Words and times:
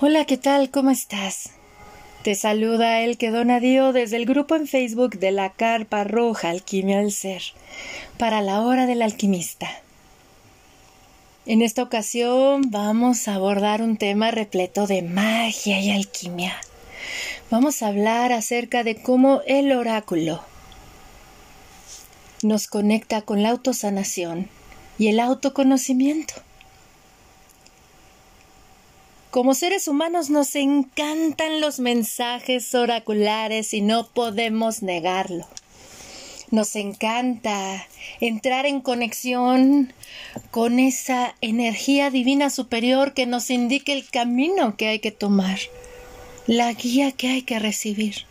Hola, 0.00 0.26
¿qué 0.26 0.36
tal? 0.36 0.70
¿Cómo 0.70 0.90
estás? 0.90 1.50
Te 2.22 2.36
saluda 2.36 3.00
el 3.00 3.18
que 3.18 3.32
dona 3.32 3.58
Dio 3.58 3.92
desde 3.92 4.14
el 4.16 4.26
grupo 4.26 4.54
en 4.54 4.68
Facebook 4.68 5.18
de 5.18 5.32
la 5.32 5.50
Carpa 5.50 6.04
Roja 6.04 6.50
Alquimia 6.50 6.98
del 6.98 7.10
Ser 7.10 7.42
para 8.16 8.40
la 8.40 8.60
hora 8.60 8.86
del 8.86 9.02
alquimista. 9.02 9.68
En 11.46 11.62
esta 11.62 11.82
ocasión 11.82 12.70
vamos 12.70 13.26
a 13.26 13.34
abordar 13.34 13.82
un 13.82 13.96
tema 13.96 14.30
repleto 14.30 14.86
de 14.86 15.02
magia 15.02 15.80
y 15.80 15.90
alquimia. 15.90 16.54
Vamos 17.50 17.82
a 17.82 17.88
hablar 17.88 18.30
acerca 18.30 18.84
de 18.84 19.02
cómo 19.02 19.40
el 19.48 19.72
oráculo 19.72 20.44
nos 22.44 22.68
conecta 22.68 23.22
con 23.22 23.42
la 23.42 23.50
autosanación 23.50 24.48
y 24.96 25.08
el 25.08 25.18
autoconocimiento. 25.18 26.34
Como 29.30 29.52
seres 29.52 29.88
humanos 29.88 30.30
nos 30.30 30.54
encantan 30.54 31.60
los 31.60 31.80
mensajes 31.80 32.74
oraculares 32.74 33.74
y 33.74 33.82
no 33.82 34.08
podemos 34.08 34.82
negarlo. 34.82 35.46
Nos 36.50 36.74
encanta 36.76 37.86
entrar 38.20 38.64
en 38.64 38.80
conexión 38.80 39.92
con 40.50 40.78
esa 40.78 41.34
energía 41.42 42.08
divina 42.08 42.48
superior 42.48 43.12
que 43.12 43.26
nos 43.26 43.50
indique 43.50 43.92
el 43.92 44.08
camino 44.08 44.78
que 44.78 44.88
hay 44.88 44.98
que 44.98 45.10
tomar, 45.10 45.58
la 46.46 46.72
guía 46.72 47.12
que 47.12 47.28
hay 47.28 47.42
que 47.42 47.58
recibir. 47.58 48.24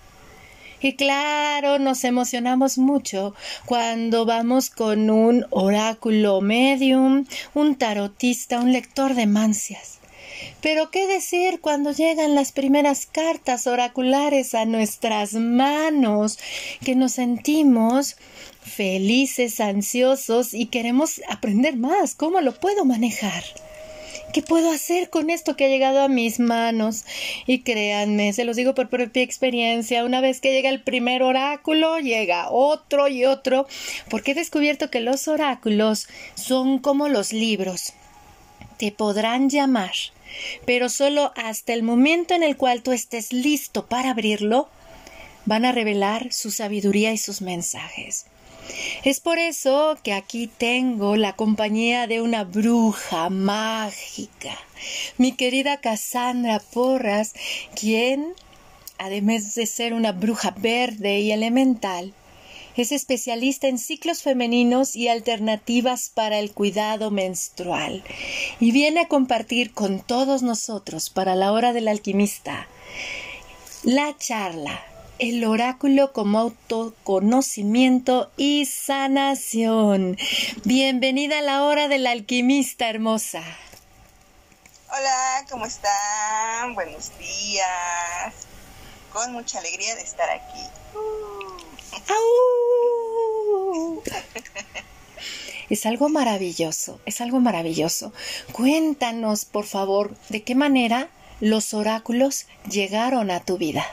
Y 0.81 0.93
claro, 0.93 1.77
nos 1.77 2.03
emocionamos 2.05 2.79
mucho 2.79 3.35
cuando 3.67 4.25
vamos 4.25 4.71
con 4.71 5.11
un 5.11 5.45
oráculo 5.51 6.41
medium, 6.41 7.25
un 7.53 7.75
tarotista, 7.75 8.59
un 8.59 8.73
lector 8.73 9.13
de 9.13 9.27
mancias. 9.27 9.96
Pero 10.61 10.91
qué 10.91 11.07
decir 11.07 11.59
cuando 11.61 11.91
llegan 11.91 12.35
las 12.35 12.51
primeras 12.51 13.05
cartas 13.05 13.67
oraculares 13.67 14.55
a 14.55 14.65
nuestras 14.65 15.33
manos, 15.33 16.39
que 16.83 16.95
nos 16.95 17.13
sentimos 17.13 18.17
felices, 18.61 19.59
ansiosos 19.59 20.53
y 20.53 20.67
queremos 20.67 21.21
aprender 21.29 21.77
más. 21.77 22.15
¿Cómo 22.15 22.41
lo 22.41 22.53
puedo 22.59 22.85
manejar? 22.85 23.43
¿Qué 24.33 24.41
puedo 24.41 24.69
hacer 24.71 25.09
con 25.09 25.29
esto 25.29 25.55
que 25.55 25.65
ha 25.65 25.69
llegado 25.69 26.01
a 26.01 26.09
mis 26.09 26.39
manos? 26.39 27.05
Y 27.45 27.59
créanme, 27.59 28.33
se 28.33 28.43
los 28.43 28.55
digo 28.57 28.75
por 28.75 28.89
propia 28.89 29.23
experiencia, 29.23 30.03
una 30.03 30.21
vez 30.21 30.41
que 30.41 30.51
llega 30.51 30.69
el 30.69 30.83
primer 30.83 31.23
oráculo, 31.23 31.97
llega 31.99 32.49
otro 32.51 33.07
y 33.07 33.25
otro, 33.25 33.67
porque 34.09 34.31
he 34.31 34.35
descubierto 34.35 34.91
que 34.91 34.99
los 34.99 35.27
oráculos 35.27 36.07
son 36.35 36.79
como 36.79 37.07
los 37.07 37.31
libros. 37.31 37.93
Te 38.77 38.91
podrán 38.91 39.49
llamar 39.49 39.93
pero 40.65 40.89
solo 40.89 41.31
hasta 41.35 41.73
el 41.73 41.83
momento 41.83 42.33
en 42.33 42.43
el 42.43 42.57
cual 42.57 42.81
tú 42.81 42.91
estés 42.91 43.33
listo 43.33 43.87
para 43.87 44.11
abrirlo, 44.11 44.69
van 45.45 45.65
a 45.65 45.71
revelar 45.71 46.31
su 46.33 46.51
sabiduría 46.51 47.13
y 47.13 47.17
sus 47.17 47.41
mensajes. 47.41 48.25
Es 49.03 49.19
por 49.19 49.39
eso 49.39 49.97
que 50.03 50.13
aquí 50.13 50.47
tengo 50.47 51.15
la 51.15 51.33
compañía 51.33 52.05
de 52.07 52.21
una 52.21 52.43
bruja 52.43 53.29
mágica, 53.29 54.57
mi 55.17 55.31
querida 55.31 55.77
Cassandra 55.77 56.59
Porras, 56.59 57.33
quien, 57.79 58.33
además 58.97 59.55
de 59.55 59.65
ser 59.65 59.93
una 59.93 60.11
bruja 60.11 60.53
verde 60.57 61.19
y 61.19 61.31
elemental, 61.31 62.13
es 62.81 62.91
especialista 62.91 63.67
en 63.67 63.77
ciclos 63.77 64.23
femeninos 64.23 64.95
y 64.95 65.07
alternativas 65.07 66.11
para 66.13 66.39
el 66.39 66.51
cuidado 66.51 67.11
menstrual 67.11 68.03
y 68.59 68.71
viene 68.71 69.01
a 69.01 69.07
compartir 69.07 69.73
con 69.73 69.99
todos 69.99 70.43
nosotros 70.43 71.09
para 71.09 71.35
la 71.35 71.51
hora 71.51 71.73
del 71.73 71.87
alquimista 71.87 72.67
la 73.83 74.15
charla 74.17 74.83
el 75.19 75.43
oráculo 75.45 76.13
como 76.13 76.39
autoconocimiento 76.39 78.31
y 78.37 78.65
sanación. 78.65 80.17
Bienvenida 80.63 81.39
a 81.39 81.41
la 81.41 81.63
hora 81.63 81.87
del 81.87 82.05
alquimista 82.05 82.89
hermosa. 82.89 83.41
Hola, 84.89 85.45
¿cómo 85.49 85.65
están? 85.65 86.75
Buenos 86.75 87.17
días. 87.17 88.33
Con 89.11 89.31
mucha 89.31 89.59
alegría 89.59 89.95
de 89.95 90.01
estar 90.01 90.29
aquí. 90.29 90.61
Es 95.69 95.85
algo 95.85 96.07
maravilloso, 96.07 97.01
es 97.05 97.19
algo 97.19 97.39
maravilloso. 97.41 98.13
Cuéntanos, 98.53 99.43
por 99.43 99.65
favor, 99.65 100.15
de 100.29 100.41
qué 100.43 100.55
manera 100.55 101.09
los 101.41 101.73
oráculos 101.73 102.45
llegaron 102.69 103.31
a 103.31 103.43
tu 103.43 103.57
vida. 103.57 103.85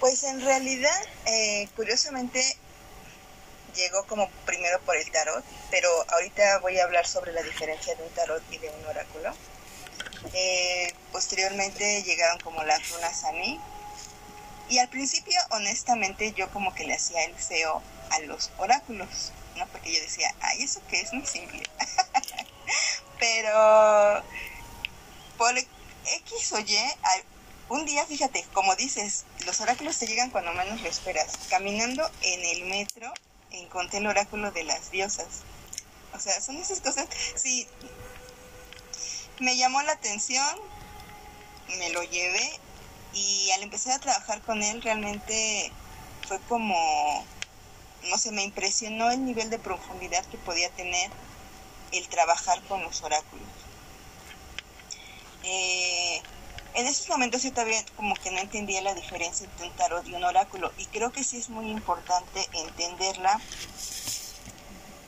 Pues 0.00 0.24
en 0.24 0.40
realidad, 0.40 1.00
eh, 1.26 1.68
curiosamente, 1.76 2.42
llegó 3.76 4.04
como 4.06 4.28
primero 4.44 4.80
por 4.80 4.96
el 4.96 5.10
tarot, 5.10 5.44
pero 5.70 5.88
ahorita 6.10 6.58
voy 6.58 6.78
a 6.78 6.84
hablar 6.84 7.06
sobre 7.06 7.32
la 7.32 7.42
diferencia 7.42 7.94
de 7.94 8.02
un 8.02 8.10
tarot 8.10 8.42
y 8.50 8.58
de 8.58 8.70
un 8.70 8.86
oráculo. 8.86 9.32
Eh, 10.32 10.92
posteriormente 11.12 12.02
llegaron 12.02 12.38
como 12.40 12.62
las 12.64 12.90
runas 12.90 13.24
a 13.24 13.32
mí, 13.32 13.60
y 14.68 14.78
al 14.78 14.88
principio, 14.88 15.38
honestamente, 15.50 16.32
yo 16.32 16.50
como 16.50 16.74
que 16.74 16.84
le 16.84 16.94
hacía 16.94 17.24
el 17.24 17.34
feo 17.34 17.82
a 18.10 18.20
los 18.20 18.50
oráculos, 18.58 19.32
¿no? 19.56 19.66
Porque 19.68 19.92
yo 19.92 20.00
decía, 20.00 20.34
ay, 20.40 20.62
¿eso 20.62 20.80
qué 20.88 21.00
es? 21.00 21.12
Muy 21.12 21.26
simple. 21.26 21.62
Pero 23.18 24.24
por 25.36 25.56
X 25.56 26.52
o 26.52 26.60
Y, 26.60 26.76
un 27.68 27.84
día, 27.86 28.04
fíjate, 28.06 28.44
como 28.52 28.74
dices, 28.76 29.24
los 29.46 29.60
oráculos 29.60 29.98
te 29.98 30.06
llegan 30.06 30.30
cuando 30.30 30.52
menos 30.52 30.80
lo 30.80 30.88
esperas. 30.88 31.32
Caminando 31.48 32.08
en 32.22 32.44
el 32.44 32.64
metro, 32.64 33.12
encontré 33.50 33.98
el 33.98 34.06
oráculo 34.06 34.50
de 34.50 34.64
las 34.64 34.90
diosas. 34.90 35.42
O 36.12 36.20
sea, 36.20 36.40
son 36.40 36.56
esas 36.56 36.80
cosas, 36.80 37.08
sí, 37.34 37.66
me 39.40 39.56
llamó 39.56 39.82
la 39.82 39.92
atención, 39.92 40.46
me 41.78 41.90
lo 41.90 42.02
llevé 42.04 42.60
y 43.14 43.50
al 43.52 43.62
empezar 43.62 43.94
a 43.94 43.98
trabajar 44.00 44.42
con 44.42 44.62
él 44.62 44.82
realmente 44.82 45.72
fue 46.26 46.40
como, 46.48 47.24
no 48.10 48.18
sé, 48.18 48.32
me 48.32 48.42
impresionó 48.42 49.10
el 49.10 49.24
nivel 49.24 49.50
de 49.50 49.58
profundidad 49.58 50.24
que 50.26 50.38
podía 50.38 50.68
tener 50.70 51.10
el 51.92 52.08
trabajar 52.08 52.60
con 52.64 52.82
los 52.82 53.02
oráculos. 53.02 53.46
Eh, 55.44 56.22
en 56.74 56.86
esos 56.86 57.08
momentos 57.08 57.42
yo 57.42 57.52
todavía 57.52 57.84
como 57.96 58.14
que 58.16 58.32
no 58.32 58.38
entendía 58.38 58.82
la 58.82 58.94
diferencia 58.94 59.46
entre 59.46 59.68
un 59.68 59.76
tarot 59.76 60.06
y 60.08 60.14
un 60.14 60.24
oráculo 60.24 60.72
y 60.78 60.86
creo 60.86 61.12
que 61.12 61.22
sí 61.22 61.36
es 61.36 61.48
muy 61.48 61.70
importante 61.70 62.48
entenderla 62.52 63.40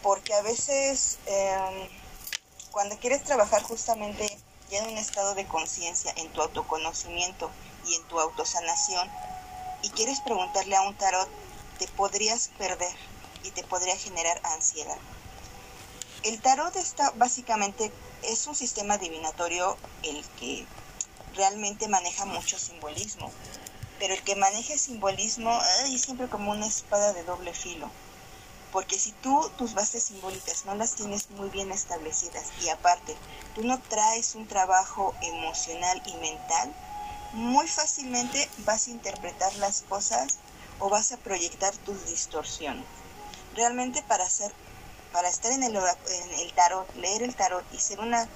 porque 0.02 0.32
a 0.34 0.42
veces 0.42 1.18
em, 1.26 1.88
cuando 2.70 2.96
quieres 2.98 3.24
trabajar 3.24 3.62
justamente 3.62 4.28
ya 4.70 4.78
en 4.78 4.90
un 4.90 4.98
estado 4.98 5.34
de 5.34 5.46
conciencia, 5.46 6.12
en 6.16 6.28
tu 6.28 6.42
autoconocimiento, 6.42 7.50
y 7.86 7.94
en 7.94 8.02
tu 8.04 8.18
autosanación 8.18 9.10
y 9.82 9.90
quieres 9.90 10.20
preguntarle 10.20 10.76
a 10.76 10.82
un 10.82 10.94
tarot, 10.96 11.28
te 11.78 11.86
podrías 11.88 12.48
perder 12.58 12.94
y 13.44 13.50
te 13.50 13.62
podría 13.62 13.96
generar 13.96 14.40
ansiedad. 14.44 14.98
El 16.24 16.40
tarot 16.40 16.74
está 16.76 17.12
básicamente, 17.12 17.92
es 18.22 18.46
un 18.46 18.54
sistema 18.54 18.94
adivinatorio 18.94 19.76
el 20.02 20.24
que 20.40 20.66
realmente 21.36 21.86
maneja 21.88 22.24
mucho 22.24 22.58
simbolismo, 22.58 23.30
pero 23.98 24.14
el 24.14 24.22
que 24.22 24.34
maneja 24.34 24.76
simbolismo 24.76 25.56
es 25.84 26.02
siempre 26.02 26.28
como 26.28 26.50
una 26.50 26.66
espada 26.66 27.12
de 27.12 27.22
doble 27.22 27.52
filo, 27.52 27.88
porque 28.72 28.98
si 28.98 29.12
tú 29.12 29.48
tus 29.56 29.74
bases 29.74 30.04
simbólicas 30.04 30.64
no 30.64 30.74
las 30.74 30.94
tienes 30.94 31.30
muy 31.30 31.48
bien 31.50 31.70
establecidas 31.70 32.44
y 32.62 32.70
aparte 32.70 33.16
tú 33.54 33.62
no 33.62 33.80
traes 33.82 34.34
un 34.34 34.48
trabajo 34.48 35.14
emocional 35.22 36.02
y 36.06 36.14
mental, 36.16 36.74
muy 37.36 37.68
fácilmente 37.68 38.48
vas 38.64 38.86
a 38.86 38.90
interpretar 38.90 39.54
las 39.56 39.82
cosas 39.82 40.38
o 40.78 40.88
vas 40.88 41.12
a 41.12 41.18
proyectar 41.18 41.76
tus 41.76 42.06
distorsiones. 42.06 42.86
Realmente 43.54 44.02
para 44.02 44.24
hacer, 44.24 44.50
para 45.12 45.28
estar 45.28 45.52
en 45.52 45.62
el, 45.62 45.76
en 45.76 46.30
el 46.40 46.52
tarot, 46.54 46.92
leer 46.96 47.22
el 47.22 47.36
tarot 47.36 47.64
y 47.74 47.78
ser 47.78 48.00
una, 48.00 48.26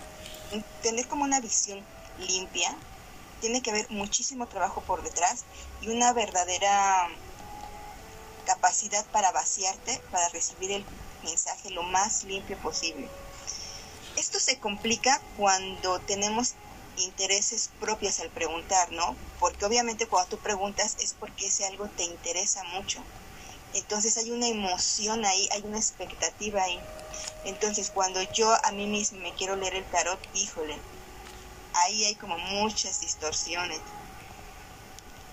tener 0.82 1.08
como 1.08 1.24
una 1.24 1.40
visión 1.40 1.82
limpia, 2.18 2.76
tiene 3.40 3.62
que 3.62 3.70
haber 3.70 3.90
muchísimo 3.90 4.46
trabajo 4.46 4.82
por 4.82 5.02
detrás 5.02 5.44
y 5.80 5.88
una 5.88 6.12
verdadera 6.12 7.08
capacidad 8.44 9.04
para 9.06 9.32
vaciarte, 9.32 9.98
para 10.10 10.28
recibir 10.28 10.72
el 10.72 10.84
mensaje 11.24 11.70
lo 11.70 11.84
más 11.84 12.24
limpio 12.24 12.58
posible. 12.58 13.08
Esto 14.16 14.38
se 14.38 14.58
complica 14.58 15.22
cuando 15.38 16.00
tenemos 16.00 16.54
intereses 17.00 17.70
propios 17.80 18.20
al 18.20 18.30
preguntar, 18.30 18.92
¿no? 18.92 19.16
Porque 19.38 19.64
obviamente 19.64 20.06
cuando 20.06 20.30
tú 20.30 20.38
preguntas 20.38 20.96
es 21.00 21.14
porque 21.18 21.46
ese 21.46 21.66
algo 21.66 21.86
te 21.88 22.04
interesa 22.04 22.62
mucho. 22.64 23.02
Entonces 23.74 24.16
hay 24.16 24.30
una 24.30 24.48
emoción 24.48 25.24
ahí, 25.24 25.48
hay 25.52 25.62
una 25.62 25.78
expectativa 25.78 26.62
ahí. 26.62 26.80
Entonces 27.44 27.90
cuando 27.90 28.20
yo 28.32 28.52
a 28.64 28.72
mí 28.72 28.86
mismo 28.86 29.18
me 29.20 29.34
quiero 29.34 29.56
leer 29.56 29.74
el 29.74 29.84
tarot, 29.84 30.18
híjole, 30.34 30.76
ahí 31.74 32.04
hay 32.04 32.14
como 32.14 32.38
muchas 32.38 33.00
distorsiones. 33.00 33.80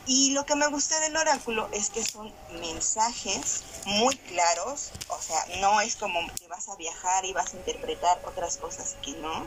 Y 0.10 0.32
lo 0.32 0.46
que 0.46 0.56
me 0.56 0.68
gusta 0.68 0.98
del 1.02 1.18
oráculo 1.18 1.68
es 1.74 1.90
que 1.90 2.02
son 2.02 2.34
mensajes 2.62 3.64
muy 3.86 4.16
claros, 4.16 4.92
o 5.10 5.22
sea, 5.22 5.46
no 5.60 5.82
es 5.82 5.98
como 5.98 6.20
que 6.36 6.48
vas 6.48 6.70
a 6.70 6.78
viajar 6.78 7.26
y 7.26 7.34
vas 7.34 7.54
a 7.54 7.58
interpretar 7.58 8.22
otras 8.26 8.56
cosas 8.56 8.96
que 9.02 9.12
no. 9.12 9.46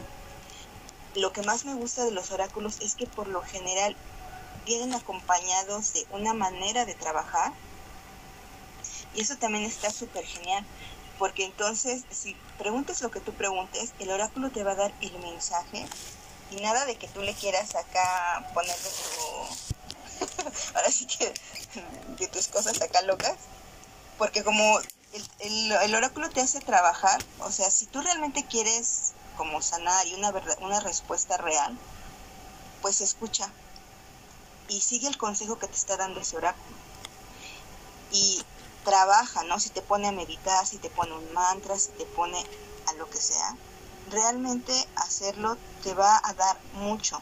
Lo 1.15 1.33
que 1.33 1.43
más 1.43 1.65
me 1.65 1.75
gusta 1.75 2.05
de 2.05 2.13
los 2.13 2.31
oráculos 2.31 2.79
es 2.81 2.95
que 2.95 3.07
por 3.07 3.27
lo 3.27 3.43
general 3.43 3.97
vienen 4.65 4.95
acompañados 4.95 5.93
de 5.93 6.07
una 6.13 6.35
manera 6.35 6.85
de 6.85 6.95
trabajar. 6.95 7.53
Y 9.15 9.23
eso 9.23 9.37
también 9.37 9.65
está 9.65 9.91
súper 9.91 10.25
genial, 10.25 10.65
porque 11.19 11.45
entonces 11.45 12.05
si 12.11 12.37
preguntes 12.59 13.03
lo 13.03 13.11
que 13.11 13.21
tú 13.21 13.33
preguntes, 13.33 13.93
el 13.99 14.11
oráculo 14.11 14.51
te 14.51 14.63
va 14.63 14.73
a 14.73 14.77
dar 14.77 14.95
el 15.01 15.19
mensaje 15.19 15.87
y 16.51 16.57
nada 16.57 16.85
de 16.87 16.97
que 16.97 17.09
tú 17.09 17.23
le 17.23 17.35
quieras 17.35 17.75
acá 17.75 18.51
ponerle 18.55 18.89
tu... 18.91 20.27
ahora 20.75 20.91
sí 20.91 21.07
que 21.07 21.33
de 22.19 22.29
tus 22.29 22.49
cosas 22.49 22.81
acá 22.83 23.03
locas, 23.03 23.37
porque 24.19 24.45
como 24.45 24.79
el, 25.41 25.73
el, 25.73 25.95
oráculo 25.95 26.29
te 26.31 26.41
hace 26.41 26.61
trabajar, 26.61 27.23
o 27.41 27.51
sea, 27.51 27.71
si 27.71 27.87
tú 27.87 28.01
realmente 28.01 28.45
quieres 28.45 29.13
como 29.41 29.63
sanar 29.63 30.07
y 30.07 30.13
una, 30.13 30.35
una 30.61 30.81
respuesta 30.81 31.39
real, 31.39 31.75
pues 32.83 33.01
escucha 33.01 33.51
y 34.69 34.83
sigue 34.83 35.09
el 35.09 35.17
consejo 35.17 35.59
que 35.59 35.67
te 35.67 35.77
está 35.77 35.97
dando 35.97 36.21
ese 36.21 36.37
oráculo. 36.37 36.77
Y 38.13 38.43
trabaja, 38.85 39.43
¿no? 39.45 39.59
Si 39.59 39.71
te 39.71 39.81
pone 39.81 40.09
a 40.09 40.13
meditar, 40.13 40.67
si 40.67 40.77
te 40.77 40.91
pone 40.91 41.15
un 41.15 41.33
mantra, 41.33 41.79
si 41.79 41.89
te 41.93 42.05
pone 42.05 42.39
a 42.89 42.93
lo 42.99 43.09
que 43.09 43.17
sea, 43.17 43.57
realmente 44.11 44.75
hacerlo 44.97 45.57
te 45.83 45.95
va 45.95 46.21
a 46.23 46.35
dar 46.35 46.61
mucho. 46.75 47.19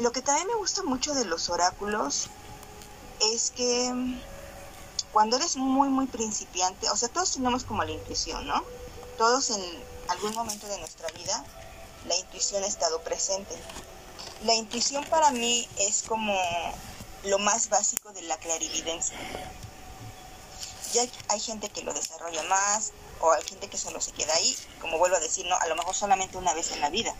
Lo 0.00 0.10
que 0.10 0.20
también 0.20 0.48
me 0.48 0.56
gusta 0.56 0.82
mucho 0.82 1.14
de 1.14 1.26
los 1.26 1.48
oráculos 1.48 2.26
es 3.20 3.52
que 3.52 4.18
cuando 5.12 5.36
eres 5.36 5.56
muy, 5.56 5.90
muy 5.90 6.06
principiante, 6.06 6.90
o 6.90 6.96
sea, 6.96 7.08
todos 7.08 7.34
tenemos 7.34 7.62
como 7.62 7.84
la 7.84 7.92
intuición, 7.92 8.48
¿no? 8.48 8.64
Todos 9.16 9.50
en 9.50 9.62
algún 10.08 10.34
momento 10.34 10.66
de 10.66 10.78
nuestra 10.78 11.08
vida, 11.08 11.44
la 12.06 12.16
intuición 12.16 12.62
ha 12.64 12.66
estado 12.66 13.00
presente. 13.02 13.54
La 14.44 14.54
intuición 14.54 15.04
para 15.06 15.30
mí 15.30 15.68
es 15.78 16.02
como 16.02 16.34
lo 17.24 17.38
más 17.38 17.68
básico 17.68 18.12
de 18.12 18.22
la 18.22 18.36
clarividencia. 18.38 19.16
Ya 20.92 21.02
hay 21.28 21.40
gente 21.40 21.68
que 21.68 21.82
lo 21.82 21.92
desarrolla 21.92 22.42
más, 22.44 22.92
o 23.20 23.32
hay 23.32 23.42
gente 23.44 23.68
que 23.68 23.78
solo 23.78 24.00
se 24.00 24.12
queda 24.12 24.34
ahí, 24.34 24.56
como 24.80 24.98
vuelvo 24.98 25.16
a 25.16 25.20
decir, 25.20 25.46
no, 25.46 25.56
a 25.56 25.66
lo 25.66 25.76
mejor 25.76 25.94
solamente 25.94 26.38
una 26.38 26.54
vez 26.54 26.72
en 26.72 26.80
la 26.80 26.90
vida. 26.90 27.14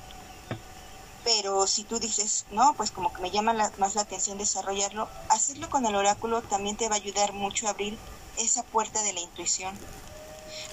Pero 1.25 1.67
si 1.67 1.83
tú 1.83 1.99
dices, 1.99 2.47
no, 2.51 2.75
pues 2.75 2.93
como 2.93 3.13
que 3.13 3.21
me 3.21 3.31
llama 3.31 3.73
más 3.79 3.95
la 3.97 4.03
atención 4.03 4.39
desarrollarlo, 4.39 5.09
hacerlo 5.29 5.69
con 5.69 5.85
el 5.85 5.97
oráculo 5.97 6.43
también 6.43 6.77
te 6.77 6.89
va 6.89 6.95
a 6.95 6.99
ayudar 6.99 7.33
mucho 7.33 7.67
a 7.67 7.71
abrir 7.71 7.99
esa 8.39 8.63
puerta 8.63 9.03
de 9.03 9.13
la 9.13 9.21
intuición. 9.21 9.77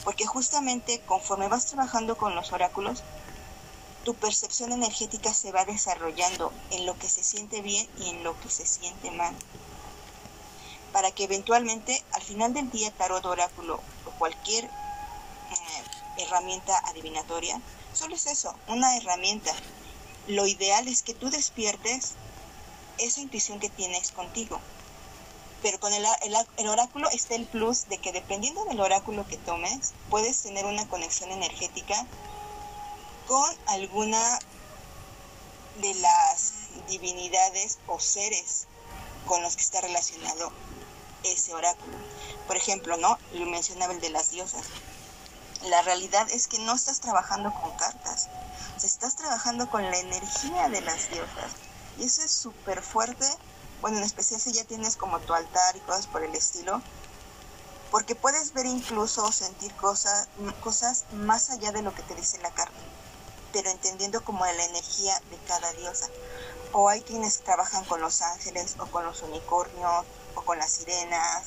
Porque 0.04 0.26
justamente 0.26 1.02
conforme 1.02 1.48
vas 1.48 1.66
trabajando 1.66 2.18
con 2.18 2.36
los 2.36 2.52
oráculos, 2.52 3.04
tu 4.04 4.14
percepción 4.16 4.74
energética 4.74 5.34
se 5.34 5.52
va 5.52 5.64
desarrollando 5.66 6.52
en 6.72 6.86
lo 6.86 6.98
que 6.98 7.08
se 7.08 7.24
siente 7.24 7.62
bien 7.62 7.88
y 7.98 8.10
en 8.10 8.24
lo 8.24 8.40
que 8.42 8.50
se 8.50 8.66
siente 8.66 9.12
mal. 9.12 9.34
Para 10.92 11.12
que 11.12 11.24
eventualmente 11.24 12.04
al 12.12 12.22
final 12.22 12.54
del 12.54 12.70
día 12.70 12.92
tarot 12.92 13.26
oráculo 13.26 13.80
o 14.06 14.12
cualquier 14.20 14.70
herramienta 16.18 16.78
adivinatoria, 16.90 17.62
solo 17.94 18.16
es 18.16 18.26
eso, 18.28 18.54
una 18.68 18.98
herramienta. 18.98 19.54
Lo 20.28 20.48
ideal 20.48 20.88
es 20.88 21.02
que 21.02 21.14
tú 21.14 21.30
despiertes 21.30 22.14
esa 22.98 23.22
intuición 23.22 23.60
que 23.60 23.70
tienes 23.70 24.12
contigo. 24.12 24.60
Pero 25.64 25.80
con 25.80 25.92
el, 25.94 26.06
el, 26.58 26.68
oráculo 26.68 27.10
está 27.10 27.34
el 27.34 27.48
plus 27.48 27.88
de 27.90 27.98
que 27.98 28.12
dependiendo 28.12 28.64
del 28.66 28.80
oráculo 28.80 29.26
que 29.26 29.38
tomes, 29.38 29.94
puedes 30.12 30.44
tener 30.44 30.66
una 30.66 30.88
conexión 30.88 31.32
energética 31.32 32.06
con 33.28 33.50
alguna 33.68 34.40
de 35.82 35.96
las 35.96 36.54
divinidades 36.88 37.80
o 37.88 38.00
seres 38.00 38.68
con 39.26 39.42
los 39.42 39.56
que 39.56 39.64
está 39.64 39.82
relacionado 39.82 40.52
ese 41.24 41.56
oráculo. 41.56 41.98
Por 42.46 42.58
ejemplo, 42.58 42.98
¿no? 42.98 43.18
Lo 43.34 43.48
mencionaba 43.48 43.94
el 43.94 44.02
de 44.02 44.12
las 44.12 44.30
diosas 44.30 44.66
la 45.70 45.82
realidad 45.82 46.28
es 46.32 46.48
que 46.48 46.60
no 46.60 46.74
estás 46.74 47.00
trabajando 47.00 47.54
con 47.54 47.72
cartas, 47.78 48.28
estás 48.84 49.16
trabajando 49.16 49.70
con 49.70 49.84
la 49.84 49.98
energía 49.98 50.70
de 50.70 50.82
las 50.82 51.10
diosas. 51.10 51.52
Y 51.98 52.04
eso 52.04 52.22
es 52.24 52.32
súper 52.32 52.82
fuerte, 52.82 53.26
bueno, 53.84 53.98
en 53.98 54.04
especial 54.06 54.40
si 54.40 54.54
ya 54.54 54.64
tienes 54.64 54.96
como 54.96 55.20
tu 55.20 55.34
altar 55.34 55.76
y 55.76 55.82
cosas 55.82 56.08
por 56.08 56.24
el 56.24 56.34
estilo, 56.34 56.82
porque 57.92 58.16
puedes 58.16 58.54
ver 58.54 58.66
incluso 58.66 59.26
o 59.26 59.32
sentir 59.34 59.74
cosas, 59.76 60.30
cosas 60.62 61.04
más 61.12 61.50
allá 61.50 61.74
de 61.74 61.82
lo 61.82 61.94
que 61.94 62.02
te 62.04 62.16
dice 62.16 62.38
la 62.42 62.50
carta, 62.52 62.80
pero 63.52 63.70
entendiendo 63.70 64.24
como 64.24 64.46
la 64.46 64.64
energía 64.64 65.20
de 65.30 65.38
cada 65.50 65.74
diosa. 65.74 66.08
O 66.72 66.88
hay 66.88 67.02
quienes 67.02 67.42
trabajan 67.42 67.84
con 67.84 68.00
los 68.00 68.22
ángeles 68.22 68.78
o 68.80 68.86
con 68.86 69.04
los 69.04 69.22
unicornios 69.22 70.06
o 70.36 70.42
con 70.44 70.58
las 70.60 70.72
sirenas 70.72 71.44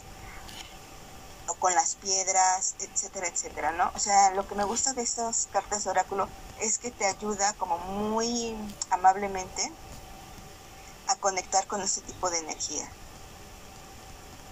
o 1.48 1.54
con 1.54 1.74
las 1.74 1.94
piedras, 1.94 2.74
etcétera, 2.80 3.28
etcétera, 3.28 3.72
¿no? 3.72 3.90
O 3.94 3.98
sea, 3.98 4.32
lo 4.32 4.46
que 4.46 4.56
me 4.56 4.64
gusta 4.64 4.92
de 4.92 5.00
estas 5.00 5.48
cartas 5.52 5.84
de 5.84 5.90
oráculo 5.90 6.28
es 6.60 6.76
que 6.76 6.90
te 6.90 7.06
ayuda 7.06 7.54
como 7.54 7.78
muy 7.78 8.54
amablemente 8.90 9.72
a 11.08 11.16
conectar 11.16 11.66
con 11.66 11.80
este 11.80 12.00
tipo 12.02 12.30
de 12.30 12.38
energía. 12.38 12.90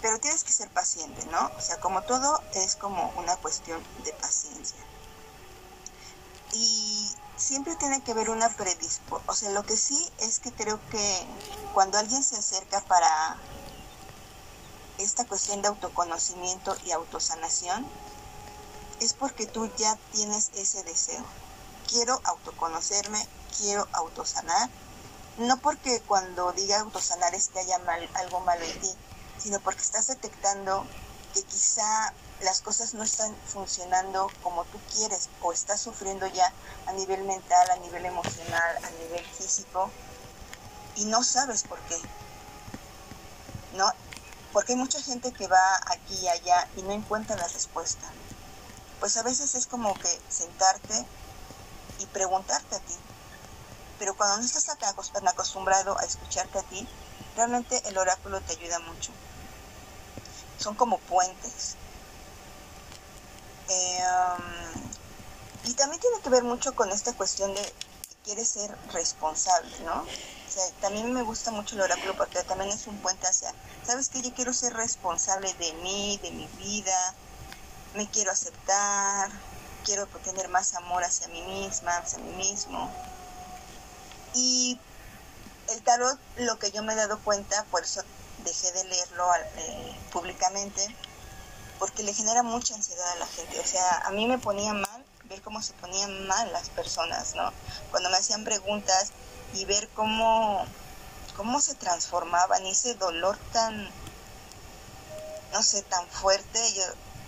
Pero 0.02 0.18
tienes 0.18 0.44
que 0.44 0.52
ser 0.52 0.68
paciente, 0.70 1.24
¿no? 1.26 1.50
O 1.56 1.60
sea, 1.60 1.80
como 1.80 2.02
todo 2.02 2.42
es 2.52 2.76
como 2.76 3.10
una 3.16 3.36
cuestión 3.36 3.82
de 4.04 4.12
paciencia. 4.12 4.78
Y 6.52 7.10
siempre 7.36 7.74
tiene 7.76 8.02
que 8.02 8.12
haber 8.12 8.30
una 8.30 8.48
predisposición. 8.50 9.22
O 9.26 9.34
sea, 9.34 9.50
lo 9.50 9.64
que 9.64 9.76
sí 9.76 10.10
es 10.18 10.38
que 10.38 10.52
creo 10.52 10.78
que 10.90 11.26
cuando 11.72 11.98
alguien 11.98 12.22
se 12.22 12.36
acerca 12.36 12.80
para 12.82 13.38
esta 14.98 15.24
cuestión 15.24 15.62
de 15.62 15.68
autoconocimiento 15.68 16.76
y 16.84 16.92
autosanación 16.92 17.86
es 19.00 19.12
porque 19.12 19.46
tú 19.46 19.70
ya 19.76 19.96
tienes 20.12 20.50
ese 20.54 20.82
deseo. 20.84 21.24
Quiero 21.88 22.20
autoconocerme, 22.24 23.26
quiero 23.58 23.88
autosanar, 23.92 24.70
no 25.38 25.58
porque 25.58 26.00
cuando 26.02 26.52
diga 26.52 26.80
autosanar 26.80 27.34
es 27.34 27.48
que 27.48 27.60
haya 27.60 27.78
mal, 27.80 28.08
algo 28.14 28.40
malo 28.40 28.64
en 28.64 28.80
ti, 28.80 28.90
sino 29.38 29.60
porque 29.60 29.82
estás 29.82 30.06
detectando 30.06 30.86
que 31.32 31.42
quizá 31.42 32.12
las 32.40 32.60
cosas 32.60 32.94
no 32.94 33.02
están 33.02 33.34
funcionando 33.46 34.30
como 34.42 34.64
tú 34.64 34.78
quieres 34.94 35.28
o 35.42 35.52
estás 35.52 35.80
sufriendo 35.80 36.26
ya 36.28 36.52
a 36.86 36.92
nivel 36.92 37.24
mental, 37.24 37.70
a 37.70 37.76
nivel 37.76 38.04
emocional, 38.06 38.76
a 38.84 38.90
nivel 39.02 39.24
físico 39.24 39.90
y 40.96 41.04
no 41.06 41.24
sabes 41.24 41.64
por 41.64 41.78
qué. 41.80 41.98
¿No? 43.76 43.90
porque 44.54 44.74
hay 44.74 44.78
mucha 44.78 45.02
gente 45.02 45.32
que 45.32 45.48
va 45.48 45.76
aquí 45.88 46.14
y 46.14 46.28
allá 46.28 46.68
y 46.76 46.82
no 46.82 46.92
encuentra 46.92 47.36
la 47.36 47.48
respuesta. 47.48 48.06
Pues 49.00 49.16
a 49.16 49.24
veces 49.24 49.56
es 49.56 49.66
como 49.66 49.98
que 49.98 50.20
sentarte 50.28 51.04
y 51.98 52.06
preguntarte 52.06 52.76
a 52.76 52.78
ti. 52.78 52.94
Pero 54.04 54.18
cuando 54.18 54.36
no 54.36 54.44
estás 54.44 54.66
tan 54.66 55.26
acostumbrado 55.26 55.98
a 55.98 56.04
escucharte 56.04 56.58
a 56.58 56.62
ti, 56.64 56.86
realmente 57.36 57.80
el 57.88 57.96
oráculo 57.96 58.38
te 58.42 58.52
ayuda 58.52 58.78
mucho. 58.80 59.12
Son 60.58 60.74
como 60.74 60.98
puentes. 60.98 61.76
Eh, 63.70 64.04
um, 64.36 65.70
y 65.70 65.72
también 65.72 66.02
tiene 66.02 66.20
que 66.22 66.28
ver 66.28 66.44
mucho 66.44 66.74
con 66.74 66.90
esta 66.90 67.14
cuestión 67.14 67.54
de 67.54 67.62
que 67.62 68.16
quieres 68.24 68.46
ser 68.46 68.76
responsable, 68.92 69.72
¿no? 69.86 70.04
también 70.82 71.10
me 71.14 71.22
gusta 71.22 71.50
mucho 71.50 71.74
el 71.74 71.80
oráculo 71.80 72.14
porque 72.14 72.42
también 72.42 72.70
es 72.72 72.86
un 72.86 72.98
puente 72.98 73.26
hacia, 73.26 73.54
¿sabes 73.86 74.10
que 74.10 74.20
Yo 74.20 74.34
quiero 74.34 74.52
ser 74.52 74.74
responsable 74.74 75.50
de 75.54 75.72
mí, 75.82 76.20
de 76.22 76.30
mi 76.30 76.46
vida, 76.58 77.14
me 77.94 78.06
quiero 78.10 78.32
aceptar, 78.32 79.30
quiero 79.82 80.06
tener 80.22 80.50
más 80.50 80.74
amor 80.74 81.02
hacia 81.04 81.26
mí 81.28 81.40
misma, 81.40 81.96
hacia 81.96 82.18
mí 82.18 82.34
mismo. 82.34 83.13
Y 84.34 84.78
el 85.70 85.82
tarot, 85.82 86.18
lo 86.36 86.58
que 86.58 86.70
yo 86.70 86.82
me 86.82 86.92
he 86.92 86.96
dado 86.96 87.18
cuenta, 87.20 87.64
por 87.70 87.82
eso 87.82 88.02
dejé 88.44 88.70
de 88.72 88.84
leerlo 88.84 89.24
eh, 89.56 89.96
públicamente, 90.12 90.94
porque 91.78 92.02
le 92.02 92.12
genera 92.12 92.42
mucha 92.42 92.74
ansiedad 92.74 93.10
a 93.12 93.16
la 93.16 93.26
gente. 93.26 93.58
O 93.60 93.64
sea, 93.64 93.98
a 94.04 94.10
mí 94.10 94.26
me 94.26 94.38
ponía 94.38 94.72
mal 94.74 95.04
ver 95.24 95.40
cómo 95.42 95.62
se 95.62 95.72
ponían 95.74 96.26
mal 96.26 96.52
las 96.52 96.68
personas, 96.70 97.34
¿no? 97.34 97.52
Cuando 97.90 98.10
me 98.10 98.16
hacían 98.16 98.44
preguntas 98.44 99.12
y 99.54 99.64
ver 99.64 99.88
cómo, 99.90 100.64
cómo 101.36 101.60
se 101.60 101.74
transformaban 101.74 102.66
y 102.66 102.72
ese 102.72 102.94
dolor 102.94 103.38
tan, 103.52 103.88
no 105.52 105.62
sé, 105.62 105.82
tan 105.82 106.06
fuerte. 106.08 106.60
Yo, 106.74 106.82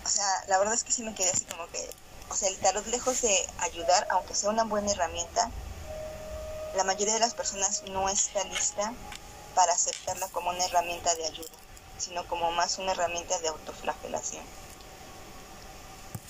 o 0.05 0.09
sea, 0.09 0.27
la 0.47 0.57
verdad 0.59 0.73
es 0.73 0.83
que 0.83 0.91
sí 0.91 1.03
me 1.03 1.15
quedé 1.15 1.31
así 1.31 1.45
como 1.45 1.67
que, 1.67 1.89
o 2.29 2.35
sea, 2.35 2.49
el 2.49 2.57
tarot 2.57 2.85
lejos 2.87 3.21
de 3.21 3.49
ayudar, 3.59 4.07
aunque 4.11 4.35
sea 4.35 4.49
una 4.49 4.63
buena 4.63 4.91
herramienta, 4.91 5.49
la 6.77 6.83
mayoría 6.83 7.15
de 7.15 7.19
las 7.19 7.33
personas 7.33 7.83
no 7.91 8.07
está 8.07 8.43
lista 8.45 8.93
para 9.55 9.73
aceptarla 9.73 10.27
como 10.27 10.51
una 10.51 10.63
herramienta 10.63 11.13
de 11.15 11.25
ayuda, 11.25 11.49
sino 11.97 12.25
como 12.27 12.51
más 12.51 12.77
una 12.77 12.91
herramienta 12.91 13.37
de 13.39 13.47
autoflagelación. 13.47 14.43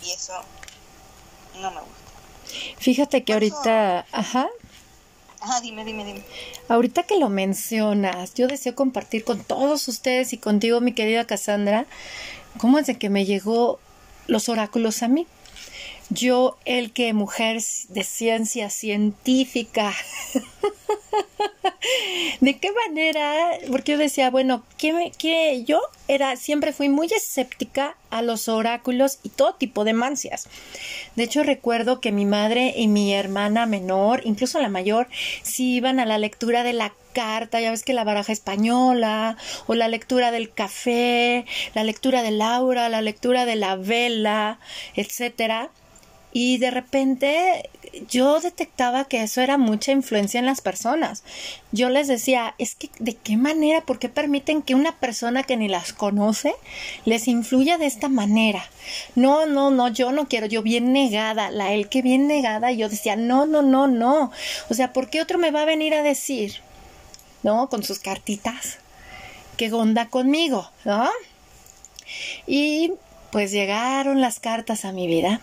Y 0.03 0.11
eso 0.11 0.33
no 1.59 1.71
me 1.71 1.81
gusta. 1.81 2.07
Fíjate 2.79 3.23
que 3.25 3.33
ahorita, 3.33 4.05
ajá. 4.11 4.47
Ajá, 5.41 5.61
dime, 5.61 5.83
dime, 5.83 6.05
dime. 6.05 6.23
Ahorita 6.69 7.03
que 7.03 7.17
lo 7.17 7.27
mencionas, 7.29 8.33
yo 8.33 8.47
deseo 8.47 8.73
compartir 8.73 9.25
con 9.25 9.43
todos 9.43 9.87
ustedes 9.89 10.31
y 10.31 10.37
contigo, 10.37 10.79
mi 10.79 10.93
querida 10.93 11.27
Cassandra, 11.27 11.85
cómo 12.57 12.79
es 12.79 12.87
de 12.87 12.97
que 12.97 13.09
me 13.09 13.25
llegó 13.25 13.79
los 14.27 14.47
oráculos 14.47 15.03
a 15.03 15.09
mí. 15.09 15.27
Yo, 16.09 16.57
el 16.63 16.93
que 16.93 17.11
mujer 17.11 17.61
de 17.89 18.03
ciencia 18.03 18.69
científica, 18.69 19.93
¿de 22.39 22.57
qué 22.57 22.69
manera? 22.71 23.51
Porque 23.69 23.91
yo 23.91 23.97
decía, 23.97 24.29
bueno, 24.29 24.63
¿qué, 24.77 25.11
qué? 25.17 25.65
yo 25.65 25.81
era, 26.07 26.37
siempre 26.37 26.71
fui 26.71 26.87
muy 26.87 27.07
escéptica 27.07 27.97
a 28.09 28.21
los 28.21 28.47
oráculos 28.47 29.19
y 29.23 29.29
todo 29.29 29.55
tipo 29.55 29.83
de 29.83 29.91
mancias. 29.91 30.47
De 31.17 31.23
hecho, 31.23 31.43
recuerdo 31.43 31.99
que 31.99 32.13
mi 32.13 32.25
madre 32.25 32.73
y 32.77 32.87
mi 32.87 33.13
hermana 33.13 33.65
menor, 33.65 34.21
incluso 34.23 34.61
la 34.61 34.69
mayor, 34.69 35.09
sí 35.43 35.75
iban 35.75 35.99
a 35.99 36.05
la 36.05 36.17
lectura 36.17 36.63
de 36.63 36.71
la 36.71 36.93
carta, 37.11 37.59
ya 37.59 37.71
ves 37.71 37.83
que 37.83 37.93
la 37.93 38.05
baraja 38.05 38.31
española, 38.31 39.35
o 39.65 39.75
la 39.75 39.89
lectura 39.89 40.31
del 40.31 40.53
café, 40.53 41.45
la 41.73 41.83
lectura 41.83 42.21
de 42.21 42.31
Laura, 42.31 42.87
la 42.87 43.01
lectura 43.01 43.45
de 43.45 43.57
la 43.57 43.75
vela, 43.75 44.59
etcétera 44.95 45.69
y 46.39 46.59
de 46.59 46.69
repente 46.69 47.67
yo 48.07 48.39
detectaba 48.39 49.05
que 49.05 49.23
eso 49.23 49.41
era 49.41 49.57
mucha 49.57 49.91
influencia 49.91 50.39
en 50.39 50.45
las 50.45 50.61
personas. 50.61 51.23
Yo 51.71 51.89
les 51.89 52.07
decía, 52.07 52.53
es 52.59 52.75
que 52.75 52.91
de 52.99 53.15
qué 53.15 53.37
manera, 53.37 53.81
por 53.81 53.97
qué 53.97 54.07
permiten 54.07 54.61
que 54.61 54.75
una 54.75 54.91
persona 54.99 55.41
que 55.41 55.57
ni 55.57 55.67
las 55.67 55.93
conoce 55.93 56.53
les 57.05 57.27
influya 57.27 57.79
de 57.79 57.87
esta 57.87 58.07
manera. 58.07 58.63
No, 59.15 59.47
no, 59.47 59.71
no, 59.71 59.87
yo 59.87 60.11
no 60.11 60.27
quiero, 60.27 60.45
yo 60.45 60.61
bien 60.61 60.93
negada, 60.93 61.49
la 61.49 61.73
él 61.73 61.89
que 61.89 62.03
bien 62.03 62.27
negada, 62.27 62.71
y 62.71 62.77
yo 62.77 62.87
decía, 62.87 63.15
no, 63.15 63.47
no, 63.47 63.63
no, 63.63 63.87
no. 63.87 64.31
O 64.69 64.75
sea, 64.75 64.93
¿por 64.93 65.09
qué 65.09 65.23
otro 65.23 65.39
me 65.39 65.49
va 65.49 65.63
a 65.63 65.65
venir 65.65 65.95
a 65.95 66.03
decir, 66.03 66.61
no, 67.41 67.67
con 67.67 67.81
sus 67.81 67.97
cartitas, 67.97 68.77
que 69.57 69.69
gonda 69.69 70.09
conmigo, 70.09 70.69
¿no? 70.85 71.09
Y 72.45 72.93
pues 73.31 73.51
llegaron 73.51 74.21
las 74.21 74.39
cartas 74.39 74.85
a 74.85 74.91
mi 74.91 75.07
vida 75.07 75.41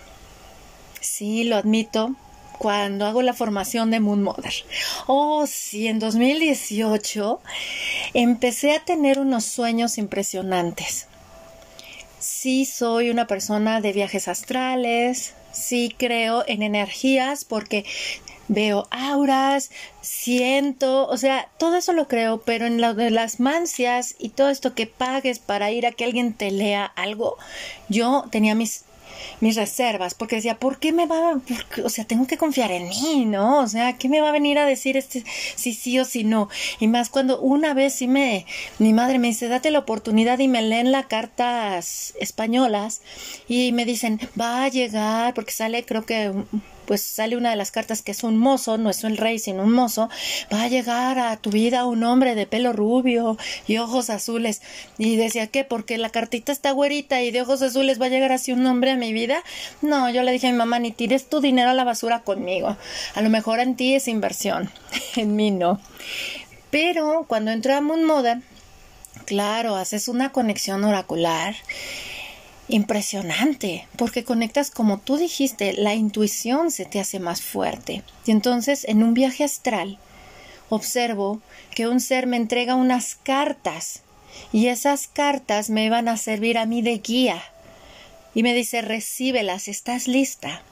Sí, 1.16 1.44
lo 1.44 1.54
admito. 1.54 2.16
Cuando 2.58 3.06
hago 3.06 3.22
la 3.22 3.34
formación 3.34 3.92
de 3.92 4.00
Moon 4.00 4.20
Mother. 4.20 4.52
Oh, 5.06 5.46
sí, 5.46 5.86
en 5.86 6.00
2018 6.00 7.40
empecé 8.14 8.74
a 8.74 8.84
tener 8.84 9.20
unos 9.20 9.44
sueños 9.44 9.96
impresionantes. 9.96 11.06
Sí, 12.18 12.64
soy 12.64 13.10
una 13.10 13.28
persona 13.28 13.80
de 13.80 13.92
viajes 13.92 14.26
astrales. 14.26 15.34
Sí, 15.52 15.94
creo 15.96 16.42
en 16.48 16.64
energías 16.64 17.44
porque 17.44 17.84
veo 18.48 18.88
auras, 18.90 19.70
siento, 20.00 21.06
o 21.06 21.16
sea, 21.16 21.48
todo 21.58 21.76
eso 21.76 21.92
lo 21.92 22.08
creo, 22.08 22.40
pero 22.40 22.66
en 22.66 22.80
lo 22.80 22.92
de 22.94 23.10
las 23.10 23.38
mancias 23.38 24.16
y 24.18 24.30
todo 24.30 24.48
esto 24.48 24.74
que 24.74 24.88
pagues 24.88 25.38
para 25.38 25.70
ir 25.70 25.86
a 25.86 25.92
que 25.92 26.04
alguien 26.04 26.32
te 26.32 26.50
lea 26.50 26.84
algo, 26.84 27.36
yo 27.88 28.24
tenía 28.32 28.56
mis 28.56 28.84
mis 29.40 29.56
reservas, 29.56 30.14
porque 30.14 30.36
decía, 30.36 30.58
¿por 30.58 30.78
qué 30.78 30.92
me 30.92 31.06
va, 31.06 31.40
o 31.84 31.88
sea, 31.88 32.04
tengo 32.04 32.26
que 32.26 32.36
confiar 32.36 32.70
en 32.70 32.88
mí, 32.88 33.24
¿no? 33.26 33.60
O 33.60 33.66
sea, 33.66 33.94
¿qué 33.98 34.08
me 34.08 34.20
va 34.20 34.28
a 34.28 34.32
venir 34.32 34.58
a 34.58 34.66
decir 34.66 34.96
este 34.96 35.24
si 35.54 35.74
sí 35.74 35.98
o 35.98 36.04
si 36.04 36.24
no? 36.24 36.48
Y 36.80 36.88
más 36.88 37.08
cuando 37.08 37.40
una 37.40 37.74
vez 37.74 37.94
sí 37.94 38.08
me, 38.08 38.46
mi 38.78 38.92
madre 38.92 39.18
me 39.18 39.28
dice, 39.28 39.48
date 39.48 39.70
la 39.70 39.80
oportunidad 39.80 40.38
y 40.38 40.48
me 40.48 40.62
leen 40.62 40.92
las 40.92 41.06
cartas 41.06 42.14
españolas 42.20 43.02
y 43.48 43.72
me 43.72 43.84
dicen, 43.84 44.20
va 44.40 44.64
a 44.64 44.68
llegar, 44.68 45.34
porque 45.34 45.52
sale 45.52 45.84
creo 45.84 46.04
que 46.04 46.32
pues 46.86 47.02
sale 47.02 47.36
una 47.36 47.50
de 47.50 47.56
las 47.56 47.70
cartas 47.70 48.02
que 48.02 48.12
es 48.12 48.22
un 48.22 48.36
mozo, 48.36 48.78
no 48.78 48.90
es 48.90 49.04
el 49.04 49.16
rey, 49.16 49.38
sino 49.38 49.62
un 49.62 49.72
mozo, 49.72 50.08
va 50.52 50.62
a 50.62 50.68
llegar 50.68 51.18
a 51.18 51.36
tu 51.36 51.50
vida 51.50 51.86
un 51.86 52.04
hombre 52.04 52.34
de 52.34 52.46
pelo 52.46 52.72
rubio 52.72 53.36
y 53.66 53.78
ojos 53.78 54.10
azules. 54.10 54.62
Y 54.98 55.16
decía, 55.16 55.46
¿qué? 55.46 55.64
Porque 55.64 55.98
la 55.98 56.10
cartita 56.10 56.52
está 56.52 56.72
güerita 56.72 57.22
y 57.22 57.30
de 57.30 57.42
ojos 57.42 57.62
azules 57.62 58.00
va 58.00 58.06
a 58.06 58.10
llegar 58.10 58.32
así 58.32 58.52
un 58.52 58.66
hombre 58.66 58.92
a 58.92 58.96
mi 58.96 59.12
vida. 59.12 59.42
No, 59.82 60.10
yo 60.10 60.22
le 60.22 60.32
dije 60.32 60.48
a 60.48 60.52
mi 60.52 60.58
mamá, 60.58 60.78
ni 60.78 60.92
tires 60.92 61.28
tu 61.28 61.40
dinero 61.40 61.70
a 61.70 61.74
la 61.74 61.84
basura 61.84 62.20
conmigo. 62.20 62.76
A 63.14 63.22
lo 63.22 63.30
mejor 63.30 63.60
en 63.60 63.76
ti 63.76 63.94
es 63.94 64.08
inversión, 64.08 64.70
en 65.16 65.36
mí 65.36 65.50
no. 65.50 65.80
Pero 66.70 67.24
cuando 67.28 67.50
entró 67.50 67.74
a 67.74 67.80
Moon 67.80 68.04
Modern, 68.04 68.42
claro, 69.26 69.76
haces 69.76 70.08
una 70.08 70.32
conexión 70.32 70.84
oracular 70.84 71.54
impresionante, 72.68 73.86
porque 73.96 74.24
conectas 74.24 74.70
como 74.70 74.98
tú 74.98 75.16
dijiste, 75.16 75.74
la 75.74 75.94
intuición 75.94 76.70
se 76.70 76.84
te 76.84 77.00
hace 77.00 77.20
más 77.20 77.42
fuerte. 77.42 78.02
Y 78.26 78.30
entonces 78.30 78.84
en 78.84 79.02
un 79.02 79.14
viaje 79.14 79.44
astral 79.44 79.98
observo 80.70 81.40
que 81.74 81.88
un 81.88 82.00
ser 82.00 82.26
me 82.26 82.36
entrega 82.36 82.74
unas 82.74 83.14
cartas 83.14 84.02
y 84.52 84.68
esas 84.68 85.08
cartas 85.08 85.70
me 85.70 85.90
van 85.90 86.08
a 86.08 86.16
servir 86.16 86.58
a 86.58 86.66
mí 86.66 86.82
de 86.82 86.98
guía. 86.98 87.42
Y 88.34 88.42
me 88.42 88.54
dice, 88.54 88.82
recíbelas, 88.82 89.68
¿estás 89.68 90.08
lista? 90.08 90.62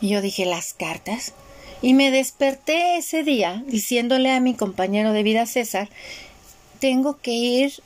Y 0.00 0.10
yo 0.10 0.20
dije, 0.20 0.44
¿las 0.44 0.72
cartas? 0.74 1.32
Y 1.80 1.94
me 1.94 2.12
desperté 2.12 2.96
ese 2.96 3.24
día 3.24 3.64
diciéndole 3.66 4.30
a 4.30 4.40
mi 4.40 4.54
compañero 4.54 5.12
de 5.12 5.24
vida 5.24 5.46
César, 5.46 5.88
tengo 6.78 7.18
que 7.20 7.32
ir 7.32 7.82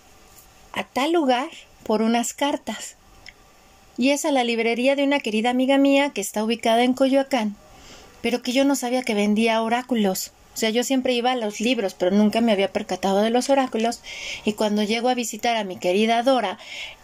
a 0.73 0.85
tal 0.85 1.13
lugar 1.13 1.49
por 1.85 2.03
unas 2.03 2.35
cartas 2.35 2.97
y 3.99 4.11
es 4.11 4.25
a 4.25 4.33
la 4.33 4.45
librería 4.45 4.97
de 4.97 5.05
una 5.05 5.21
querida 5.21 5.51
amiga 5.51 5.79
mía 5.79 6.11
que 6.11 6.21
está 6.21 6.45
ubicada 6.45 6.85
en 6.85 6.95
Coyoacán, 6.95 7.57
pero 8.23 8.43
que 8.43 8.53
yo 8.53 8.65
no 8.65 8.77
sabía 8.77 9.03
que 9.03 9.15
vendía 9.15 9.63
oráculos. 9.63 10.33
O 10.55 10.59
sea, 10.59 10.71
yo 10.71 10.85
siempre 10.85 11.13
iba 11.13 11.33
a 11.33 11.37
los 11.37 11.61
libros, 11.61 11.95
pero 11.95 12.11
nunca 12.17 12.41
me 12.41 12.53
había 12.53 12.73
percatado 12.73 13.21
de 13.21 13.29
los 13.31 13.51
oráculos. 13.51 14.01
Y 14.47 14.55
cuando 14.55 14.83
llego 14.83 15.11
a 15.11 15.15
visitar 15.15 15.57
a 15.57 15.65
mi 15.65 15.77
querida 15.77 16.23
Dora, 16.23 16.59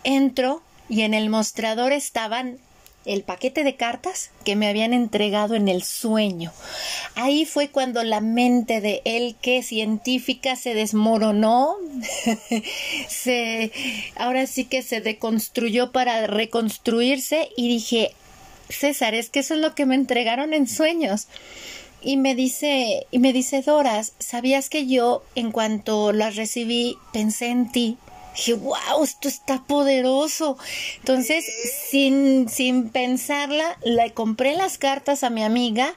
entro 0.05 0.63
y 0.89 1.03
en 1.03 1.13
el 1.13 1.29
mostrador 1.29 1.93
estaban 1.93 2.59
el 3.05 3.23
paquete 3.23 3.65
de 3.65 3.77
cartas 3.77 4.31
que 4.45 4.57
me 4.57 4.69
habían 4.69 4.93
entregado 4.93 5.55
en 5.55 5.69
el 5.69 5.83
sueño. 5.83 6.53
Ahí 7.15 7.45
fue 7.45 7.69
cuando 7.69 8.03
la 8.05 8.21
mente 8.21 8.81
de 8.81 9.03
él 9.05 9.37
que 9.41 9.63
científica 9.63 10.57
se 10.57 10.75
desmoronó, 10.75 11.77
se 13.09 13.73
ahora 14.17 14.47
sí 14.47 14.65
que 14.65 14.83
se 14.83 15.01
deconstruyó 15.01 15.93
para 15.93 16.27
reconstruirse 16.27 17.51
y 17.57 17.69
dije, 17.69 18.13
César, 18.69 19.15
es 19.15 19.31
que 19.31 19.41
eso 19.41 19.55
es 19.55 19.61
lo 19.61 19.75
que 19.75 19.87
me 19.87 19.95
entregaron 19.95 20.55
en 20.55 20.67
sueños. 20.67 21.29
Y 22.05 22.17
me 22.17 22.35
dice, 22.35 23.07
y 23.13 23.19
me 23.21 23.33
dice 23.33 23.63
Doras, 23.63 24.15
¿sabías 24.19 24.69
que 24.69 24.87
yo 24.87 25.23
en 25.37 25.53
cuanto 25.53 26.13
las 26.13 26.35
recibí 26.35 26.97
pensé 27.13 27.47
en 27.47 27.71
ti? 27.71 27.97
Dije, 28.35 28.55
wow, 28.55 29.05
esto 29.05 29.29
está 29.29 29.63
poderoso. 29.63 30.59
Entonces, 30.99 31.45
sin, 31.91 32.49
sin 32.49 32.89
pensarla, 32.89 33.79
le 33.85 34.13
compré 34.13 34.57
las 34.57 34.79
cartas 34.79 35.23
a 35.23 35.31
mi 35.31 35.45
amiga 35.45 35.95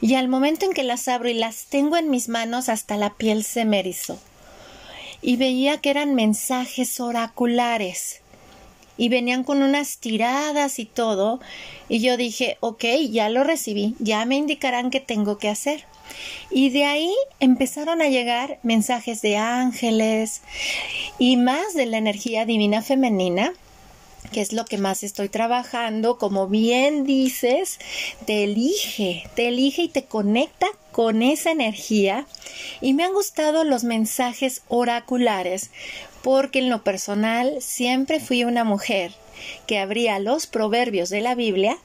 y 0.00 0.14
al 0.14 0.28
momento 0.28 0.66
en 0.66 0.72
que 0.72 0.82
las 0.82 1.08
abro 1.08 1.28
y 1.28 1.34
las 1.34 1.64
tengo 1.64 1.96
en 1.96 2.10
mis 2.10 2.28
manos, 2.28 2.68
hasta 2.68 2.96
la 2.96 3.10
piel 3.10 3.44
se 3.44 3.64
me. 3.64 3.80
Y 5.22 5.36
veía 5.36 5.78
que 5.78 5.90
eran 5.90 6.14
mensajes 6.14 7.00
oraculares 7.00 8.19
y 9.00 9.08
venían 9.08 9.44
con 9.44 9.62
unas 9.62 9.96
tiradas 9.96 10.78
y 10.78 10.84
todo. 10.84 11.40
Y 11.88 12.00
yo 12.00 12.18
dije, 12.18 12.58
ok, 12.60 12.84
ya 13.10 13.30
lo 13.30 13.44
recibí, 13.44 13.94
ya 13.98 14.26
me 14.26 14.36
indicarán 14.36 14.90
qué 14.90 15.00
tengo 15.00 15.38
que 15.38 15.48
hacer. 15.48 15.86
Y 16.50 16.68
de 16.68 16.84
ahí 16.84 17.14
empezaron 17.38 18.02
a 18.02 18.08
llegar 18.08 18.58
mensajes 18.62 19.22
de 19.22 19.38
ángeles 19.38 20.42
y 21.18 21.38
más 21.38 21.72
de 21.72 21.86
la 21.86 21.96
energía 21.96 22.44
divina 22.44 22.82
femenina 22.82 23.54
que 24.32 24.40
es 24.40 24.52
lo 24.52 24.64
que 24.64 24.78
más 24.78 25.02
estoy 25.02 25.28
trabajando, 25.28 26.18
como 26.18 26.46
bien 26.46 27.04
dices, 27.04 27.78
te 28.26 28.44
elige, 28.44 29.24
te 29.34 29.48
elige 29.48 29.82
y 29.82 29.88
te 29.88 30.04
conecta 30.04 30.68
con 30.92 31.22
esa 31.22 31.50
energía. 31.50 32.26
Y 32.80 32.94
me 32.94 33.04
han 33.04 33.12
gustado 33.12 33.64
los 33.64 33.82
mensajes 33.82 34.62
oraculares, 34.68 35.70
porque 36.22 36.60
en 36.60 36.70
lo 36.70 36.82
personal 36.82 37.56
siempre 37.60 38.20
fui 38.20 38.44
una 38.44 38.64
mujer 38.64 39.12
que 39.66 39.78
abría 39.78 40.18
los 40.18 40.46
proverbios 40.46 41.08
de 41.08 41.20
la 41.20 41.34
Biblia 41.34 41.78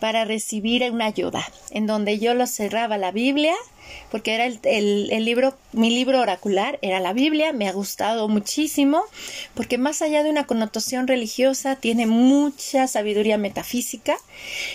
para 0.00 0.24
recibir 0.24 0.90
una 0.90 1.06
ayuda, 1.06 1.46
en 1.70 1.86
donde 1.86 2.18
yo 2.18 2.34
lo 2.34 2.46
cerraba 2.46 2.98
la 2.98 3.10
Biblia, 3.10 3.54
porque 4.10 4.34
era 4.34 4.44
el, 4.44 5.24
libro, 5.24 5.56
mi 5.72 5.88
libro 5.88 6.20
oracular 6.20 6.78
era 6.82 7.00
la 7.00 7.12
Biblia, 7.12 7.52
me 7.52 7.68
ha 7.68 7.72
gustado 7.72 8.28
muchísimo, 8.28 9.02
porque 9.54 9.78
más 9.78 10.02
allá 10.02 10.22
de 10.22 10.30
una 10.30 10.46
connotación 10.46 11.06
religiosa, 11.06 11.76
tiene 11.76 12.06
mucha 12.06 12.86
sabiduría 12.86 13.38
metafísica, 13.38 14.16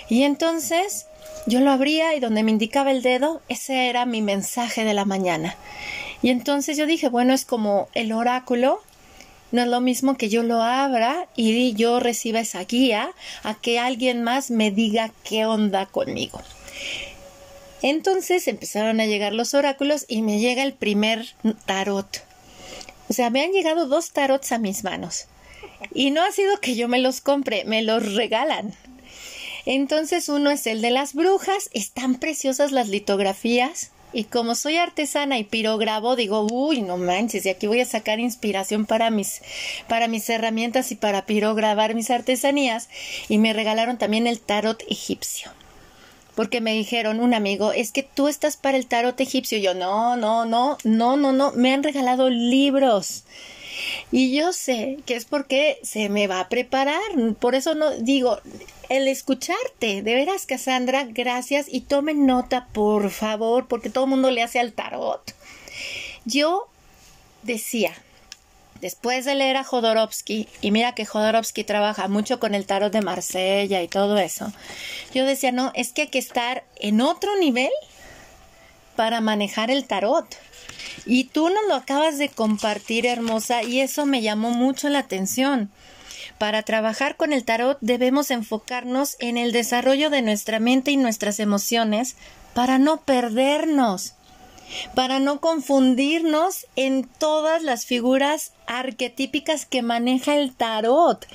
y 0.09 0.23
entonces 0.23 1.05
yo 1.45 1.59
lo 1.59 1.71
abría 1.71 2.15
y 2.15 2.19
donde 2.19 2.43
me 2.43 2.51
indicaba 2.51 2.91
el 2.91 3.03
dedo, 3.03 3.41
ese 3.49 3.87
era 3.89 4.05
mi 4.05 4.21
mensaje 4.21 4.83
de 4.83 4.93
la 4.93 5.05
mañana. 5.05 5.55
Y 6.21 6.29
entonces 6.29 6.77
yo 6.77 6.85
dije, 6.85 7.09
bueno, 7.09 7.33
es 7.33 7.45
como 7.45 7.87
el 7.93 8.11
oráculo, 8.11 8.81
no 9.51 9.61
es 9.61 9.67
lo 9.67 9.81
mismo 9.81 10.17
que 10.17 10.29
yo 10.29 10.43
lo 10.43 10.61
abra 10.61 11.27
y 11.35 11.73
yo 11.73 11.99
reciba 11.99 12.39
esa 12.39 12.63
guía 12.65 13.11
a 13.43 13.55
que 13.55 13.79
alguien 13.79 14.23
más 14.23 14.51
me 14.51 14.69
diga 14.71 15.11
qué 15.23 15.45
onda 15.45 15.85
conmigo. 15.85 16.41
Entonces 17.81 18.47
empezaron 18.47 18.99
a 18.99 19.05
llegar 19.05 19.33
los 19.33 19.53
oráculos 19.53 20.05
y 20.07 20.21
me 20.21 20.39
llega 20.39 20.63
el 20.63 20.73
primer 20.73 21.25
tarot. 21.65 22.23
O 23.09 23.13
sea, 23.13 23.29
me 23.29 23.41
han 23.41 23.51
llegado 23.51 23.87
dos 23.87 24.11
tarots 24.11 24.51
a 24.51 24.59
mis 24.59 24.83
manos. 24.83 25.25
Y 25.93 26.11
no 26.11 26.23
ha 26.23 26.31
sido 26.31 26.59
que 26.59 26.75
yo 26.75 26.87
me 26.87 26.99
los 26.99 27.21
compre, 27.21 27.63
me 27.65 27.81
los 27.81 28.13
regalan. 28.13 28.75
Entonces 29.65 30.29
uno 30.29 30.51
es 30.51 30.67
el 30.67 30.81
de 30.81 30.91
las 30.91 31.13
brujas, 31.13 31.69
están 31.73 32.15
preciosas 32.15 32.71
las 32.71 32.89
litografías. 32.89 33.91
Y 34.11 34.23
como 34.23 34.55
soy 34.55 34.77
artesana 34.77 35.37
y 35.37 35.43
pirograbo, 35.43 36.15
digo, 36.15 36.47
uy, 36.49 36.81
no 36.81 36.97
manches, 36.97 37.45
y 37.45 37.49
aquí 37.49 37.67
voy 37.67 37.81
a 37.81 37.85
sacar 37.85 38.19
inspiración 38.19 38.85
para 38.85 39.11
mis, 39.11 39.41
para 39.87 40.07
mis 40.07 40.27
herramientas 40.29 40.91
y 40.91 40.95
para 40.95 41.25
pirograbar 41.25 41.93
mis 41.93 42.09
artesanías. 42.09 42.89
Y 43.27 43.37
me 43.37 43.53
regalaron 43.53 43.97
también 43.97 44.25
el 44.25 44.39
tarot 44.39 44.81
egipcio. 44.89 45.51
Porque 46.35 46.61
me 46.61 46.73
dijeron 46.73 47.19
un 47.19 47.33
amigo, 47.33 47.71
es 47.71 47.91
que 47.91 48.01
tú 48.01 48.27
estás 48.27 48.57
para 48.57 48.77
el 48.77 48.87
tarot 48.87 49.19
egipcio. 49.19 49.57
yo, 49.59 49.73
no, 49.73 50.15
no, 50.15 50.45
no, 50.45 50.77
no, 50.83 51.17
no, 51.17 51.31
no, 51.31 51.51
me 51.51 51.73
han 51.73 51.83
regalado 51.83 52.29
libros. 52.29 53.25
Y 54.11 54.35
yo 54.35 54.53
sé 54.53 54.97
que 55.05 55.15
es 55.15 55.25
porque 55.25 55.79
se 55.83 56.09
me 56.09 56.27
va 56.27 56.39
a 56.39 56.49
preparar. 56.49 57.01
Por 57.39 57.55
eso 57.55 57.75
no 57.75 57.91
digo, 57.91 58.39
el 58.89 59.07
escucharte. 59.07 60.01
De 60.01 60.15
veras, 60.15 60.45
Cassandra, 60.45 61.05
gracias. 61.07 61.67
Y 61.69 61.81
tomen 61.81 62.25
nota, 62.25 62.67
por 62.73 63.09
favor, 63.11 63.67
porque 63.67 63.89
todo 63.89 64.05
el 64.05 64.09
mundo 64.09 64.31
le 64.31 64.43
hace 64.43 64.59
al 64.59 64.73
tarot. 64.73 65.33
Yo 66.25 66.67
decía, 67.43 67.93
después 68.81 69.25
de 69.25 69.35
leer 69.35 69.57
a 69.57 69.63
Jodorowsky, 69.63 70.47
y 70.61 70.71
mira 70.71 70.95
que 70.95 71.05
Jodorowsky 71.05 71.63
trabaja 71.63 72.07
mucho 72.07 72.39
con 72.39 72.55
el 72.55 72.65
tarot 72.65 72.91
de 72.91 73.01
Marsella 73.01 73.81
y 73.81 73.87
todo 73.87 74.17
eso, 74.17 74.51
yo 75.13 75.25
decía, 75.25 75.51
no, 75.51 75.71
es 75.75 75.91
que 75.93 76.03
hay 76.03 76.07
que 76.07 76.19
estar 76.19 76.63
en 76.77 77.01
otro 77.01 77.37
nivel 77.37 77.71
para 78.95 79.21
manejar 79.21 79.71
el 79.71 79.85
tarot. 79.85 80.25
Y 81.05 81.25
tú 81.25 81.49
nos 81.49 81.67
lo 81.67 81.75
acabas 81.75 82.17
de 82.17 82.29
compartir, 82.29 83.05
hermosa, 83.05 83.63
y 83.63 83.81
eso 83.81 84.05
me 84.05 84.21
llamó 84.21 84.51
mucho 84.51 84.89
la 84.89 84.99
atención. 84.99 85.71
Para 86.37 86.63
trabajar 86.63 87.17
con 87.17 87.33
el 87.33 87.43
tarot 87.43 87.77
debemos 87.81 88.31
enfocarnos 88.31 89.17
en 89.19 89.37
el 89.37 89.51
desarrollo 89.51 90.09
de 90.09 90.21
nuestra 90.21 90.59
mente 90.59 90.91
y 90.91 90.97
nuestras 90.97 91.39
emociones 91.39 92.15
para 92.53 92.77
no 92.77 93.01
perdernos, 93.01 94.13
para 94.95 95.19
no 95.19 95.41
confundirnos 95.41 96.65
en 96.75 97.03
todas 97.03 97.63
las 97.63 97.85
figuras 97.85 98.53
arquetípicas 98.67 99.65
que 99.65 99.81
maneja 99.81 100.35
el 100.35 100.53
tarot. 100.53 101.25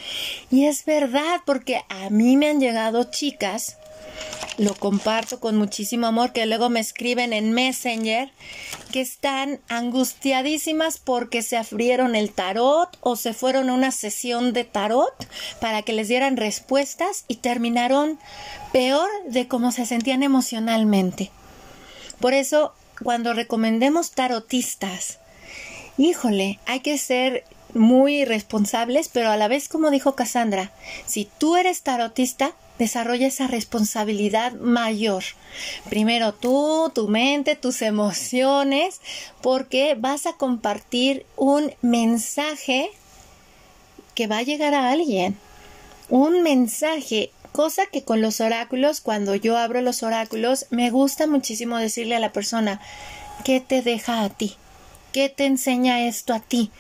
Y 0.51 0.67
es 0.67 0.85
verdad, 0.85 1.41
porque 1.45 1.83
a 1.89 2.09
mí 2.11 2.37
me 2.37 2.49
han 2.49 2.61
llegado 2.61 3.05
chicas 3.05 3.77
lo 4.59 4.75
comparto 4.75 5.41
con 5.41 5.57
muchísimo 5.57 6.07
amor, 6.07 6.33
que 6.33 6.47
luego 6.47 6.69
me 6.69 6.81
escriben 6.81 7.33
en 7.33 7.53
Messenger 7.53 8.31
que 8.93 9.01
están 9.01 9.61
angustiadísimas 9.69 10.99
porque 10.99 11.43
se 11.43 11.57
abrieron 11.57 12.15
el 12.15 12.31
tarot 12.31 12.97
o 13.01 13.17
se 13.17 13.35
fueron 13.35 13.71
a 13.71 13.75
una 13.75 13.91
sesión 13.91 14.53
de 14.53 14.65
tarot 14.65 15.13
para 15.61 15.83
que 15.83 15.93
les 15.93 16.09
dieran 16.09 16.37
respuestas 16.37 17.25
y 17.29 17.37
terminaron 17.37 18.19
peor 18.73 19.11
de 19.27 19.49
cómo 19.49 19.73
se 19.73 19.87
sentían 19.87 20.23
emocionalmente. 20.23 21.31
Por 22.21 22.35
eso, 22.35 22.73
cuando 23.03 23.35
recomendemos 23.35 24.13
tarotistas, 24.13 25.19
híjole, 25.99 26.61
hay 26.67 26.81
que 26.81 26.97
ser 26.99 27.45
muy 27.75 28.25
responsables, 28.25 29.09
pero 29.09 29.31
a 29.31 29.37
la 29.37 29.49
vez, 29.49 29.69
como 29.69 29.91
dijo 29.91 30.15
Cassandra, 30.15 30.71
si 31.07 31.29
tú 31.39 31.57
eres 31.57 31.83
tarotista, 31.83 32.55
desarrolla 32.79 33.27
esa 33.27 33.47
responsabilidad 33.47 34.53
mayor. 34.53 35.25
Primero 35.89 36.35
tú, 36.35 36.91
tu 36.95 37.09
mente, 37.09 37.57
tus 37.57 37.83
emociones, 37.83 39.01
porque 39.43 39.97
vas 39.99 40.27
a 40.27 40.35
compartir 40.35 41.27
un 41.37 41.73
mensaje 41.83 42.91
que 44.15 44.27
va 44.27 44.39
a 44.39 44.43
llegar 44.43 44.75
a 44.75 44.91
alguien. 44.91 45.37
Un 46.09 46.43
mensaje, 46.43 47.31
cosa 47.53 47.87
que 47.87 48.03
con 48.03 48.21
los 48.21 48.41
oráculos, 48.41 49.01
cuando 49.01 49.35
yo 49.35 49.57
abro 49.57 49.81
los 49.81 50.03
oráculos, 50.03 50.67
me 50.71 50.91
gusta 50.91 51.27
muchísimo 51.27 51.79
decirle 51.79 52.17
a 52.17 52.21
la 52.21 52.33
persona, 52.33 52.81
¿qué 53.45 53.61
te 53.61 53.83
deja 53.83 54.23
a 54.23 54.29
ti? 54.29 54.57
¿Qué 55.13 55.29
te 55.29 55.47
enseña 55.47 56.07
esto 56.07 56.35
a 56.35 56.41
ti? 56.41 56.71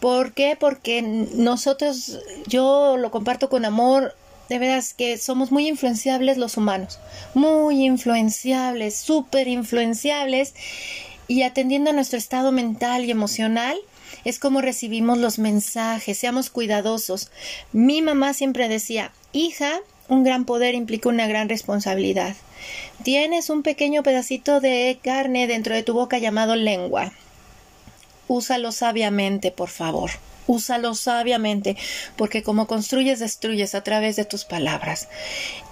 ¿Por 0.00 0.32
qué? 0.32 0.56
Porque 0.58 1.02
nosotros, 1.02 2.18
yo 2.46 2.96
lo 2.96 3.10
comparto 3.10 3.48
con 3.48 3.64
amor, 3.64 4.14
de 4.52 4.58
veras 4.58 4.92
que 4.92 5.16
somos 5.16 5.50
muy 5.50 5.66
influenciables 5.66 6.36
los 6.36 6.58
humanos, 6.58 6.98
muy 7.32 7.86
influenciables, 7.86 8.94
súper 8.94 9.48
influenciables, 9.48 10.54
y 11.26 11.42
atendiendo 11.42 11.88
a 11.88 11.92
nuestro 11.94 12.18
estado 12.18 12.52
mental 12.52 13.06
y 13.06 13.10
emocional, 13.10 13.78
es 14.26 14.38
como 14.38 14.60
recibimos 14.60 15.16
los 15.16 15.38
mensajes, 15.38 16.18
seamos 16.18 16.50
cuidadosos. 16.50 17.30
Mi 17.72 18.02
mamá 18.02 18.34
siempre 18.34 18.68
decía, 18.68 19.10
hija, 19.32 19.80
un 20.08 20.22
gran 20.22 20.44
poder 20.44 20.74
implica 20.74 21.08
una 21.08 21.26
gran 21.26 21.48
responsabilidad. 21.48 22.36
Tienes 23.02 23.48
un 23.48 23.62
pequeño 23.62 24.02
pedacito 24.02 24.60
de 24.60 24.98
carne 25.02 25.46
dentro 25.46 25.74
de 25.74 25.82
tu 25.82 25.94
boca 25.94 26.18
llamado 26.18 26.56
lengua. 26.56 27.12
Úsalo 28.28 28.70
sabiamente, 28.70 29.50
por 29.50 29.70
favor. 29.70 30.10
Úsalo 30.46 30.94
sabiamente, 30.94 31.76
porque 32.16 32.42
como 32.42 32.66
construyes, 32.66 33.20
destruyes 33.20 33.74
a 33.74 33.82
través 33.82 34.16
de 34.16 34.24
tus 34.24 34.44
palabras. 34.44 35.08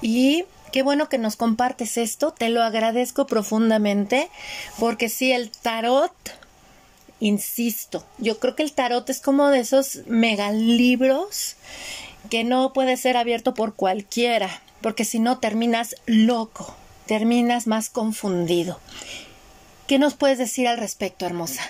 Y 0.01 0.45
qué 0.73 0.83
bueno 0.83 1.09
que 1.09 1.19
nos 1.19 1.37
compartes 1.37 1.97
esto, 1.97 2.33
te 2.33 2.49
lo 2.49 2.63
agradezco 2.63 3.27
profundamente, 3.27 4.31
porque 4.79 5.09
si 5.09 5.33
el 5.33 5.51
tarot, 5.51 6.13
insisto, 7.19 8.05
yo 8.19 8.39
creo 8.39 8.55
que 8.55 8.63
el 8.63 8.73
tarot 8.73 9.09
es 9.11 9.21
como 9.21 9.49
de 9.49 9.61
esos 9.61 10.01
megalibros 10.07 11.57
que 12.29 12.45
no 12.45 12.73
puede 12.73 12.97
ser 12.97 13.17
abierto 13.17 13.55
por 13.55 13.75
cualquiera, 13.75 14.63
porque 14.81 15.05
si 15.05 15.19
no 15.19 15.39
terminas 15.39 15.97
loco, 16.07 16.77
terminas 17.07 17.67
más 17.67 17.91
confundido. 17.91 18.79
¿Qué 19.87 19.99
nos 19.99 20.15
puedes 20.15 20.39
decir 20.39 20.69
al 20.69 20.79
respecto, 20.79 21.27
hermosa? 21.27 21.63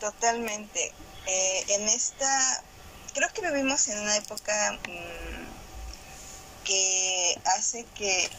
Totalmente. 0.00 0.92
Eh, 1.30 1.64
en 1.74 1.86
esta, 1.90 2.64
creo 3.12 3.28
que 3.34 3.42
vivimos 3.42 3.86
en 3.88 3.98
una 3.98 4.16
época 4.16 4.78
mm, 4.88 6.64
que 6.64 7.38
hace 7.44 7.84
que 7.94 8.30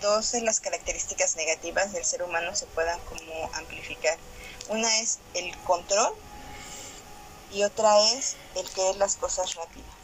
dos 0.00 0.30
de 0.30 0.42
las 0.42 0.60
características 0.60 1.34
negativas 1.34 1.92
del 1.92 2.04
ser 2.04 2.22
humano 2.22 2.54
se 2.54 2.66
puedan 2.66 3.00
como 3.00 3.50
amplificar. 3.54 4.16
Una 4.68 5.00
es 5.00 5.18
el 5.34 5.56
control 5.64 6.14
y 7.52 7.64
otra 7.64 7.98
es 8.12 8.36
el 8.54 8.70
querer 8.70 8.94
las 8.94 9.16
cosas 9.16 9.54
rápido. 9.56 9.95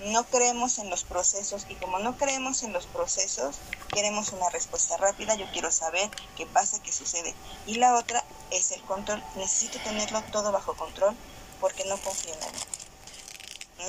No 0.00 0.24
creemos 0.24 0.78
en 0.78 0.90
los 0.90 1.04
procesos 1.04 1.66
y 1.68 1.74
como 1.74 1.98
no 1.98 2.16
creemos 2.16 2.62
en 2.62 2.72
los 2.72 2.86
procesos, 2.86 3.56
queremos 3.88 4.32
una 4.32 4.48
respuesta 4.50 4.96
rápida, 4.96 5.34
yo 5.34 5.46
quiero 5.52 5.72
saber 5.72 6.08
qué 6.36 6.46
pasa, 6.46 6.80
qué 6.82 6.92
sucede. 6.92 7.34
Y 7.66 7.74
la 7.74 7.96
otra 7.96 8.24
es 8.50 8.70
el 8.70 8.82
control. 8.82 9.22
Necesito 9.36 9.78
tenerlo 9.80 10.22
todo 10.30 10.52
bajo 10.52 10.74
control 10.76 11.16
porque 11.60 11.84
no 11.86 11.96
confío 11.98 12.32
en 12.32 12.40
nadie. 12.40 12.60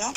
¿No? 0.02 0.14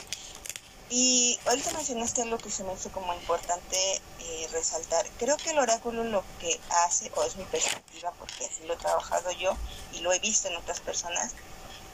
Y 0.95 1.39
ahorita 1.47 1.73
mencionaste 1.73 2.21
algo 2.21 2.37
que 2.37 2.51
se 2.51 2.65
me 2.65 2.75
hizo 2.75 2.93
como 2.93 3.15
importante 3.15 3.77
eh, 4.21 4.49
resaltar. 4.53 5.07
Creo 5.19 5.39
que 5.39 5.51
el 5.51 5.59
oráculo 5.59 6.05
lo 6.05 6.23
que 6.39 6.61
hace, 6.85 7.11
o 7.17 7.23
es 7.23 7.37
mi 7.37 7.45
perspectiva, 7.45 8.13
porque 8.19 8.45
así 8.45 8.67
lo 8.67 8.75
he 8.75 8.77
trabajado 8.77 9.31
yo 9.33 9.57
y 9.95 10.01
lo 10.01 10.13
he 10.13 10.19
visto 10.19 10.49
en 10.49 10.57
otras 10.57 10.81
personas, 10.81 11.33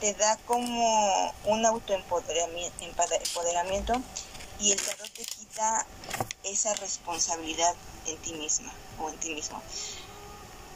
te 0.01 0.15
da 0.15 0.39
como 0.47 1.35
un 1.45 1.67
autoempoderamiento 1.67 4.03
y 4.61 4.73
el 4.73 4.81
tarot 4.81 5.13
te 5.13 5.25
quita 5.25 5.87
esa 6.45 6.75
responsabilidad 6.75 7.75
en 8.07 8.17
ti 8.19 8.33
misma 8.33 8.73
o 9.01 9.11
en 9.11 9.17
ti 9.19 9.35
mismo. 9.35 9.61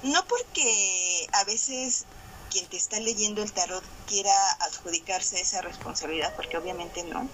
No 0.02 0.24
porque 0.26 1.26
a 1.32 1.44
veces 1.44 2.04
quien 2.50 2.66
te 2.66 2.76
está 2.76 2.98
leyendo 3.00 3.42
el 3.42 3.52
tarot 3.52 3.84
quiera 4.06 4.34
adjudicarse 4.60 5.40
esa 5.40 5.62
responsabilidad, 5.62 6.34
porque 6.36 6.58
obviamente 6.58 7.02
no. 7.04 7.26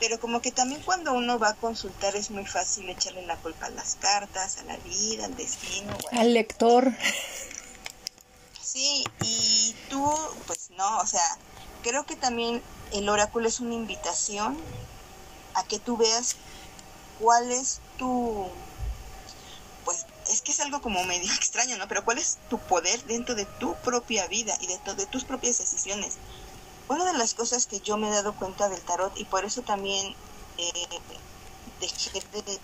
Pero 0.00 0.20
como 0.20 0.42
que 0.42 0.50
también 0.50 0.82
cuando 0.82 1.14
uno 1.14 1.38
va 1.38 1.50
a 1.50 1.54
consultar 1.54 2.16
es 2.16 2.30
muy 2.30 2.44
fácil 2.44 2.90
echarle 2.90 3.24
la 3.24 3.36
culpa 3.36 3.66
a 3.66 3.70
las 3.70 3.94
cartas, 3.94 4.58
a 4.58 4.64
la 4.64 4.76
vida, 4.78 5.24
al 5.24 5.36
destino. 5.36 5.96
al 6.12 6.34
lector. 6.34 6.92
Sí, 8.74 9.04
y 9.22 9.72
tú, 9.88 10.04
pues 10.48 10.70
no, 10.70 10.98
o 10.98 11.06
sea, 11.06 11.38
creo 11.84 12.04
que 12.06 12.16
también 12.16 12.60
el 12.90 13.08
oráculo 13.08 13.46
es 13.46 13.60
una 13.60 13.74
invitación 13.74 14.58
a 15.54 15.62
que 15.62 15.78
tú 15.78 15.96
veas 15.96 16.34
cuál 17.20 17.52
es 17.52 17.78
tu 17.98 18.48
que 20.42 20.50
es 20.50 20.58
algo 20.58 20.82
como 20.82 21.04
medio 21.04 21.32
extraño, 21.36 21.78
¿no? 21.78 21.86
Pero 21.86 22.04
¿cuál 22.04 22.18
es 22.18 22.38
tu 22.50 22.58
poder 22.58 23.00
dentro 23.04 23.36
de 23.36 23.44
tu 23.44 23.76
propia 23.76 24.26
vida 24.26 24.58
y 24.60 24.66
dentro 24.66 24.94
de 24.94 25.06
tus 25.06 25.22
propias 25.22 25.58
decisiones? 25.58 26.14
Una 26.88 27.04
de 27.04 27.16
las 27.16 27.34
cosas 27.34 27.66
que 27.66 27.78
yo 27.78 27.96
me 27.96 28.08
he 28.08 28.10
dado 28.10 28.34
cuenta 28.34 28.68
del 28.68 28.80
tarot 28.80 29.16
y 29.16 29.24
por 29.24 29.44
eso 29.44 29.62
también 29.62 30.16
eh, 30.58 30.88
dejé 31.80 32.10
de, 32.32 32.58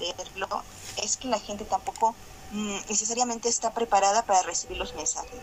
leerlo 0.00 0.64
es 0.96 1.16
que 1.16 1.28
la 1.28 1.38
gente 1.38 1.64
tampoco 1.64 2.16
necesariamente 2.52 3.48
está 3.48 3.72
preparada 3.72 4.24
para 4.24 4.42
recibir 4.42 4.78
los 4.78 4.94
mensajes. 4.94 5.40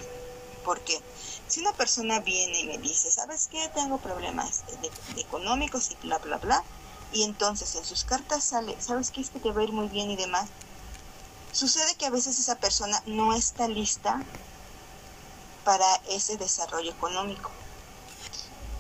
Porque 0.64 1.02
si 1.48 1.60
una 1.60 1.74
persona 1.74 2.20
viene 2.20 2.62
y 2.62 2.66
me 2.66 2.78
dice, 2.78 3.12
¿sabes 3.12 3.48
qué? 3.48 3.70
Tengo 3.76 3.98
problemas 3.98 4.64
económicos 5.18 5.92
y 5.92 5.96
bla, 6.08 6.18
bla, 6.20 6.38
bla, 6.38 6.64
y 7.12 7.24
entonces 7.24 7.76
en 7.76 7.86
sus 7.86 8.04
cartas 8.06 8.44
sale, 8.44 8.76
¿sabes 8.80 9.12
qué? 9.12 9.22
Es 9.22 9.30
que 9.30 9.40
te 9.40 9.52
va 9.52 9.62
a 9.62 9.64
ir 9.66 9.72
muy 9.72 9.88
bien 9.88 10.10
y 10.10 10.16
demás. 10.16 10.50
Sucede 11.52 11.96
que 11.96 12.08
a 12.08 12.10
veces 12.10 12.40
esa 12.40 12.56
persona 12.56 13.02
no 13.06 13.34
está 13.34 13.68
lista 13.68 14.24
para 15.64 15.86
ese 16.10 16.38
desarrollo 16.38 16.92
económico. 16.92 17.52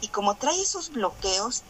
Y 0.01 0.07
como 0.07 0.35
trae 0.35 0.59
esos 0.59 0.89
bloqueos, 0.89 1.63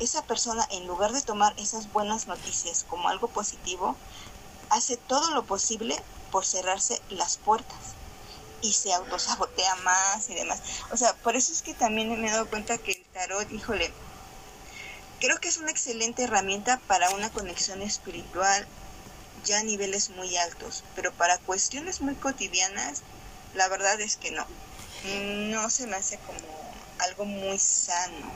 esa 0.00 0.22
persona 0.24 0.66
en 0.72 0.86
lugar 0.86 1.12
de 1.12 1.22
tomar 1.22 1.54
esas 1.58 1.92
buenas 1.92 2.26
noticias 2.26 2.84
como 2.88 3.08
algo 3.08 3.28
positivo, 3.28 3.96
hace 4.72 4.96
todo 4.96 5.30
lo 5.32 5.44
posible 5.44 6.00
por 6.30 6.46
cerrarse 6.46 7.00
las 7.10 7.36
puertas 7.36 7.78
y 8.62 8.72
se 8.72 8.92
autosabotea 8.94 9.74
más 9.76 10.30
y 10.30 10.34
demás. 10.34 10.60
O 10.90 10.96
sea, 10.96 11.14
por 11.14 11.36
eso 11.36 11.52
es 11.52 11.62
que 11.62 11.74
también 11.74 12.08
me 12.20 12.28
he 12.28 12.30
dado 12.30 12.48
cuenta 12.48 12.78
que 12.78 12.92
el 12.92 13.04
tarot, 13.12 13.50
híjole, 13.52 13.92
creo 15.20 15.38
que 15.38 15.48
es 15.48 15.58
una 15.58 15.70
excelente 15.70 16.24
herramienta 16.24 16.80
para 16.86 17.10
una 17.10 17.30
conexión 17.30 17.82
espiritual 17.82 18.66
ya 19.44 19.58
a 19.58 19.62
niveles 19.64 20.10
muy 20.10 20.36
altos, 20.36 20.84
pero 20.94 21.12
para 21.12 21.38
cuestiones 21.38 22.00
muy 22.00 22.14
cotidianas, 22.14 23.02
la 23.54 23.68
verdad 23.68 24.00
es 24.00 24.16
que 24.16 24.30
no. 24.30 24.46
No 25.50 25.68
se 25.68 25.86
me 25.86 25.96
hace 25.96 26.16
como 26.18 26.38
algo 27.00 27.24
muy 27.24 27.58
sano. 27.58 28.32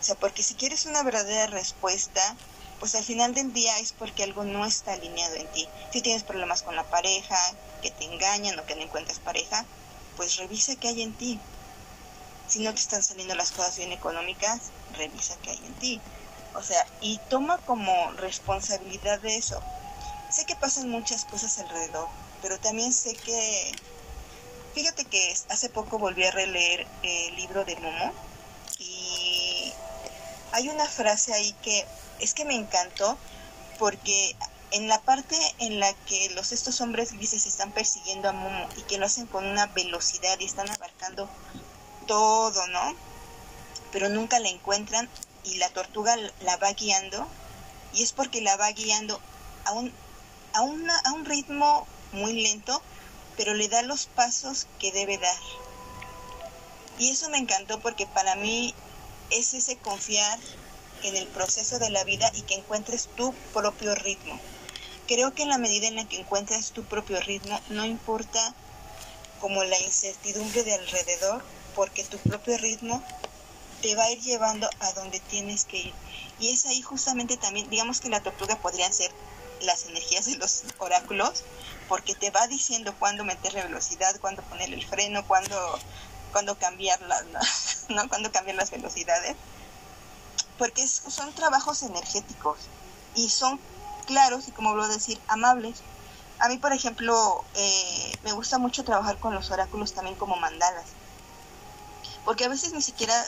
O 0.00 0.02
sea, 0.02 0.14
porque 0.14 0.44
si 0.44 0.54
quieres 0.54 0.86
una 0.86 1.02
verdadera 1.02 1.48
respuesta, 1.48 2.36
pues 2.80 2.94
al 2.94 3.04
final 3.04 3.34
del 3.34 3.52
día 3.52 3.78
es 3.78 3.92
porque 3.92 4.22
algo 4.22 4.44
no 4.44 4.64
está 4.64 4.92
alineado 4.92 5.34
en 5.34 5.46
ti. 5.48 5.68
Si 5.92 6.00
tienes 6.00 6.22
problemas 6.22 6.62
con 6.62 6.76
la 6.76 6.84
pareja, 6.84 7.36
que 7.82 7.90
te 7.90 8.04
engañan 8.04 8.58
o 8.58 8.66
que 8.66 8.76
no 8.76 8.82
encuentras 8.82 9.18
pareja, 9.18 9.64
pues 10.16 10.36
revisa 10.36 10.76
qué 10.76 10.88
hay 10.88 11.02
en 11.02 11.14
ti. 11.14 11.38
Si 12.46 12.60
no 12.60 12.72
te 12.72 12.80
están 12.80 13.02
saliendo 13.02 13.34
las 13.34 13.52
cosas 13.52 13.76
bien 13.76 13.92
económicas, 13.92 14.60
revisa 14.96 15.36
qué 15.42 15.50
hay 15.50 15.58
en 15.64 15.74
ti. 15.74 16.00
O 16.54 16.62
sea, 16.62 16.86
y 17.00 17.18
toma 17.28 17.58
como 17.58 18.12
responsabilidad 18.12 19.20
de 19.20 19.36
eso. 19.36 19.60
Sé 20.30 20.44
que 20.44 20.56
pasan 20.56 20.88
muchas 20.88 21.24
cosas 21.24 21.58
alrededor, 21.58 22.08
pero 22.42 22.58
también 22.58 22.92
sé 22.92 23.14
que... 23.14 23.72
Fíjate 24.74 25.04
que 25.04 25.36
hace 25.48 25.68
poco 25.70 25.98
volví 25.98 26.24
a 26.24 26.30
releer 26.30 26.86
el 27.02 27.36
libro 27.36 27.64
de 27.64 27.74
Momo 27.76 28.12
y 28.78 29.72
hay 30.52 30.68
una 30.68 30.86
frase 30.86 31.32
ahí 31.32 31.52
que 31.62 31.84
es 32.20 32.34
que 32.34 32.44
me 32.44 32.54
encantó 32.54 33.16
porque 33.78 34.36
en 34.70 34.88
la 34.88 35.00
parte 35.00 35.36
en 35.58 35.80
la 35.80 35.92
que 35.92 36.30
los 36.30 36.52
estos 36.52 36.80
hombres 36.80 37.12
grises 37.12 37.46
están 37.46 37.72
persiguiendo 37.72 38.28
a 38.28 38.32
Momo 38.32 38.68
y 38.76 38.82
que 38.82 38.98
lo 38.98 39.06
hacen 39.06 39.26
con 39.26 39.46
una 39.46 39.66
velocidad 39.66 40.38
y 40.38 40.44
están 40.44 40.68
abarcando 40.68 41.28
todo, 42.06 42.66
¿no? 42.68 42.94
Pero 43.92 44.08
nunca 44.08 44.38
la 44.40 44.48
encuentran 44.48 45.08
y 45.44 45.56
la 45.56 45.68
tortuga 45.70 46.16
la 46.40 46.56
va 46.58 46.72
guiando 46.72 47.26
y 47.94 48.02
es 48.02 48.12
porque 48.12 48.40
la 48.40 48.56
va 48.56 48.70
guiando 48.72 49.20
a 49.64 49.72
un, 49.72 49.92
a, 50.52 50.62
una, 50.62 50.98
a 50.98 51.12
un 51.12 51.24
ritmo 51.24 51.86
muy 52.12 52.42
lento, 52.42 52.82
pero 53.36 53.54
le 53.54 53.68
da 53.68 53.82
los 53.82 54.06
pasos 54.06 54.66
que 54.78 54.92
debe 54.92 55.18
dar. 55.18 55.36
Y 56.98 57.10
eso 57.10 57.30
me 57.30 57.38
encantó 57.38 57.80
porque 57.80 58.06
para 58.06 58.34
mí 58.34 58.74
es 59.30 59.54
ese 59.54 59.76
confiar 59.76 60.38
en 61.02 61.16
el 61.16 61.26
proceso 61.28 61.78
de 61.78 61.90
la 61.90 62.04
vida 62.04 62.30
y 62.34 62.42
que 62.42 62.54
encuentres 62.54 63.08
tu 63.16 63.32
propio 63.52 63.94
ritmo. 63.94 64.38
Creo 65.06 65.32
que 65.32 65.42
en 65.42 65.48
la 65.48 65.58
medida 65.58 65.88
en 65.88 65.96
la 65.96 66.06
que 66.06 66.20
encuentres 66.20 66.72
tu 66.72 66.84
propio 66.84 67.20
ritmo, 67.20 67.60
no 67.70 67.84
importa 67.84 68.54
como 69.40 69.64
la 69.64 69.78
incertidumbre 69.80 70.64
de 70.64 70.74
alrededor, 70.74 71.42
porque 71.74 72.04
tu 72.04 72.18
propio 72.18 72.58
ritmo 72.58 73.02
te 73.80 73.94
va 73.94 74.04
a 74.04 74.10
ir 74.10 74.20
llevando 74.20 74.68
a 74.80 74.92
donde 74.92 75.20
tienes 75.20 75.64
que 75.64 75.78
ir. 75.78 75.94
Y 76.40 76.50
es 76.50 76.66
ahí 76.66 76.82
justamente 76.82 77.36
también, 77.36 77.70
digamos 77.70 78.00
que 78.00 78.08
la 78.08 78.22
tortuga 78.22 78.56
podrían 78.56 78.92
ser 78.92 79.10
las 79.62 79.86
energías 79.86 80.26
de 80.26 80.36
los 80.36 80.64
oráculos, 80.78 81.44
porque 81.88 82.14
te 82.14 82.30
va 82.30 82.46
diciendo 82.46 82.94
cuándo 82.98 83.24
meterle 83.24 83.62
velocidad, 83.62 84.18
cuándo 84.20 84.42
ponerle 84.42 84.76
el 84.76 84.86
freno, 84.86 85.26
cuándo, 85.26 85.78
cambiar 86.58 87.00
la, 87.02 87.22
¿no? 87.88 88.08
cuándo 88.08 88.30
cambiar 88.30 88.56
las 88.56 88.70
velocidades, 88.70 89.36
porque 90.58 90.86
son 90.86 91.32
trabajos 91.32 91.82
energéticos 91.82 92.58
y 93.14 93.28
son 93.28 93.58
claros 94.06 94.48
y 94.48 94.52
como 94.52 94.70
a 94.70 94.88
decir, 94.88 95.20
amables. 95.28 95.82
A 96.40 96.48
mí, 96.48 96.58
por 96.58 96.72
ejemplo, 96.72 97.44
eh, 97.54 98.18
me 98.22 98.32
gusta 98.32 98.58
mucho 98.58 98.84
trabajar 98.84 99.18
con 99.18 99.34
los 99.34 99.50
oráculos 99.50 99.92
también 99.92 100.16
como 100.16 100.36
mandalas 100.36 100.86
porque 102.28 102.44
a 102.44 102.48
veces 102.50 102.74
ni 102.74 102.82
siquiera 102.82 103.26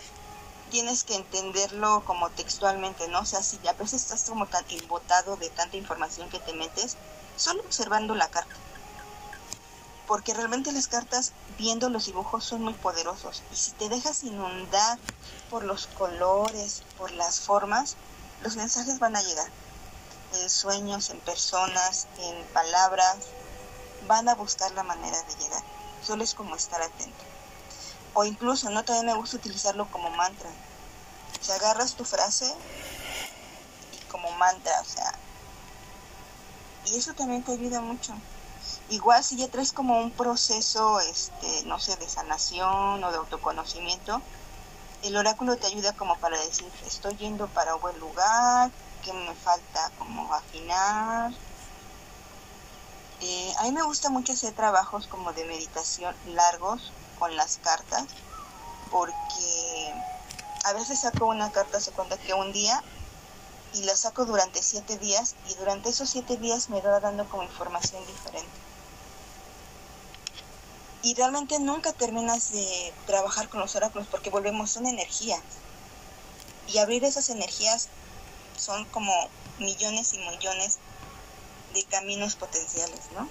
tienes 0.71 1.05
que 1.05 1.15
entenderlo 1.15 2.05
como 2.05 2.29
textualmente, 2.29 3.09
¿no? 3.09 3.21
O 3.21 3.25
sea, 3.25 3.43
si 3.43 3.59
a 3.67 3.73
veces 3.73 4.03
estás 4.03 4.25
como 4.25 4.47
tan 4.47 4.63
embotado 4.69 5.39
de 5.39 5.49
tanta 5.49 5.79
información 5.79 6.29
que 6.29 6.39
te 6.39 6.53
metes, 6.53 6.99
solo 7.35 7.63
observando 7.63 8.15
la 8.15 8.29
carta. 8.29 8.55
Porque 10.07 10.35
realmente 10.35 10.71
las 10.71 10.87
cartas, 10.87 11.33
viendo 11.57 11.89
los 11.89 12.05
dibujos, 12.05 12.45
son 12.45 12.63
muy 12.63 12.75
poderosos. 12.75 13.43
Y 13.51 13.57
si 13.57 13.71
te 13.71 13.89
dejas 13.89 14.23
inundar 14.23 14.99
por 15.51 15.65
los 15.65 15.87
colores, 15.89 16.83
por 16.97 17.11
las 17.11 17.41
formas, 17.41 17.97
los 18.43 18.57
mensajes 18.57 18.99
van 18.99 19.17
a 19.17 19.23
llegar. 19.23 19.51
En 20.35 20.49
sueños, 20.49 21.11
en 21.11 21.21
personas, 21.21 22.07
en 22.19 22.47
palabras, 22.49 23.17
van 24.07 24.29
a 24.29 24.35
buscar 24.35 24.71
la 24.73 24.85
manera 24.85 25.21
de 25.23 25.35
llegar. 25.35 25.63
Solo 26.03 26.23
es 26.25 26.35
como 26.35 26.57
estar 26.57 26.81
atento 26.81 27.31
o 28.15 28.25
incluso, 28.25 28.71
¿no? 28.71 28.85
También 28.85 29.07
me 29.07 29.15
gusta 29.15 29.37
utilizarlo 29.37 29.91
como 29.91 30.11
mantra. 30.11 30.51
O 31.41 31.45
sea, 31.45 31.57
agarras 31.57 31.95
tu 31.95 32.05
frase 32.05 32.53
y 33.93 34.11
como 34.11 34.31
mantra, 34.33 34.81
o 34.81 34.85
sea. 34.85 35.15
Y 36.87 36.97
eso 36.97 37.15
también 37.15 37.43
te 37.43 37.53
ayuda 37.53 37.81
mucho. 37.81 38.15
Igual 38.89 39.23
si 39.23 39.37
ya 39.37 39.49
traes 39.49 39.73
como 39.73 40.01
un 40.01 40.11
proceso, 40.11 41.01
este, 41.01 41.65
no 41.67 41.79
sé, 41.79 41.97
de 41.97 42.09
sanación 42.09 43.03
o 43.03 43.11
de 43.11 43.19
autoconocimiento, 43.19 44.21
el 45.03 45.17
oráculo 45.17 45.57
te 45.57 45.67
ayuda 45.67 45.93
como 45.95 46.17
para 46.19 46.39
decir, 46.39 46.71
estoy 46.87 47.17
yendo 47.17 47.47
para 47.49 47.75
un 47.75 47.81
buen 47.81 47.99
lugar, 47.99 48.71
que 49.05 49.13
me 49.13 49.35
falta 49.35 49.91
como 49.99 50.33
afinar. 50.33 51.33
Eh, 53.21 53.55
a 53.59 53.65
mí 53.65 53.73
me 53.73 53.83
gusta 53.83 54.09
mucho 54.09 54.33
hacer 54.33 54.55
trabajos 54.55 55.07
como 55.07 55.33
de 55.33 55.45
meditación 55.45 56.15
largos, 56.27 56.93
con 57.19 57.37
las 57.37 57.59
cartas 57.59 58.07
porque 58.91 59.95
a 60.65 60.73
veces 60.73 61.01
saco 61.01 61.27
una 61.27 61.51
carta, 61.53 61.81
se 61.81 61.93
cuenta 61.93 62.17
que 62.19 62.35
un 62.35 62.53
día 62.53 62.83
y 63.73 63.85
la 63.85 63.95
saco 63.95 64.25
durante 64.25 64.63
siete 64.63 64.99
días 64.99 65.37
y 65.49 65.55
durante 65.55 65.91
esos 65.91 66.11
siete 66.11 66.37
días 66.37 66.69
me 66.71 66.81
va 66.81 67.01
dando 67.01 67.29
como 67.29 67.45
información 67.45 68.05
diferente. 68.07 68.51
Y 71.03 71.15
realmente 71.15 71.59
nunca 71.59 71.93
terminas 71.93 72.53
de 72.53 72.93
trabajar 73.07 73.49
con 73.49 73.61
los 73.61 73.75
oráculos 73.75 74.07
porque 74.11 74.31
volvemos, 74.31 74.71
son 74.71 74.87
energías. 74.87 75.41
Y 76.73 76.79
abrir 76.79 77.05
esas 77.05 77.31
energías 77.31 77.89
son 78.57 78.85
como 78.87 79.13
millones 79.59 80.13
y 80.15 80.19
millones 80.19 80.79
de 81.75 81.85
caminos 81.85 82.37
potenciales, 82.37 83.01
¿no? 83.15 83.29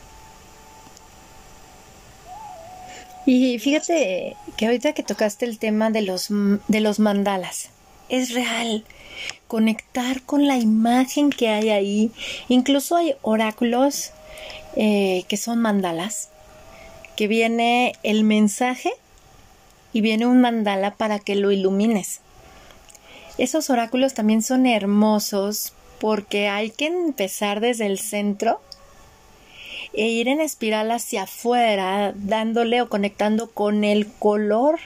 Y 3.26 3.60
fíjate 3.60 4.36
que 4.58 4.66
ahorita 4.66 4.94
que 4.94 5.04
tocaste 5.04 5.46
el 5.46 5.60
tema 5.60 5.92
de 5.92 6.02
los, 6.02 6.30
de 6.30 6.80
los 6.80 7.00
mandalas, 7.00 7.70
es 8.08 8.34
real. 8.34 8.86
Conectar 9.48 10.24
con 10.24 10.48
la 10.48 10.58
imagen 10.58 11.30
que 11.30 11.50
hay 11.50 11.70
ahí. 11.70 12.12
Incluso 12.48 12.96
hay 12.96 13.16
oráculos 13.22 14.12
eh, 14.76 15.26
que 15.28 15.38
son 15.38 15.60
mandalas, 15.60 16.30
que 17.20 17.28
viene 17.28 17.96
el 18.04 18.24
mensaje 18.24 18.94
y 19.92 20.00
viene 20.00 20.26
un 20.26 20.40
mandala 20.40 20.96
para 20.96 21.20
que 21.20 21.36
lo 21.36 21.52
ilumines. 21.52 22.22
Esos 23.38 23.70
oráculos 23.70 24.14
también 24.14 24.42
son 24.42 24.66
hermosos 24.66 25.74
porque 26.00 26.48
hay 26.48 26.70
que 26.70 26.86
empezar 26.86 27.60
desde 27.60 27.88
el 27.88 28.00
centro 28.00 28.62
e 29.92 30.08
ir 30.08 30.30
en 30.30 30.40
espiral 30.40 30.92
hacia 30.92 31.24
afuera, 31.24 32.14
dándole 32.16 32.82
o 32.82 32.88
conectando 32.88 33.52
con 33.52 33.84
el 33.84 34.08
color 34.08 34.80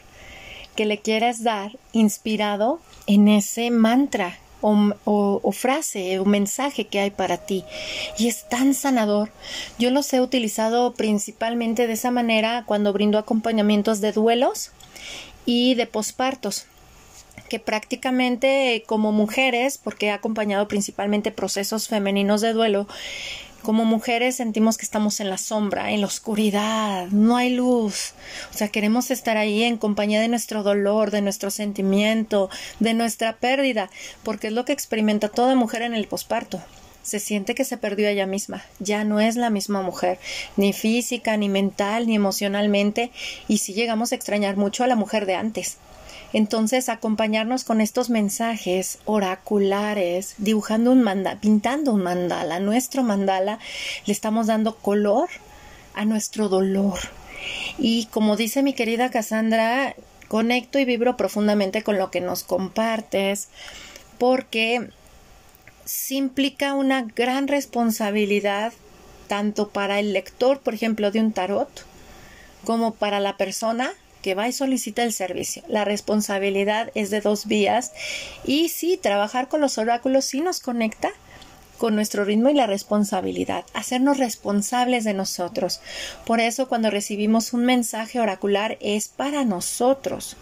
que 0.76 0.88
le 0.88 0.98
quieras 0.98 1.44
dar, 1.44 1.78
inspirado 1.92 2.80
en 3.06 3.28
ese 3.28 3.70
mantra 3.70 4.40
o, 4.64 5.52
frase 5.52 6.20
o 6.20 6.26
mensaje 6.26 6.88
que 6.88 7.00
hay 7.00 7.12
para 7.12 7.38
ti. 7.38 7.64
Y 8.18 8.28
es 8.28 8.48
tan 8.48 8.74
sanador. 8.74 9.30
Yo 9.78 9.92
los 9.92 10.12
he 10.14 10.22
utilizado 10.22 10.94
principalmente 10.94 11.88
de 11.88 11.94
esa 11.94 12.12
manera 12.12 12.64
cuando 12.66 12.94
brindo 12.94 13.18
acompañamientos 13.18 14.02
de 14.02 14.12
duelos 14.12 14.72
y 15.46 15.76
de 15.76 15.86
pospartos 15.86 16.66
que 17.50 17.60
prácticamente 17.60 18.84
como 18.88 19.12
mujeres, 19.12 19.78
porque 19.78 20.08
he 20.08 20.12
acompañado 20.12 20.68
principalmente 20.68 21.32
procesos 21.32 21.88
femeninos 21.88 22.42
de 22.42 22.54
duelo, 22.54 22.88
como 23.64 23.86
mujeres 23.86 24.36
sentimos 24.36 24.78
que 24.78 24.86
estamos 24.86 25.20
en 25.20 25.30
la 25.30 25.38
sombra, 25.38 25.92
en 25.92 26.02
la 26.02 26.08
oscuridad, 26.08 27.08
no 27.08 27.38
hay 27.38 27.50
luz. 27.50 28.14
O 28.54 28.58
sea, 28.58 28.68
queremos 28.68 29.10
estar 29.10 29.38
ahí 29.38 29.64
en 29.64 29.78
compañía 29.78 30.22
de 30.22 30.28
nuestro 30.28 30.62
dolor, 30.62 31.10
de 31.10 31.22
nuestro 31.22 31.50
sentimiento, 31.50 32.50
de 32.80 32.94
nuestra 32.94 33.38
pérdida, 33.38 33.90
porque 34.22 34.48
es 34.48 34.54
lo 34.54 34.66
que 34.66 34.74
experimenta 34.74 35.30
toda 35.30 35.56
mujer 35.56 35.82
en 35.82 35.96
el 35.96 36.08
posparto. 36.08 36.62
Se 37.02 37.20
siente 37.20 37.56
que 37.56 37.66
se 37.66 37.78
perdió 37.78 38.08
ella 38.08 38.28
misma, 38.28 38.64
ya 38.80 39.04
no 39.04 39.20
es 39.20 39.36
la 39.36 39.50
misma 39.50 39.82
mujer, 39.82 40.20
ni 40.56 40.72
física, 40.72 41.36
ni 41.36 41.50
mental, 41.50 42.08
ni 42.08 42.16
emocionalmente, 42.16 43.12
y 43.48 43.58
si 43.58 43.74
llegamos 43.74 44.12
a 44.12 44.16
extrañar 44.16 44.56
mucho 44.56 44.84
a 44.84 44.88
la 44.88 44.96
mujer 44.96 45.26
de 45.26 45.36
antes. 45.36 45.78
Entonces, 46.34 46.90
acompañarnos 46.90 47.64
con 47.64 47.80
estos 47.80 48.10
mensajes 48.10 48.98
oraculares, 49.06 50.34
dibujando 50.40 50.92
un 50.92 51.04
mandala, 51.04 51.40
pintando 51.40 51.94
un 51.94 52.02
mandala, 52.02 52.60
nuestro 52.60 53.04
mandala, 53.04 53.60
le 54.06 54.14
estamos 54.14 54.48
dando 54.48 54.76
color 54.76 55.30
a 55.94 56.06
nuestro 56.06 56.50
dolor. 56.50 57.00
Y 57.78 58.08
como 58.08 58.36
dice 58.36 58.64
mi 58.64 58.74
querida 58.74 59.12
Cassandra, 59.12 59.96
conecto 60.28 60.80
y 60.80 60.86
vibro 60.86 61.18
profundamente 61.18 61.84
con 61.84 62.00
lo 62.00 62.10
que 62.10 62.20
nos 62.20 62.44
compartes, 62.44 63.50
porque 64.18 64.90
sí 65.86 66.18
implica 66.18 66.74
una 66.74 67.04
gran 67.04 67.48
responsabilidad 67.48 68.74
tanto 69.28 69.70
para 69.70 70.00
el 70.00 70.14
lector, 70.14 70.60
por 70.62 70.74
ejemplo, 70.74 71.12
de 71.12 71.20
un 71.20 71.32
tarot, 71.32 71.70
como 72.64 72.94
para 72.94 73.20
la 73.20 73.38
persona 73.38 73.92
que 74.24 74.34
va 74.34 74.48
y 74.48 74.54
solicita 74.54 75.04
el 75.04 75.14
servicio. 75.14 75.62
La 75.68 75.86
responsabilidad 75.86 76.90
es 76.96 77.12
de 77.12 77.22
dos 77.22 77.46
vías 77.46 77.92
y 78.44 78.70
sí, 78.70 78.98
trabajar 78.98 79.50
con 79.50 79.62
los 79.62 79.78
oráculos 79.78 80.26
sí 80.26 80.42
nos 80.42 80.60
conecta 80.60 81.12
con 81.78 81.96
nuestro 81.96 82.24
ritmo 82.24 82.48
y 82.48 82.54
la 82.54 82.66
responsabilidad, 82.66 83.66
hacernos 83.74 84.18
responsables 84.18 85.04
de 85.04 85.14
nosotros. 85.14 85.82
Por 86.26 86.40
eso 86.40 86.70
cuando 86.70 86.90
recibimos 86.90 87.52
un 87.52 87.66
mensaje 87.66 88.22
oracular 88.22 88.78
es 88.80 89.10
para 89.10 89.44
nosotros 89.44 90.38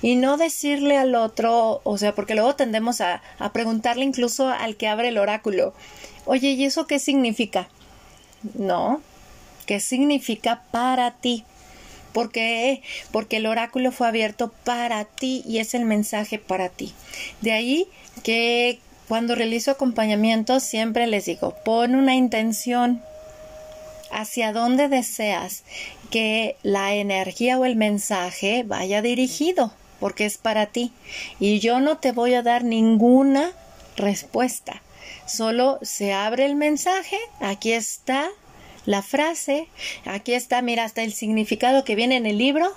y 0.00 0.16
no 0.16 0.38
decirle 0.38 0.96
al 0.96 1.14
otro, 1.14 1.82
o 1.84 1.98
sea, 1.98 2.14
porque 2.14 2.34
luego 2.34 2.56
tendemos 2.56 3.02
a, 3.02 3.20
preguntarle 3.52 4.04
incluso 4.04 4.48
al 4.48 4.76
que 4.76 4.88
abre 4.88 5.08
el 5.08 5.18
oráculo, 5.18 5.74
oye, 6.24 6.52
¿y 6.52 6.64
eso 6.64 6.86
qué 6.86 6.98
significa? 6.98 7.68
No, 8.54 9.02
¿qué 9.66 9.80
significa 9.80 10.62
para 10.70 11.10
ti? 11.10 11.44
¿Por 12.18 12.32
qué? 12.32 12.82
Porque 13.12 13.36
el 13.36 13.46
oráculo 13.46 13.92
fue 13.92 14.08
abierto 14.08 14.52
para 14.64 15.04
ti 15.04 15.44
y 15.46 15.58
es 15.58 15.72
el 15.72 15.84
mensaje 15.84 16.40
para 16.40 16.68
ti. 16.68 16.92
De 17.42 17.52
ahí 17.52 17.86
que 18.24 18.80
cuando 19.06 19.36
realizo 19.36 19.70
acompañamiento 19.70 20.58
siempre 20.58 21.06
les 21.06 21.26
digo, 21.26 21.54
pon 21.64 21.94
una 21.94 22.16
intención 22.16 23.00
hacia 24.10 24.52
dónde 24.52 24.88
deseas 24.88 25.62
que 26.10 26.56
la 26.64 26.92
energía 26.96 27.56
o 27.56 27.64
el 27.64 27.76
mensaje 27.76 28.64
vaya 28.66 29.00
dirigido, 29.00 29.72
porque 30.00 30.24
es 30.24 30.38
para 30.38 30.66
ti. 30.66 30.90
Y 31.38 31.60
yo 31.60 31.78
no 31.78 31.98
te 31.98 32.10
voy 32.10 32.34
a 32.34 32.42
dar 32.42 32.64
ninguna 32.64 33.52
respuesta. 33.96 34.82
Solo 35.24 35.78
se 35.82 36.12
abre 36.12 36.46
el 36.46 36.56
mensaje, 36.56 37.16
aquí 37.38 37.70
está, 37.70 38.28
la 38.86 39.02
frase, 39.02 39.68
aquí 40.04 40.34
está, 40.34 40.62
mira, 40.62 40.84
hasta 40.84 41.02
el 41.02 41.12
significado 41.12 41.84
que 41.84 41.94
viene 41.94 42.16
en 42.16 42.26
el 42.26 42.38
libro 42.38 42.72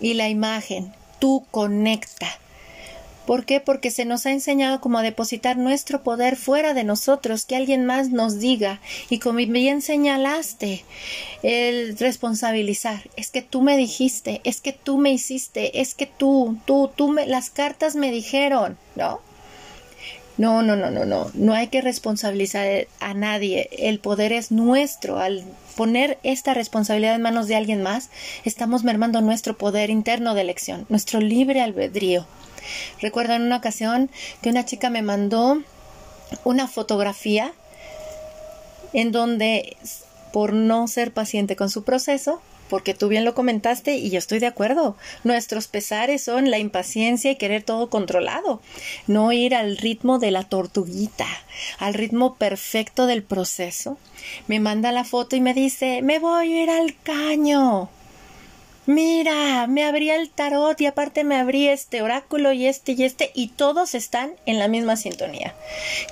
y 0.00 0.14
la 0.14 0.28
imagen. 0.28 0.92
Tú 1.18 1.44
conecta. 1.50 2.28
¿Por 3.26 3.44
qué? 3.44 3.60
Porque 3.60 3.92
se 3.92 4.04
nos 4.04 4.26
ha 4.26 4.32
enseñado 4.32 4.80
como 4.80 4.98
a 4.98 5.02
depositar 5.02 5.56
nuestro 5.56 6.02
poder 6.02 6.34
fuera 6.36 6.74
de 6.74 6.82
nosotros, 6.82 7.44
que 7.44 7.54
alguien 7.54 7.86
más 7.86 8.10
nos 8.10 8.40
diga. 8.40 8.80
Y 9.08 9.20
como 9.20 9.36
bien 9.36 9.82
señalaste, 9.82 10.84
el 11.44 11.96
responsabilizar. 11.96 13.08
Es 13.16 13.30
que 13.30 13.42
tú 13.42 13.62
me 13.62 13.76
dijiste, 13.76 14.40
es 14.42 14.60
que 14.60 14.72
tú 14.72 14.98
me 14.98 15.12
hiciste, 15.12 15.80
es 15.80 15.94
que 15.94 16.06
tú, 16.06 16.58
tú, 16.64 16.90
tú 16.96 17.08
me, 17.08 17.26
las 17.26 17.50
cartas 17.50 17.94
me 17.94 18.10
dijeron, 18.10 18.76
¿no? 18.96 19.20
No, 20.40 20.62
no, 20.62 20.74
no, 20.74 20.90
no, 20.90 21.04
no. 21.04 21.30
No 21.34 21.52
hay 21.52 21.66
que 21.66 21.82
responsabilizar 21.82 22.88
a 22.98 23.12
nadie. 23.12 23.68
El 23.72 23.98
poder 23.98 24.32
es 24.32 24.50
nuestro. 24.50 25.18
Al 25.18 25.44
poner 25.76 26.18
esta 26.22 26.54
responsabilidad 26.54 27.14
en 27.14 27.20
manos 27.20 27.46
de 27.46 27.56
alguien 27.56 27.82
más, 27.82 28.08
estamos 28.46 28.82
mermando 28.82 29.20
nuestro 29.20 29.58
poder 29.58 29.90
interno 29.90 30.32
de 30.32 30.40
elección, 30.40 30.86
nuestro 30.88 31.20
libre 31.20 31.60
albedrío. 31.60 32.24
Recuerdo 33.02 33.34
en 33.34 33.42
una 33.42 33.58
ocasión 33.58 34.10
que 34.40 34.48
una 34.48 34.64
chica 34.64 34.88
me 34.88 35.02
mandó 35.02 35.60
una 36.44 36.68
fotografía 36.68 37.52
en 38.94 39.12
donde, 39.12 39.76
por 40.32 40.54
no 40.54 40.88
ser 40.88 41.12
paciente 41.12 41.54
con 41.54 41.68
su 41.68 41.84
proceso, 41.84 42.40
porque 42.70 42.94
tú 42.94 43.08
bien 43.08 43.26
lo 43.26 43.34
comentaste 43.34 43.96
y 43.96 44.08
yo 44.08 44.18
estoy 44.18 44.38
de 44.38 44.46
acuerdo. 44.46 44.96
Nuestros 45.24 45.68
pesares 45.68 46.22
son 46.22 46.50
la 46.50 46.58
impaciencia 46.58 47.32
y 47.32 47.36
querer 47.36 47.64
todo 47.64 47.90
controlado, 47.90 48.62
no 49.06 49.32
ir 49.32 49.54
al 49.54 49.76
ritmo 49.76 50.18
de 50.18 50.30
la 50.30 50.44
tortuguita, 50.44 51.26
al 51.78 51.92
ritmo 51.92 52.36
perfecto 52.36 53.06
del 53.06 53.22
proceso. 53.22 53.98
Me 54.46 54.60
manda 54.60 54.92
la 54.92 55.04
foto 55.04 55.36
y 55.36 55.40
me 55.40 55.52
dice, 55.52 56.00
me 56.00 56.18
voy 56.18 56.54
a 56.54 56.62
ir 56.62 56.70
al 56.70 56.96
caño. 57.02 57.90
Mira, 58.86 59.66
me 59.66 59.84
abrí 59.84 60.10
el 60.10 60.30
tarot 60.30 60.80
y 60.80 60.86
aparte 60.86 61.22
me 61.24 61.36
abrí 61.36 61.68
este 61.68 62.02
oráculo 62.02 62.52
y 62.52 62.66
este 62.66 62.92
y 62.92 63.04
este 63.04 63.30
y 63.34 63.48
todos 63.48 63.94
están 63.94 64.32
en 64.46 64.58
la 64.58 64.68
misma 64.68 64.96
sintonía. 64.96 65.54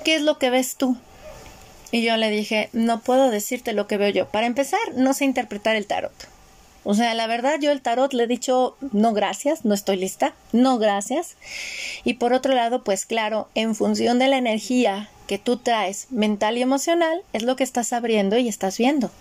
¿Qué 0.03 0.15
es 0.15 0.21
lo 0.21 0.37
que 0.37 0.49
ves 0.49 0.75
tú? 0.75 0.97
Y 1.91 2.03
yo 2.03 2.15
le 2.17 2.29
dije, 2.29 2.69
no 2.71 3.01
puedo 3.01 3.31
decirte 3.31 3.73
lo 3.73 3.87
que 3.87 3.97
veo 3.97 4.09
yo. 4.09 4.27
Para 4.27 4.45
empezar, 4.45 4.79
no 4.95 5.13
sé 5.13 5.25
interpretar 5.25 5.75
el 5.75 5.87
tarot. 5.87 6.13
O 6.83 6.93
sea, 6.93 7.13
la 7.13 7.27
verdad 7.27 7.59
yo 7.59 7.71
el 7.71 7.81
tarot 7.81 8.13
le 8.13 8.23
he 8.23 8.27
dicho 8.27 8.77
no 8.91 9.13
gracias, 9.13 9.65
no 9.65 9.73
estoy 9.73 9.97
lista, 9.97 10.33
no 10.53 10.77
gracias. 10.77 11.35
Y 12.03 12.15
por 12.15 12.33
otro 12.33 12.53
lado, 12.53 12.83
pues 12.83 13.05
claro, 13.05 13.49
en 13.55 13.75
función 13.75 14.19
de 14.19 14.27
la 14.27 14.37
energía 14.37 15.09
que 15.27 15.37
tú 15.37 15.57
traes 15.57 16.07
mental 16.09 16.57
y 16.57 16.61
emocional, 16.61 17.21
es 17.33 17.43
lo 17.43 17.55
que 17.55 17.63
estás 17.63 17.93
abriendo 17.93 18.37
y 18.37 18.47
estás 18.47 18.77
viendo. 18.77 19.11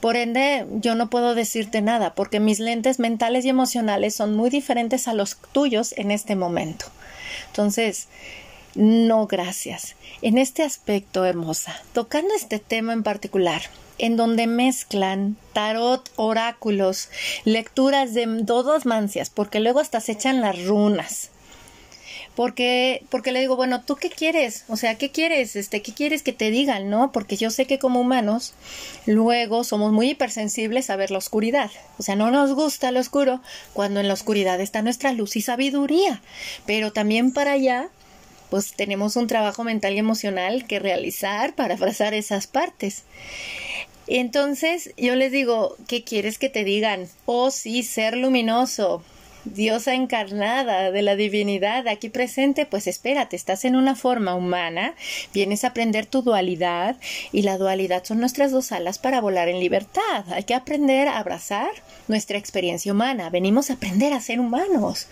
Por 0.00 0.16
ende, 0.16 0.66
yo 0.72 0.96
no 0.96 1.08
puedo 1.08 1.36
decirte 1.36 1.80
nada, 1.80 2.14
porque 2.14 2.40
mis 2.40 2.58
lentes 2.58 2.98
mentales 2.98 3.44
y 3.44 3.48
emocionales 3.48 4.14
son 4.16 4.36
muy 4.36 4.50
diferentes 4.50 5.06
a 5.06 5.14
los 5.14 5.38
tuyos 5.52 5.94
en 5.96 6.10
este 6.10 6.34
momento. 6.34 6.86
Entonces, 7.46 8.08
no 8.74 9.26
gracias. 9.26 9.94
En 10.20 10.38
este 10.38 10.64
aspecto, 10.64 11.24
hermosa, 11.24 11.80
tocando 11.92 12.34
este 12.34 12.58
tema 12.58 12.92
en 12.92 13.02
particular, 13.02 13.62
en 14.02 14.16
donde 14.16 14.48
mezclan 14.48 15.36
tarot, 15.52 16.10
oráculos, 16.16 17.08
lecturas 17.44 18.14
de 18.14 18.26
todas 18.44 18.84
mancias, 18.84 19.30
porque 19.30 19.60
luego 19.60 19.78
hasta 19.78 20.00
se 20.00 20.12
echan 20.12 20.40
las 20.40 20.64
runas. 20.64 21.30
Porque, 22.34 23.04
porque 23.10 23.30
le 23.30 23.38
digo, 23.38 23.54
bueno, 23.54 23.82
¿tú 23.84 23.94
qué 23.94 24.10
quieres? 24.10 24.64
O 24.66 24.76
sea, 24.76 24.96
¿qué 24.96 25.12
quieres? 25.12 25.54
Este, 25.54 25.82
¿qué 25.82 25.92
quieres 25.92 26.24
que 26.24 26.32
te 26.32 26.50
digan, 26.50 26.90
no? 26.90 27.12
Porque 27.12 27.36
yo 27.36 27.50
sé 27.50 27.66
que 27.66 27.78
como 27.78 28.00
humanos, 28.00 28.54
luego 29.06 29.62
somos 29.62 29.92
muy 29.92 30.10
hipersensibles 30.10 30.90
a 30.90 30.96
ver 30.96 31.12
la 31.12 31.18
oscuridad. 31.18 31.70
O 31.98 32.02
sea, 32.02 32.16
no 32.16 32.32
nos 32.32 32.54
gusta 32.54 32.90
lo 32.90 32.98
oscuro, 32.98 33.40
cuando 33.72 34.00
en 34.00 34.08
la 34.08 34.14
oscuridad 34.14 34.60
está 34.60 34.82
nuestra 34.82 35.12
luz 35.12 35.36
y 35.36 35.42
sabiduría. 35.42 36.22
Pero 36.66 36.92
también 36.92 37.32
para 37.32 37.52
allá 37.52 37.90
pues 38.52 38.74
tenemos 38.74 39.16
un 39.16 39.28
trabajo 39.28 39.64
mental 39.64 39.94
y 39.94 39.98
emocional 39.98 40.66
que 40.66 40.78
realizar 40.78 41.54
para 41.54 41.72
abrazar 41.72 42.12
esas 42.12 42.46
partes. 42.46 43.04
Entonces 44.14 44.92
yo 44.98 45.14
les 45.16 45.32
digo, 45.32 45.74
¿qué 45.88 46.04
quieres 46.04 46.36
que 46.36 46.50
te 46.50 46.64
digan? 46.64 47.08
Oh, 47.24 47.50
sí, 47.50 47.82
ser 47.82 48.14
luminoso, 48.14 49.02
diosa 49.46 49.94
encarnada 49.94 50.90
de 50.90 51.00
la 51.00 51.16
divinidad 51.16 51.88
aquí 51.88 52.10
presente, 52.10 52.66
pues 52.66 52.86
espérate, 52.86 53.36
estás 53.36 53.64
en 53.64 53.74
una 53.74 53.96
forma 53.96 54.34
humana, 54.34 54.94
vienes 55.32 55.64
a 55.64 55.68
aprender 55.68 56.04
tu 56.04 56.20
dualidad 56.20 56.96
y 57.32 57.40
la 57.40 57.56
dualidad 57.56 58.04
son 58.04 58.20
nuestras 58.20 58.52
dos 58.52 58.70
alas 58.70 58.98
para 58.98 59.22
volar 59.22 59.48
en 59.48 59.60
libertad. 59.60 60.26
Hay 60.30 60.44
que 60.44 60.54
aprender 60.54 61.08
a 61.08 61.18
abrazar 61.18 61.70
nuestra 62.06 62.36
experiencia 62.36 62.92
humana, 62.92 63.30
venimos 63.30 63.70
a 63.70 63.74
aprender 63.74 64.12
a 64.12 64.20
ser 64.20 64.40
humanos. 64.40 65.06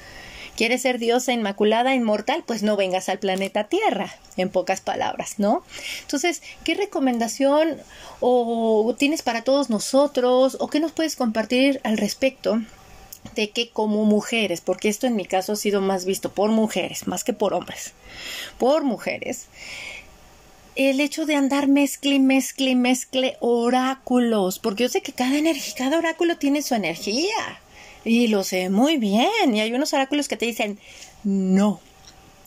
¿Quieres 0.56 0.82
ser 0.82 0.98
diosa 0.98 1.32
inmaculada, 1.32 1.94
inmortal? 1.94 2.44
Pues 2.46 2.62
no 2.62 2.76
vengas 2.76 3.08
al 3.08 3.18
planeta 3.18 3.64
Tierra, 3.64 4.14
en 4.36 4.50
pocas 4.50 4.80
palabras, 4.80 5.34
¿no? 5.38 5.64
Entonces, 6.02 6.42
¿qué 6.64 6.74
recomendación 6.74 7.78
o 8.20 8.94
tienes 8.98 9.22
para 9.22 9.42
todos 9.42 9.70
nosotros 9.70 10.56
o 10.60 10.68
qué 10.68 10.80
nos 10.80 10.92
puedes 10.92 11.16
compartir 11.16 11.80
al 11.84 11.98
respecto? 11.98 12.60
de 13.34 13.50
que 13.50 13.68
como 13.68 14.04
mujeres, 14.04 14.60
porque 14.62 14.88
esto 14.88 15.06
en 15.06 15.14
mi 15.14 15.26
caso 15.26 15.52
ha 15.52 15.56
sido 15.56 15.80
más 15.80 16.04
visto 16.04 16.32
por 16.32 16.50
mujeres, 16.50 17.06
más 17.06 17.22
que 17.22 17.32
por 17.32 17.52
hombres, 17.52 17.92
por 18.58 18.82
mujeres, 18.82 19.46
el 20.76 21.00
hecho 21.00 21.26
de 21.26 21.34
andar 21.34 21.68
mezcle, 21.68 22.18
mezcle, 22.18 22.74
mezcle 22.74 23.36
oráculos, 23.40 24.58
porque 24.58 24.84
yo 24.84 24.88
sé 24.88 25.02
que 25.02 25.12
cada 25.12 25.36
energía, 25.36 25.74
cada 25.76 25.98
oráculo 25.98 26.38
tiene 26.38 26.62
su 26.62 26.74
energía 26.74 27.60
y 28.04 28.28
lo 28.28 28.44
sé 28.44 28.70
muy 28.70 28.96
bien, 28.96 29.54
y 29.54 29.60
hay 29.60 29.72
unos 29.72 29.92
oráculos 29.92 30.28
que 30.28 30.36
te 30.36 30.46
dicen 30.46 30.78
no, 31.24 31.80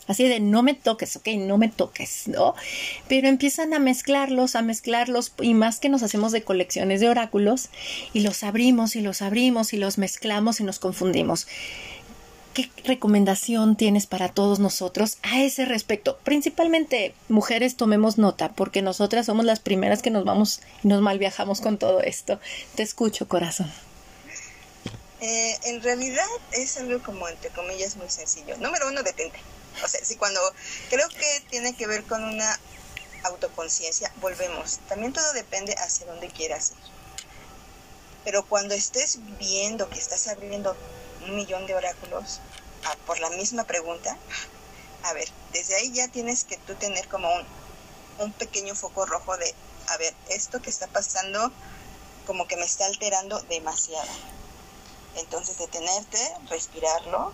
Así 0.06 0.28
de 0.28 0.40
no 0.40 0.62
me 0.62 0.74
toques, 0.74 1.16
ok, 1.16 1.28
no 1.38 1.56
me 1.56 1.68
toques, 1.68 2.28
¿no? 2.28 2.54
Pero 3.08 3.28
empiezan 3.28 3.72
a 3.72 3.78
mezclarlos, 3.78 4.54
a 4.54 4.62
mezclarlos, 4.62 5.32
y 5.40 5.54
más 5.54 5.80
que 5.80 5.88
nos 5.88 6.02
hacemos 6.02 6.32
de 6.32 6.42
colecciones 6.42 7.00
de 7.00 7.08
oráculos, 7.08 7.70
y 8.12 8.20
los 8.20 8.42
abrimos 8.42 8.96
y 8.96 9.00
los 9.00 9.22
abrimos 9.22 9.72
y 9.72 9.78
los 9.78 9.96
mezclamos 9.96 10.60
y 10.60 10.64
nos 10.64 10.78
confundimos. 10.78 11.46
¿Qué 12.52 12.70
recomendación 12.84 13.76
tienes 13.76 14.06
para 14.06 14.28
todos 14.28 14.60
nosotros 14.60 15.18
a 15.22 15.42
ese 15.42 15.64
respecto? 15.64 16.18
Principalmente, 16.22 17.14
mujeres, 17.28 17.76
tomemos 17.76 18.16
nota, 18.18 18.52
porque 18.52 18.82
nosotras 18.82 19.26
somos 19.26 19.44
las 19.44 19.58
primeras 19.58 20.02
que 20.02 20.10
nos 20.10 20.24
vamos 20.24 20.60
y 20.84 20.88
nos 20.88 21.00
mal 21.00 21.18
viajamos 21.18 21.60
con 21.60 21.78
todo 21.78 22.00
esto. 22.00 22.38
Te 22.76 22.84
escucho, 22.84 23.26
corazón. 23.26 23.72
Eh, 25.26 25.58
en 25.62 25.82
realidad 25.82 26.26
es 26.52 26.76
algo 26.76 27.02
como, 27.02 27.26
entre 27.26 27.48
comillas, 27.48 27.96
muy 27.96 28.10
sencillo. 28.10 28.58
Número 28.58 28.88
uno, 28.88 29.02
detente. 29.02 29.38
O 29.82 29.88
sea, 29.88 30.04
si 30.04 30.16
cuando 30.16 30.38
creo 30.90 31.08
que 31.08 31.42
tiene 31.48 31.74
que 31.74 31.86
ver 31.86 32.04
con 32.04 32.22
una 32.22 32.60
autoconciencia, 33.22 34.12
volvemos. 34.20 34.80
También 34.86 35.14
todo 35.14 35.32
depende 35.32 35.74
hacia 35.78 36.04
dónde 36.04 36.28
quieras 36.28 36.72
ir. 36.72 36.92
Pero 38.22 38.44
cuando 38.44 38.74
estés 38.74 39.18
viendo 39.38 39.88
que 39.88 39.98
estás 39.98 40.28
abriendo 40.28 40.76
un 41.22 41.36
millón 41.36 41.66
de 41.66 41.74
oráculos 41.74 42.40
por 43.06 43.18
la 43.18 43.30
misma 43.30 43.64
pregunta, 43.64 44.18
a 45.04 45.14
ver, 45.14 45.30
desde 45.54 45.74
ahí 45.76 45.90
ya 45.90 46.08
tienes 46.08 46.44
que 46.44 46.58
tú 46.58 46.74
tener 46.74 47.08
como 47.08 47.34
un, 47.34 47.46
un 48.18 48.32
pequeño 48.32 48.74
foco 48.74 49.06
rojo 49.06 49.38
de, 49.38 49.54
a 49.88 49.96
ver, 49.96 50.12
esto 50.28 50.60
que 50.60 50.68
está 50.68 50.86
pasando 50.86 51.50
como 52.26 52.46
que 52.46 52.58
me 52.58 52.66
está 52.66 52.84
alterando 52.84 53.40
demasiado. 53.44 54.33
Entonces 55.16 55.58
detenerte, 55.58 56.18
respirarlo 56.48 57.32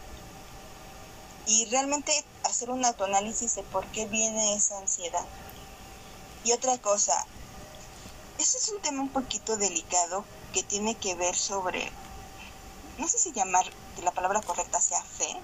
y 1.46 1.66
realmente 1.66 2.12
hacer 2.44 2.70
un 2.70 2.84
autoanálisis 2.84 3.54
de 3.54 3.62
por 3.64 3.86
qué 3.88 4.06
viene 4.06 4.54
esa 4.54 4.78
ansiedad. 4.78 5.24
Y 6.44 6.52
otra 6.52 6.78
cosa, 6.78 7.26
este 8.38 8.58
es 8.58 8.68
un 8.70 8.80
tema 8.80 9.02
un 9.02 9.10
poquito 9.10 9.56
delicado 9.56 10.24
que 10.52 10.62
tiene 10.62 10.94
que 10.94 11.14
ver 11.14 11.34
sobre, 11.36 11.90
no 12.98 13.08
sé 13.08 13.18
si 13.18 13.32
llamar 13.32 13.64
que 13.96 14.02
la 14.02 14.12
palabra 14.12 14.40
correcta 14.40 14.80
sea 14.80 15.02
fe, 15.02 15.36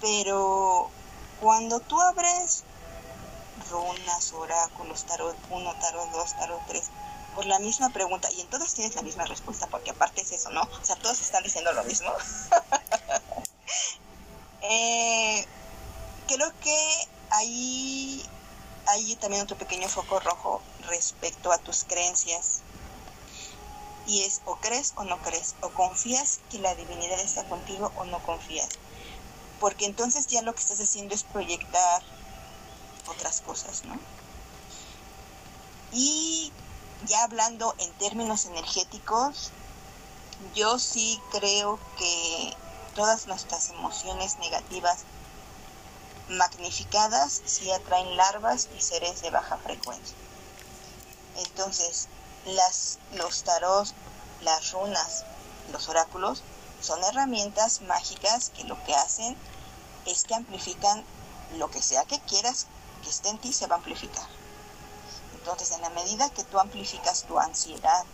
pero 0.00 0.88
cuando 1.40 1.80
tú 1.80 2.00
abres 2.00 2.64
runas, 3.70 4.32
oráculos, 4.32 5.04
tarot 5.04 5.36
1, 5.50 5.74
tarot 5.80 6.10
2, 6.10 6.32
tarot 6.36 6.66
3, 6.66 6.90
por 7.40 7.46
la 7.46 7.58
misma 7.58 7.88
pregunta, 7.88 8.30
y 8.32 8.42
en 8.42 8.48
todas 8.48 8.74
tienes 8.74 8.94
la 8.96 9.00
misma 9.00 9.24
respuesta, 9.24 9.66
porque 9.66 9.92
aparte 9.92 10.20
es 10.20 10.30
eso, 10.30 10.50
¿no? 10.50 10.60
O 10.60 10.84
sea, 10.84 10.96
todos 10.96 11.22
están 11.22 11.42
diciendo 11.42 11.72
lo 11.72 11.84
mismo. 11.84 12.12
Eh, 14.62 15.46
creo 16.28 16.52
que 16.60 17.08
ahí 17.30 18.22
hay 18.86 19.16
también 19.16 19.42
otro 19.42 19.56
pequeño 19.56 19.88
foco 19.88 20.20
rojo 20.20 20.60
respecto 20.86 21.50
a 21.50 21.58
tus 21.58 21.84
creencias. 21.84 22.60
Y 24.06 24.22
es 24.22 24.42
o 24.44 24.56
crees 24.56 24.92
o 24.96 25.04
no 25.04 25.20
crees, 25.22 25.56
o 25.62 25.70
confías 25.70 26.40
que 26.50 26.58
la 26.58 26.74
divinidad 26.74 27.18
está 27.18 27.48
contigo 27.48 27.90
o 27.96 28.04
no 28.04 28.22
confías. 28.22 28.68
Porque 29.58 29.86
entonces 29.86 30.26
ya 30.26 30.42
lo 30.42 30.54
que 30.54 30.60
estás 30.60 30.78
haciendo 30.78 31.14
es 31.14 31.24
proyectar 31.24 32.02
otras 33.08 33.40
cosas, 33.40 33.84
¿no? 33.86 33.98
Y 35.90 36.52
ya 37.06 37.24
hablando 37.24 37.74
en 37.78 37.92
términos 37.94 38.46
energéticos, 38.46 39.50
yo 40.54 40.78
sí 40.78 41.20
creo 41.30 41.78
que 41.98 42.56
todas 42.94 43.26
nuestras 43.26 43.70
emociones 43.70 44.38
negativas 44.38 45.04
magnificadas 46.28 47.42
si 47.44 47.70
atraen 47.70 48.16
larvas 48.16 48.68
y 48.76 48.80
seres 48.80 49.22
de 49.22 49.30
baja 49.30 49.56
frecuencia. 49.58 50.16
Entonces, 51.36 52.08
las, 52.44 52.98
los 53.12 53.42
tarots, 53.42 53.94
las 54.42 54.72
runas, 54.72 55.24
los 55.72 55.88
oráculos 55.88 56.42
son 56.80 57.02
herramientas 57.04 57.82
mágicas 57.82 58.50
que 58.50 58.64
lo 58.64 58.82
que 58.84 58.94
hacen 58.94 59.36
es 60.06 60.24
que 60.24 60.34
amplifican 60.34 61.04
lo 61.56 61.70
que 61.70 61.82
sea 61.82 62.04
que 62.04 62.20
quieras 62.20 62.66
que 63.02 63.10
esté 63.10 63.28
en 63.28 63.38
ti, 63.38 63.52
se 63.52 63.66
va 63.66 63.76
a 63.76 63.78
amplificar. 63.78 64.39
Entonces, 65.40 65.72
en 65.72 65.82
la 65.82 65.90
medida 65.90 66.30
que 66.30 66.44
tú 66.44 66.58
amplificas 66.58 67.24
tu 67.24 67.38
ansiedad, 67.38 68.04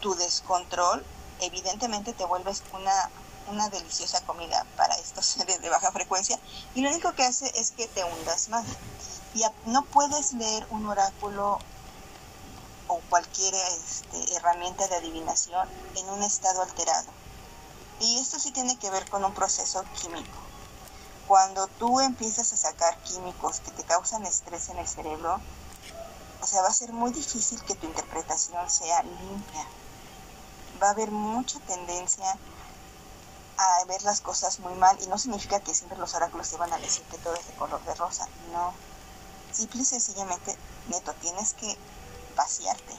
tu 0.00 0.14
descontrol, 0.14 1.04
evidentemente 1.40 2.12
te 2.12 2.24
vuelves 2.24 2.62
una, 2.72 3.10
una 3.48 3.68
deliciosa 3.68 4.20
comida 4.22 4.64
para 4.76 4.94
estos 4.96 5.26
seres 5.38 5.60
de 5.60 5.68
baja 5.68 5.92
frecuencia 5.92 6.38
y 6.74 6.80
lo 6.80 6.90
único 6.90 7.12
que 7.12 7.24
hace 7.24 7.50
es 7.58 7.72
que 7.72 7.88
te 7.88 8.04
hundas 8.04 8.48
más. 8.48 8.66
Y 9.34 9.44
no 9.66 9.84
puedes 9.86 10.32
leer 10.34 10.64
un 10.70 10.86
oráculo 10.86 11.58
o 12.86 13.00
cualquier 13.10 13.54
este, 13.54 14.36
herramienta 14.36 14.86
de 14.86 14.96
adivinación 14.96 15.68
en 15.96 16.08
un 16.08 16.22
estado 16.22 16.62
alterado. 16.62 17.10
Y 18.00 18.18
esto 18.18 18.38
sí 18.38 18.50
tiene 18.52 18.78
que 18.78 18.90
ver 18.90 19.08
con 19.08 19.24
un 19.24 19.34
proceso 19.34 19.84
químico. 20.00 20.38
Cuando 21.26 21.66
tú 21.66 22.00
empiezas 22.00 22.52
a 22.52 22.56
sacar 22.56 22.98
químicos 22.98 23.60
que 23.60 23.70
te 23.70 23.84
causan 23.84 24.26
estrés 24.26 24.68
en 24.68 24.78
el 24.78 24.86
cerebro, 24.86 25.40
o 26.44 26.46
sea, 26.46 26.62
va 26.62 26.68
a 26.68 26.74
ser 26.74 26.92
muy 26.92 27.10
difícil 27.10 27.62
que 27.64 27.74
tu 27.74 27.86
interpretación 27.86 28.68
sea 28.70 29.02
limpia 29.02 29.66
va 30.82 30.88
a 30.88 30.90
haber 30.90 31.10
mucha 31.10 31.58
tendencia 31.60 32.26
a 33.56 33.84
ver 33.86 34.02
las 34.02 34.20
cosas 34.20 34.58
muy 34.58 34.74
mal 34.74 34.98
y 35.02 35.06
no 35.06 35.16
significa 35.16 35.60
que 35.60 35.74
siempre 35.74 35.98
los 35.98 36.14
oráculos 36.14 36.50
te 36.50 36.56
van 36.56 36.72
a 36.72 36.78
decir 36.78 37.04
que 37.04 37.18
todo 37.18 37.34
es 37.34 37.46
de 37.46 37.54
color 37.54 37.82
de 37.84 37.94
rosa, 37.94 38.28
no. 38.52 38.74
Simple 39.52 39.82
y 39.82 39.84
sencillamente, 39.84 40.56
neto, 40.88 41.14
tienes 41.20 41.54
que 41.54 41.78
vaciarte 42.36 42.94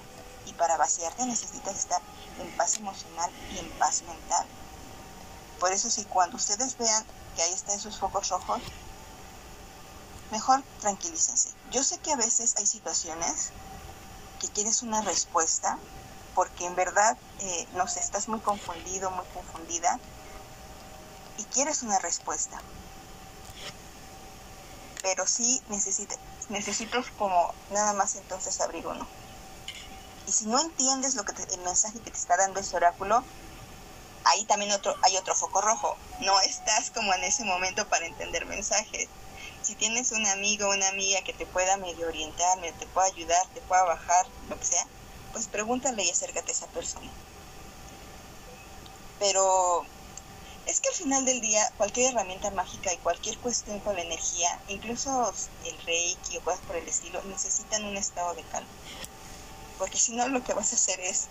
y 0.45 0.53
para 0.53 0.77
vaciarte 0.77 1.25
necesitas 1.25 1.75
estar 1.75 2.01
en 2.39 2.55
paz 2.55 2.77
emocional 2.77 3.29
y 3.53 3.60
en 3.60 3.69
paz 3.77 4.03
mental. 4.03 4.47
Por 5.60 5.71
eso 5.73 5.89
si 5.89 6.05
cuando 6.05 6.38
ustedes 6.38 6.77
vean 6.77 7.05
que 7.36 7.41
ahí 7.41 7.53
están 7.53 7.75
esos 7.75 7.99
focos 7.99 8.29
rojos, 8.29 8.62
mejor 10.31 10.63
tranquilícense. 10.81 11.49
Yo 11.71 11.83
sé 11.83 11.97
que 11.99 12.11
a 12.11 12.17
veces 12.17 12.55
hay 12.57 12.65
situaciones 12.65 13.51
que 14.39 14.49
quieres 14.49 14.81
una 14.83 15.01
respuesta 15.01 15.77
porque 16.33 16.65
en 16.65 16.75
verdad 16.75 17.17
eh, 17.39 17.67
nos 17.73 17.95
estás 17.97 18.27
muy 18.27 18.39
confundido, 18.39 19.09
muy 19.11 19.25
confundida 19.33 19.99
y 21.38 21.43
quieres 21.45 21.81
una 21.81 21.99
respuesta. 21.99 22.61
Pero 25.01 25.25
sí 25.27 25.61
necesitas, 25.69 26.19
necesitas 26.49 27.05
como 27.17 27.53
nada 27.71 27.93
más 27.93 28.15
entonces 28.15 28.59
abrir 28.59 28.85
uno. 28.85 29.07
Y 30.27 30.31
si 30.31 30.45
no 30.47 30.59
entiendes 30.59 31.15
lo 31.15 31.23
que 31.23 31.34
el 31.53 31.61
mensaje 31.61 31.99
que 31.99 32.11
te 32.11 32.17
está 32.17 32.36
dando 32.36 32.59
ese 32.59 32.76
oráculo, 32.76 33.23
ahí 34.26 34.43
también 34.45 34.71
otro, 34.71 34.95
hay 35.03 35.15
otro 35.17 35.36
foco 35.36 35.61
rojo. 35.61 35.95
No 36.21 36.39
estás 36.41 36.89
como 36.89 37.13
en 37.13 37.23
ese 37.23 37.45
momento 37.45 37.88
para 37.88 38.05
entender 38.05 38.45
mensajes. 38.45 39.07
Si 39.66 39.74
tienes 39.74 40.11
un 40.11 40.24
amigo 40.28 40.68
o 40.68 40.76
una 40.76 40.89
amiga 40.89 41.24
que 41.24 41.34
te 41.34 41.47
pueda 41.47 41.76
medio 41.78 42.07
orientar, 42.07 42.59
te 42.61 42.86
pueda 42.86 43.07
ayudar, 43.07 43.47
te 43.47 43.61
pueda 43.61 43.84
bajar, 43.84 44.28
lo 44.47 44.59
que 44.59 44.66
sea, 44.66 44.86
pues 45.32 45.47
pregúntale 45.47 46.03
y 46.03 46.09
acércate 46.11 46.51
a 46.51 46.53
esa 46.53 46.68
persona. 46.68 47.09
Pero 49.18 49.84
es 50.68 50.80
que 50.80 50.89
al 50.89 50.95
final 50.95 51.26
del 51.26 51.41
día 51.41 51.68
cualquier 51.78 52.11
herramienta 52.11 52.51
mágica 52.51 52.93
y 52.93 52.97
cualquier 52.97 53.39
cuestión 53.39 53.80
con 53.80 53.95
la 53.95 54.03
energía, 54.03 54.59
incluso 54.68 55.34
el 55.66 55.82
reiki 55.82 56.38
o 56.38 56.41
cosas 56.41 56.61
por 56.68 56.76
el 56.76 56.88
estilo, 56.88 57.24
necesitan 57.24 57.86
un 57.86 57.97
estado 57.97 58.36
de 58.36 58.43
calma. 58.43 58.70
Porque 59.80 59.97
si 59.97 60.11
no 60.11 60.28
lo 60.28 60.43
que 60.43 60.53
vas 60.53 60.74
a 60.74 60.76
hacer 60.76 60.99
es 60.99 61.28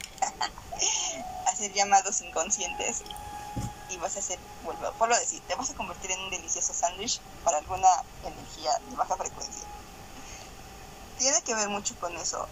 hacer 1.47 1.73
llamados 1.73 2.21
inconscientes 2.21 3.05
y 3.95 3.99
vas 3.99 4.17
a 4.17 4.19
hacer, 4.19 4.39
vuelvo, 4.65 4.93
vuelvo 4.99 5.15
a 5.15 5.19
decir, 5.19 5.41
te 5.47 5.55
vas 5.55 5.71
a 5.71 5.75
convertir 5.75 6.11
en 6.11 6.21
un 6.21 6.31
delicioso 6.31 6.75
sándwich 6.75 7.21
para 7.45 7.59
alguna 7.59 7.89
energía 8.25 8.73
de 8.91 8.97
baja 8.97 9.17
frecuencia. 9.17 9.65
Tiene 11.19 11.41
que 11.43 11.55
ver 11.55 11.69
mucho 11.69 11.95
con 12.01 12.17
eso 12.17 12.47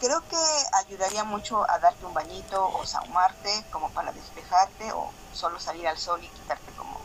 creo 0.00 0.20
que 0.28 0.36
ayudaría 0.74 1.24
mucho 1.24 1.68
a 1.68 1.78
darte 1.78 2.04
un 2.06 2.14
bañito 2.14 2.68
o 2.68 2.86
saumarte 2.86 3.64
como 3.70 3.90
para 3.90 4.12
despejarte 4.12 4.92
o 4.92 5.10
solo 5.32 5.58
salir 5.58 5.86
al 5.88 5.98
sol 5.98 6.22
y 6.22 6.28
quitarte 6.28 6.70
como 6.72 7.00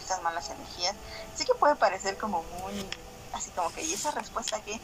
estas 0.00 0.22
malas 0.22 0.48
energías. 0.50 0.94
Sí 1.34 1.44
que 1.44 1.54
puede 1.54 1.76
parecer 1.76 2.16
como 2.16 2.42
muy 2.42 2.88
así 3.32 3.50
como 3.50 3.72
que, 3.72 3.82
¿y 3.82 3.92
esa 3.92 4.12
respuesta 4.12 4.60
qué? 4.62 4.80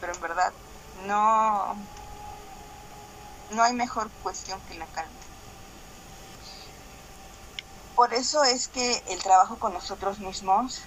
Pero 0.00 0.14
en 0.14 0.20
verdad 0.20 0.52
no, 1.06 1.76
no 3.50 3.62
hay 3.62 3.72
mejor 3.72 4.10
cuestión 4.22 4.60
que 4.62 4.74
la 4.74 4.86
calma. 4.86 5.12
Por 7.94 8.12
eso 8.12 8.42
es 8.42 8.66
que 8.66 9.04
el 9.06 9.22
trabajo 9.22 9.56
con 9.60 9.72
nosotros 9.72 10.18
mismos, 10.18 10.80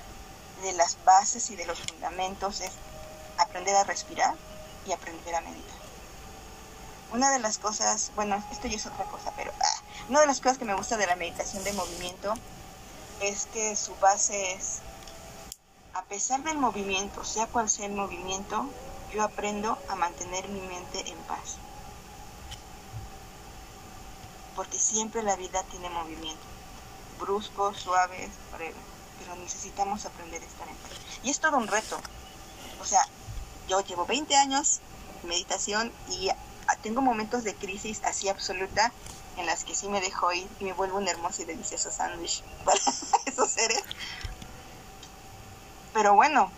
de 0.62 0.74
las 0.74 0.98
bases 1.06 1.50
y 1.52 1.56
de 1.56 1.66
los 1.66 1.80
fundamentos, 1.80 2.60
es 2.60 2.72
aprender 3.38 3.76
a 3.78 3.86
respirar 3.86 4.36
y 4.86 4.92
aprender 4.92 5.34
a 5.36 5.42
meditar. 5.42 5.78
Una 7.14 7.32
de 7.32 7.40
las 7.40 7.60
cosas, 7.60 8.12
bueno, 8.16 8.44
esto 8.52 8.68
ya 8.68 8.76
es 8.76 8.86
otra 8.86 9.06
cosa, 9.06 9.32
pero 9.38 9.54
ah, 9.58 9.82
una 10.10 10.20
de 10.20 10.28
las 10.28 10.42
cosas 10.42 10.58
que 10.58 10.66
me 10.66 10.74
gusta 10.74 10.98
de 10.98 11.08
la 11.08 11.16
meditación 11.16 11.64
de 11.64 11.72
movimiento 11.72 12.34
es 13.22 13.46
que 13.54 13.78
su 13.78 13.96
base 13.96 14.52
es, 14.52 14.80
a 15.94 16.04
pesar 16.04 16.44
del 16.44 16.58
movimiento, 16.58 17.24
sea 17.24 17.48
cual 17.48 17.70
sea 17.70 17.86
el 17.86 17.94
movimiento, 17.94 18.66
yo 19.14 19.24
aprendo 19.24 19.78
a 19.88 19.96
mantener 19.96 20.50
mi 20.50 20.60
mente 20.60 21.10
en 21.10 21.18
paz. 21.20 21.56
Porque 24.58 24.78
siempre 24.78 25.24
la 25.24 25.38
vida 25.38 25.64
tiene 25.64 25.90
movimiento 25.90 26.57
bruscos, 27.20 27.78
suaves, 27.78 28.30
pero 28.52 29.36
necesitamos 29.36 30.06
aprender 30.06 30.42
a 30.42 30.46
estar 30.46 30.68
en 30.68 30.76
paz. 30.76 30.92
Y 31.24 31.30
es 31.30 31.40
todo 31.40 31.58
un 31.58 31.68
reto. 31.68 32.00
O 32.82 32.86
sea, 32.86 33.02
yo 33.68 33.82
llevo 33.82 34.06
20 34.06 34.36
años 34.36 34.82
meditación 35.24 35.92
y 36.10 36.30
tengo 36.82 37.02
momentos 37.02 37.44
de 37.44 37.56
crisis 37.56 38.02
así 38.04 38.30
absoluta 38.30 38.92
en 39.38 39.46
las 39.46 39.64
que 39.64 39.76
sí 39.76 39.88
me 39.90 40.02
dejo 40.02 40.32
ir 40.32 40.48
y 40.60 40.64
me 40.64 40.74
vuelvo 40.74 40.98
un 40.98 41.08
hermoso 41.08 41.42
y 41.42 41.46
delicioso 41.46 41.92
sándwich 41.92 42.44
para 42.66 42.80
esos 43.26 43.50
seres. 43.50 43.84
Pero 45.94 46.14
bueno, 46.14 46.52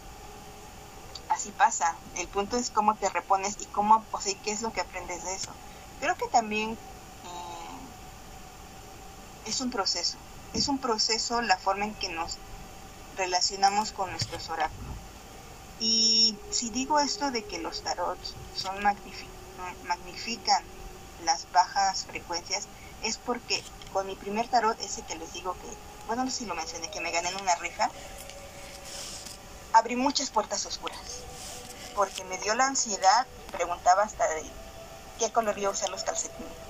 así 1.29 1.51
pasa. 1.51 1.95
El 2.15 2.27
punto 2.27 2.57
es 2.57 2.69
cómo 2.69 2.95
te 2.95 3.09
repones 3.09 3.57
y 3.59 3.65
cómo, 3.65 4.03
o 4.11 4.21
sea, 4.21 4.33
qué 4.43 4.51
es 4.51 4.61
lo 4.61 4.73
que 4.73 4.81
aprendes 4.81 5.23
de 5.23 5.35
eso. 5.35 5.51
Creo 5.99 6.15
que 6.15 6.27
también 6.27 6.71
eh, 6.71 7.79
es 9.45 9.61
un 9.61 9.69
proceso 9.69 10.17
es 10.53 10.67
un 10.67 10.79
proceso 10.79 11.41
la 11.41 11.57
forma 11.57 11.85
en 11.85 11.93
que 11.95 12.09
nos 12.09 12.37
relacionamos 13.17 13.91
con 13.91 14.09
nuestros 14.09 14.49
oráculos. 14.49 14.95
Y 15.79 16.35
si 16.51 16.69
digo 16.69 16.99
esto 16.99 17.31
de 17.31 17.43
que 17.45 17.59
los 17.59 17.83
tarots 17.83 18.33
son 18.55 18.81
magnifican 18.83 20.63
las 21.23 21.51
bajas 21.51 22.05
frecuencias, 22.05 22.67
es 23.03 23.17
porque 23.17 23.63
con 23.93 24.07
mi 24.07 24.15
primer 24.15 24.47
tarot, 24.47 24.79
ese 24.81 25.03
que 25.03 25.15
les 25.15 25.31
digo 25.33 25.53
que, 25.53 25.67
bueno, 26.07 26.25
no 26.25 26.31
sé 26.31 26.39
si 26.39 26.45
lo 26.45 26.55
mencioné, 26.55 26.89
que 26.91 26.99
me 26.99 27.11
gané 27.11 27.29
en 27.29 27.41
una 27.41 27.55
reja, 27.55 27.89
abrí 29.73 29.95
muchas 29.95 30.29
puertas 30.31 30.65
oscuras, 30.65 30.99
porque 31.95 32.23
me 32.25 32.37
dio 32.39 32.55
la 32.55 32.67
ansiedad, 32.67 33.25
preguntaba 33.51 34.03
hasta 34.03 34.25
qué 35.17 35.31
color 35.31 35.57
iba 35.57 35.69
a 35.69 35.73
usar 35.73 35.89
los 35.89 36.03
calcetines 36.03 36.68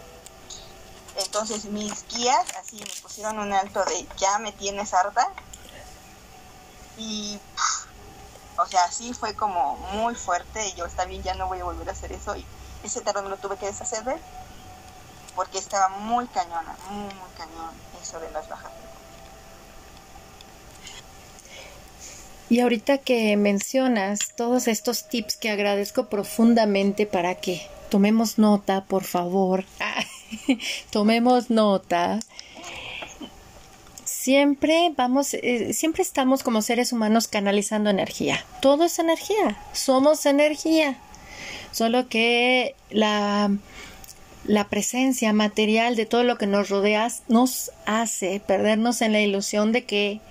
entonces 1.23 1.65
mis 1.65 2.05
guías 2.07 2.45
así 2.59 2.77
me 2.77 3.01
pusieron 3.01 3.39
un 3.39 3.53
alto 3.53 3.83
de 3.85 4.07
ya 4.17 4.39
me 4.39 4.51
tienes 4.51 4.93
harta. 4.93 5.31
Y, 6.97 7.39
o 8.57 8.65
sea, 8.65 8.83
así 8.83 9.13
fue 9.13 9.33
como 9.35 9.77
muy 9.93 10.15
fuerte. 10.15 10.67
Y 10.67 10.73
yo, 10.73 10.85
está 10.85 11.05
bien, 11.05 11.23
ya 11.23 11.33
no 11.35 11.47
voy 11.47 11.59
a 11.59 11.63
volver 11.63 11.87
a 11.89 11.93
hacer 11.93 12.11
eso. 12.11 12.35
Y 12.35 12.45
ese 12.83 13.01
tarot 13.01 13.23
me 13.23 13.29
lo 13.29 13.37
tuve 13.37 13.57
que 13.57 13.67
deshacer 13.67 14.03
de 14.03 14.17
porque 15.39 15.57
estaba 15.57 15.87
muy 15.87 16.27
cañona, 16.27 16.75
muy, 16.89 17.13
muy 17.13 17.29
cañón 17.37 17.71
eso 18.01 18.19
de 18.19 18.29
las 18.31 18.49
bajas. 18.49 18.71
Y 22.49 22.59
ahorita 22.59 22.97
que 22.97 23.37
mencionas 23.37 24.33
todos 24.35 24.67
estos 24.67 25.07
tips 25.07 25.37
que 25.37 25.49
agradezco 25.49 26.07
profundamente 26.07 27.05
para 27.05 27.35
que 27.35 27.69
tomemos 27.89 28.37
nota, 28.37 28.83
por 28.83 29.05
favor. 29.05 29.63
tomemos 30.91 31.49
nota. 31.49 32.19
Siempre 34.05 34.93
vamos, 34.95 35.33
eh, 35.33 35.73
siempre 35.73 36.03
estamos 36.03 36.43
como 36.43 36.61
seres 36.61 36.91
humanos 36.91 37.27
canalizando 37.27 37.89
energía. 37.89 38.43
Todo 38.61 38.85
es 38.85 38.99
energía. 38.99 39.57
Somos 39.73 40.25
energía. 40.25 40.97
Solo 41.71 42.09
que 42.09 42.75
la, 42.89 43.51
la 44.45 44.67
presencia 44.67 45.31
material 45.33 45.95
de 45.95 46.05
todo 46.05 46.23
lo 46.23 46.37
que 46.37 46.47
nos 46.47 46.69
rodea 46.69 47.07
nos 47.27 47.71
hace 47.85 48.39
perdernos 48.39 49.01
en 49.01 49.13
la 49.13 49.21
ilusión 49.21 49.71
de 49.71 49.85
que 49.85 50.21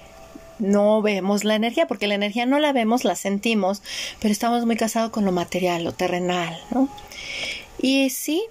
no 0.58 1.02
vemos 1.02 1.44
la 1.44 1.54
energía, 1.54 1.86
porque 1.86 2.08
la 2.08 2.14
energía 2.14 2.46
no 2.46 2.58
la 2.58 2.72
vemos, 2.72 3.04
la 3.04 3.14
sentimos, 3.14 3.82
pero 4.20 4.32
estamos 4.32 4.66
muy 4.66 4.76
casados 4.76 5.10
con 5.10 5.24
lo 5.24 5.32
material, 5.32 5.84
lo 5.84 5.92
terrenal, 5.92 6.58
¿no? 6.70 6.88
Y 7.80 8.10
sí, 8.10 8.44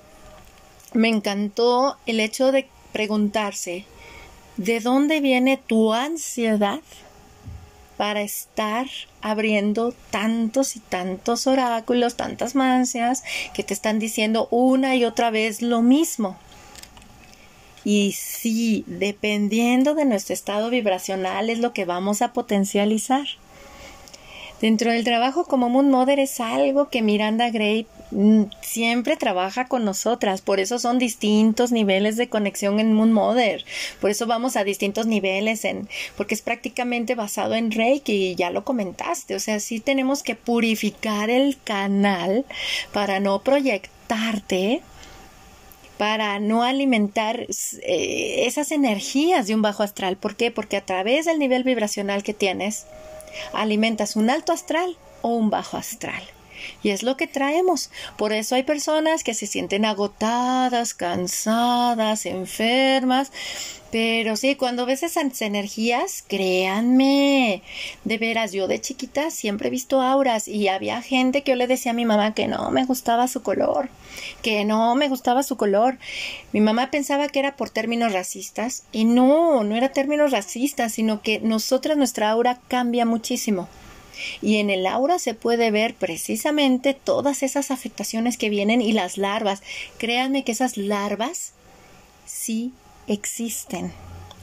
me 0.93 1.09
encantó 1.09 1.97
el 2.05 2.19
hecho 2.19 2.51
de 2.51 2.67
preguntarse, 2.93 3.85
¿de 4.57 4.79
dónde 4.79 5.19
viene 5.21 5.57
tu 5.57 5.93
ansiedad 5.93 6.79
para 7.97 8.21
estar 8.21 8.87
abriendo 9.21 9.93
tantos 10.11 10.75
y 10.75 10.79
tantos 10.79 11.47
oráculos, 11.47 12.15
tantas 12.15 12.55
mancias 12.55 13.23
que 13.53 13.63
te 13.63 13.73
están 13.73 13.99
diciendo 13.99 14.47
una 14.51 14.95
y 14.95 15.05
otra 15.05 15.29
vez 15.29 15.61
lo 15.61 15.81
mismo? 15.81 16.37
Y 17.83 18.13
sí, 18.13 18.83
dependiendo 18.87 19.95
de 19.95 20.05
nuestro 20.05 20.33
estado 20.33 20.69
vibracional 20.69 21.49
es 21.49 21.59
lo 21.59 21.71
que 21.71 21.85
vamos 21.85 22.21
a 22.21 22.33
potencializar. 22.33 23.25
Dentro 24.61 24.91
del 24.91 25.03
trabajo 25.03 25.45
como 25.45 25.69
Moon 25.69 25.91
Mother 25.91 26.19
es 26.19 26.39
algo 26.39 26.89
que 26.89 27.03
Miranda 27.03 27.51
Gray 27.51 27.85
mm, 28.09 28.43
siempre 28.61 29.15
trabaja 29.15 29.67
con 29.67 29.85
nosotras, 29.85 30.41
por 30.41 30.59
eso 30.59 30.79
son 30.79 30.97
distintos 30.97 31.71
niveles 31.71 32.17
de 32.17 32.27
conexión 32.27 32.79
en 32.79 32.91
Moon 32.93 33.13
Mother, 33.13 33.63
por 34.01 34.09
eso 34.09 34.25
vamos 34.25 34.55
a 34.55 34.63
distintos 34.63 35.05
niveles 35.05 35.63
en, 35.63 35.87
porque 36.15 36.33
es 36.33 36.41
prácticamente 36.41 37.13
basado 37.13 37.53
en 37.53 37.71
Reiki 37.71 38.31
y 38.31 38.35
ya 38.35 38.49
lo 38.49 38.63
comentaste, 38.63 39.35
o 39.35 39.39
sea, 39.39 39.59
sí 39.59 39.79
tenemos 39.79 40.23
que 40.23 40.35
purificar 40.35 41.29
el 41.29 41.59
canal 41.63 42.43
para 42.93 43.19
no 43.19 43.43
proyectarte 43.43 44.81
para 45.97 46.39
no 46.39 46.63
alimentar 46.63 47.47
eh, 47.81 48.43
esas 48.45 48.71
energías 48.71 49.47
de 49.47 49.55
un 49.55 49.63
bajo 49.63 49.81
astral. 49.81 50.15
¿Por 50.15 50.35
qué? 50.35 50.51
Porque 50.51 50.77
a 50.77 50.85
través 50.85 51.25
del 51.25 51.39
nivel 51.39 51.63
vibracional 51.63 52.21
que 52.21 52.35
tienes, 52.35 52.85
alimentas 53.53 54.15
un 54.15 54.29
alto 54.29 54.53
astral 54.53 54.97
o 55.21 55.29
un 55.29 55.49
bajo 55.49 55.77
astral. 55.77 56.23
Y 56.83 56.89
es 56.89 57.03
lo 57.03 57.17
que 57.17 57.27
traemos. 57.27 57.91
Por 58.17 58.33
eso 58.33 58.55
hay 58.55 58.63
personas 58.63 59.23
que 59.23 59.33
se 59.33 59.47
sienten 59.47 59.85
agotadas, 59.85 60.93
cansadas, 60.93 62.25
enfermas. 62.25 63.31
Pero 63.91 64.35
sí, 64.35 64.55
cuando 64.55 64.85
ves 64.85 65.03
esas 65.03 65.41
energías, 65.41 66.23
créanme, 66.27 67.63
de 68.03 68.17
veras, 68.17 68.51
yo 68.51 68.67
de 68.67 68.81
chiquita 68.81 69.31
siempre 69.31 69.69
he 69.69 69.71
visto 69.71 70.01
auras 70.01 70.47
y 70.47 70.67
había 70.67 71.01
gente 71.01 71.41
que 71.43 71.51
yo 71.51 71.55
le 71.55 71.67
decía 71.67 71.91
a 71.91 71.95
mi 71.95 72.03
mamá 72.03 72.33
que 72.33 72.47
no 72.47 72.69
me 72.69 72.83
gustaba 72.83 73.29
su 73.29 73.43
color, 73.43 73.89
que 74.41 74.65
no 74.65 74.93
me 74.95 75.07
gustaba 75.07 75.41
su 75.41 75.55
color. 75.55 75.97
Mi 76.51 76.59
mamá 76.59 76.91
pensaba 76.91 77.29
que 77.29 77.39
era 77.39 77.55
por 77.55 77.69
términos 77.69 78.11
racistas 78.11 78.83
y 78.91 79.05
no, 79.05 79.63
no 79.63 79.75
era 79.75 79.93
términos 79.93 80.31
racistas, 80.31 80.93
sino 80.93 81.21
que 81.21 81.39
nosotras, 81.39 81.97
nuestra 81.97 82.29
aura 82.29 82.59
cambia 82.67 83.05
muchísimo. 83.05 83.69
Y 84.41 84.57
en 84.57 84.69
el 84.69 84.85
aura 84.85 85.19
se 85.19 85.33
puede 85.33 85.71
ver 85.71 85.93
precisamente 85.95 86.93
todas 86.93 87.43
esas 87.43 87.71
afectaciones 87.71 88.37
que 88.37 88.49
vienen 88.49 88.81
y 88.81 88.91
las 88.91 89.17
larvas. 89.17 89.61
Créanme 89.97 90.43
que 90.43 90.51
esas 90.51 90.77
larvas 90.77 91.53
sí 92.25 92.73
existen. 93.07 93.91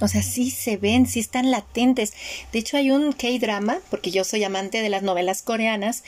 O 0.01 0.09
sea, 0.09 0.22
sí 0.22 0.51
se 0.51 0.77
ven, 0.77 1.07
sí 1.07 1.20
están 1.20 1.51
latentes. 1.51 2.12
De 2.53 2.59
hecho, 2.59 2.77
hay 2.77 2.91
un 2.91 3.12
K-drama, 3.12 3.79
porque 3.91 4.11
yo 4.11 4.25
soy 4.25 4.43
amante 4.43 4.83
de 4.83 4.89
las 4.89 5.03
novelas 5.03 5.43
coreanas, 5.43 6.03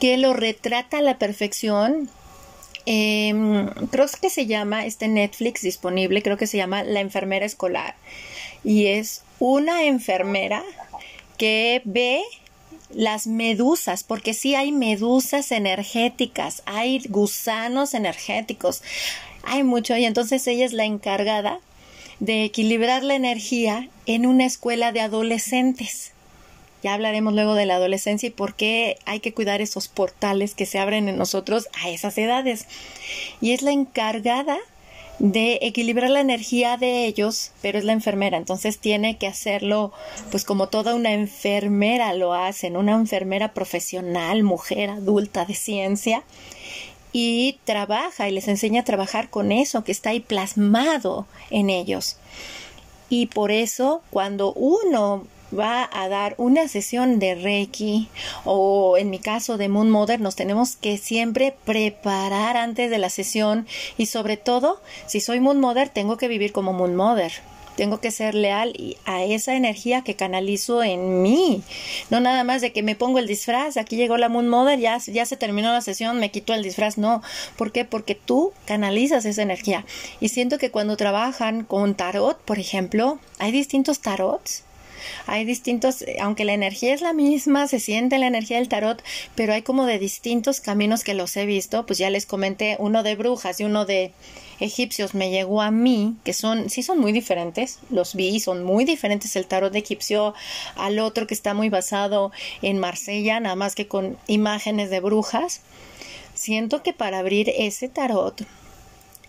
que 0.00 0.16
lo 0.16 0.32
retrata 0.32 0.98
a 0.98 1.02
la 1.02 1.18
perfección. 1.18 2.10
Em, 2.84 3.68
creo 3.90 4.06
que 4.20 4.30
se 4.30 4.46
llama, 4.46 4.86
este 4.86 5.08
Netflix 5.08 5.62
disponible, 5.62 6.22
creo 6.22 6.36
que 6.36 6.46
se 6.46 6.56
llama 6.56 6.82
La 6.82 7.00
enfermera 7.00 7.46
escolar. 7.46 7.94
Y 8.64 8.86
es 8.86 9.22
una 9.38 9.84
enfermera 9.84 10.64
que 11.36 11.80
ve 11.84 12.22
las 12.90 13.26
medusas, 13.26 14.04
porque 14.04 14.34
sí 14.34 14.54
hay 14.54 14.72
medusas 14.72 15.52
energéticas, 15.52 16.62
hay 16.66 17.00
gusanos 17.08 17.94
energéticos, 17.94 18.82
hay 19.42 19.62
mucho 19.62 19.96
y 19.96 20.04
entonces 20.04 20.46
ella 20.46 20.64
es 20.64 20.72
la 20.72 20.84
encargada 20.84 21.60
de 22.20 22.44
equilibrar 22.44 23.02
la 23.04 23.14
energía 23.14 23.88
en 24.06 24.26
una 24.26 24.44
escuela 24.44 24.92
de 24.92 25.00
adolescentes. 25.00 26.12
Ya 26.82 26.94
hablaremos 26.94 27.34
luego 27.34 27.54
de 27.54 27.66
la 27.66 27.76
adolescencia 27.76 28.28
y 28.28 28.30
por 28.30 28.54
qué 28.54 28.98
hay 29.04 29.20
que 29.20 29.34
cuidar 29.34 29.60
esos 29.60 29.88
portales 29.88 30.54
que 30.54 30.66
se 30.66 30.78
abren 30.78 31.08
en 31.08 31.16
nosotros 31.16 31.68
a 31.82 31.90
esas 31.90 32.16
edades. 32.18 32.66
Y 33.40 33.52
es 33.52 33.62
la 33.62 33.72
encargada 33.72 34.58
de 35.18 35.58
equilibrar 35.62 36.10
la 36.10 36.20
energía 36.20 36.76
de 36.76 37.06
ellos, 37.06 37.52
pero 37.60 37.78
es 37.78 37.84
la 37.84 37.92
enfermera, 37.92 38.36
entonces 38.36 38.78
tiene 38.78 39.18
que 39.18 39.26
hacerlo 39.26 39.92
pues 40.30 40.44
como 40.44 40.68
toda 40.68 40.94
una 40.94 41.12
enfermera 41.12 42.12
lo 42.14 42.34
hacen, 42.34 42.76
una 42.76 42.92
enfermera 42.92 43.52
profesional, 43.52 44.42
mujer 44.42 44.90
adulta 44.90 45.44
de 45.44 45.54
ciencia 45.54 46.22
y 47.12 47.58
trabaja 47.64 48.28
y 48.28 48.32
les 48.32 48.48
enseña 48.48 48.82
a 48.82 48.84
trabajar 48.84 49.28
con 49.28 49.50
eso 49.50 49.82
que 49.82 49.92
está 49.92 50.10
ahí 50.10 50.20
plasmado 50.20 51.26
en 51.50 51.70
ellos. 51.70 52.16
Y 53.08 53.26
por 53.26 53.50
eso 53.50 54.02
cuando 54.10 54.52
uno 54.52 55.26
va 55.56 55.88
a 55.92 56.08
dar 56.08 56.34
una 56.38 56.68
sesión 56.68 57.18
de 57.18 57.34
Reiki 57.34 58.08
o 58.44 58.96
en 58.96 59.10
mi 59.10 59.18
caso 59.18 59.56
de 59.56 59.68
Moon 59.68 59.90
Mother, 59.90 60.20
nos 60.20 60.36
tenemos 60.36 60.76
que 60.76 60.98
siempre 60.98 61.54
preparar 61.64 62.56
antes 62.56 62.90
de 62.90 62.98
la 62.98 63.10
sesión 63.10 63.66
y 63.96 64.06
sobre 64.06 64.36
todo, 64.36 64.80
si 65.06 65.20
soy 65.20 65.40
Moon 65.40 65.60
Mother, 65.60 65.88
tengo 65.88 66.16
que 66.16 66.28
vivir 66.28 66.52
como 66.52 66.72
Moon 66.72 66.96
Mother. 66.96 67.32
Tengo 67.76 68.00
que 68.00 68.10
ser 68.10 68.34
leal 68.34 68.74
a 69.04 69.22
esa 69.22 69.54
energía 69.54 70.02
que 70.02 70.16
canalizo 70.16 70.82
en 70.82 71.22
mí. 71.22 71.62
No 72.10 72.18
nada 72.18 72.42
más 72.42 72.60
de 72.60 72.72
que 72.72 72.82
me 72.82 72.96
pongo 72.96 73.20
el 73.20 73.28
disfraz, 73.28 73.76
aquí 73.76 73.94
llegó 73.94 74.16
la 74.16 74.28
Moon 74.28 74.48
Mother, 74.48 74.80
ya, 74.80 74.98
se 74.98 75.36
terminó 75.36 75.72
la 75.72 75.80
sesión, 75.80 76.18
me 76.18 76.32
quito 76.32 76.52
el 76.54 76.64
disfraz. 76.64 76.98
No. 76.98 77.22
¿Por 77.56 77.70
qué? 77.70 77.84
Porque 77.84 78.16
tú 78.16 78.52
canalizas 78.64 79.24
esa 79.26 79.42
energía. 79.42 79.84
Y 80.18 80.30
siento 80.30 80.58
que 80.58 80.72
cuando 80.72 80.96
trabajan 80.96 81.62
con 81.62 81.94
tarot, 81.94 82.40
por 82.40 82.58
ejemplo, 82.58 83.20
hay 83.38 83.52
distintos 83.52 84.00
tarots 84.00 84.64
hay 85.26 85.44
distintos, 85.44 86.04
aunque 86.20 86.44
la 86.44 86.54
energía 86.54 86.94
es 86.94 87.00
la 87.00 87.12
misma, 87.12 87.68
se 87.68 87.80
siente 87.80 88.18
la 88.18 88.26
energía 88.26 88.58
del 88.58 88.68
tarot, 88.68 89.02
pero 89.34 89.52
hay 89.52 89.62
como 89.62 89.86
de 89.86 89.98
distintos 89.98 90.60
caminos 90.60 91.04
que 91.04 91.14
los 91.14 91.36
he 91.36 91.46
visto, 91.46 91.86
pues 91.86 91.98
ya 91.98 92.10
les 92.10 92.26
comenté 92.26 92.76
uno 92.78 93.02
de 93.02 93.16
brujas 93.16 93.60
y 93.60 93.64
uno 93.64 93.84
de 93.84 94.12
egipcios 94.60 95.14
me 95.14 95.30
llegó 95.30 95.62
a 95.62 95.70
mí, 95.70 96.16
que 96.24 96.32
son, 96.32 96.70
sí 96.70 96.82
son 96.82 96.98
muy 96.98 97.12
diferentes, 97.12 97.78
los 97.90 98.14
vi, 98.14 98.40
son 98.40 98.64
muy 98.64 98.84
diferentes 98.84 99.36
el 99.36 99.46
tarot 99.46 99.72
de 99.72 99.78
egipcio 99.78 100.34
al 100.76 100.98
otro 100.98 101.26
que 101.26 101.34
está 101.34 101.54
muy 101.54 101.68
basado 101.68 102.32
en 102.62 102.78
Marsella, 102.78 103.40
nada 103.40 103.56
más 103.56 103.74
que 103.74 103.86
con 103.86 104.16
imágenes 104.26 104.90
de 104.90 105.00
brujas. 105.00 105.60
Siento 106.34 106.82
que 106.82 106.92
para 106.92 107.18
abrir 107.18 107.52
ese 107.56 107.88
tarot 107.88 108.46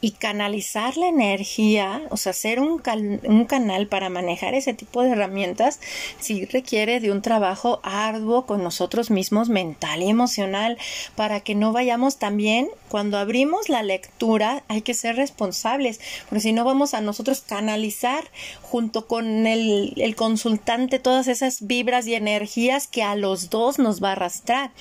y 0.01 0.11
canalizar 0.11 0.95
la 0.97 1.07
energía, 1.07 2.03
o 2.09 2.17
sea, 2.17 2.31
hacer 2.31 2.59
un, 2.59 2.81
un, 3.23 3.45
canal 3.45 3.87
para 3.87 4.09
manejar 4.09 4.53
ese 4.53 4.73
tipo 4.73 5.03
de 5.03 5.11
herramientas, 5.11 5.79
sí 6.19 6.45
requiere 6.45 6.99
de 6.99 7.11
un 7.11 7.21
trabajo 7.21 7.81
arduo 7.83 8.45
con 8.45 8.63
nosotros 8.63 9.11
mismos, 9.11 9.49
mental 9.49 10.01
y 10.01 10.09
emocional, 10.09 10.77
para 11.15 11.41
que 11.41 11.55
no 11.55 11.73
vayamos 11.73 12.17
también, 12.17 12.69
cuando 12.87 13.17
abrimos 13.17 13.67
la 13.67 13.83
lectura, 13.83 14.63
hay 14.69 14.81
que 14.81 14.93
ser 14.93 15.17
responsables, 15.17 15.99
porque 16.29 16.41
si 16.41 16.53
no 16.53 16.63
vamos 16.63 16.93
a 16.93 17.01
nosotros 17.01 17.41
canalizar 17.41 18.23
junto 18.61 19.07
con 19.07 19.47
el, 19.47 19.93
el 19.97 20.15
consultante 20.15 20.99
todas 20.99 21.27
esas 21.27 21.67
vibras 21.67 22.07
y 22.07 22.15
energías 22.15 22.87
que 22.87 23.03
a 23.03 23.15
los 23.15 23.49
dos 23.49 23.79
nos 23.79 24.01
va 24.01 24.09
a 24.09 24.11
arrastrar. 24.13 24.71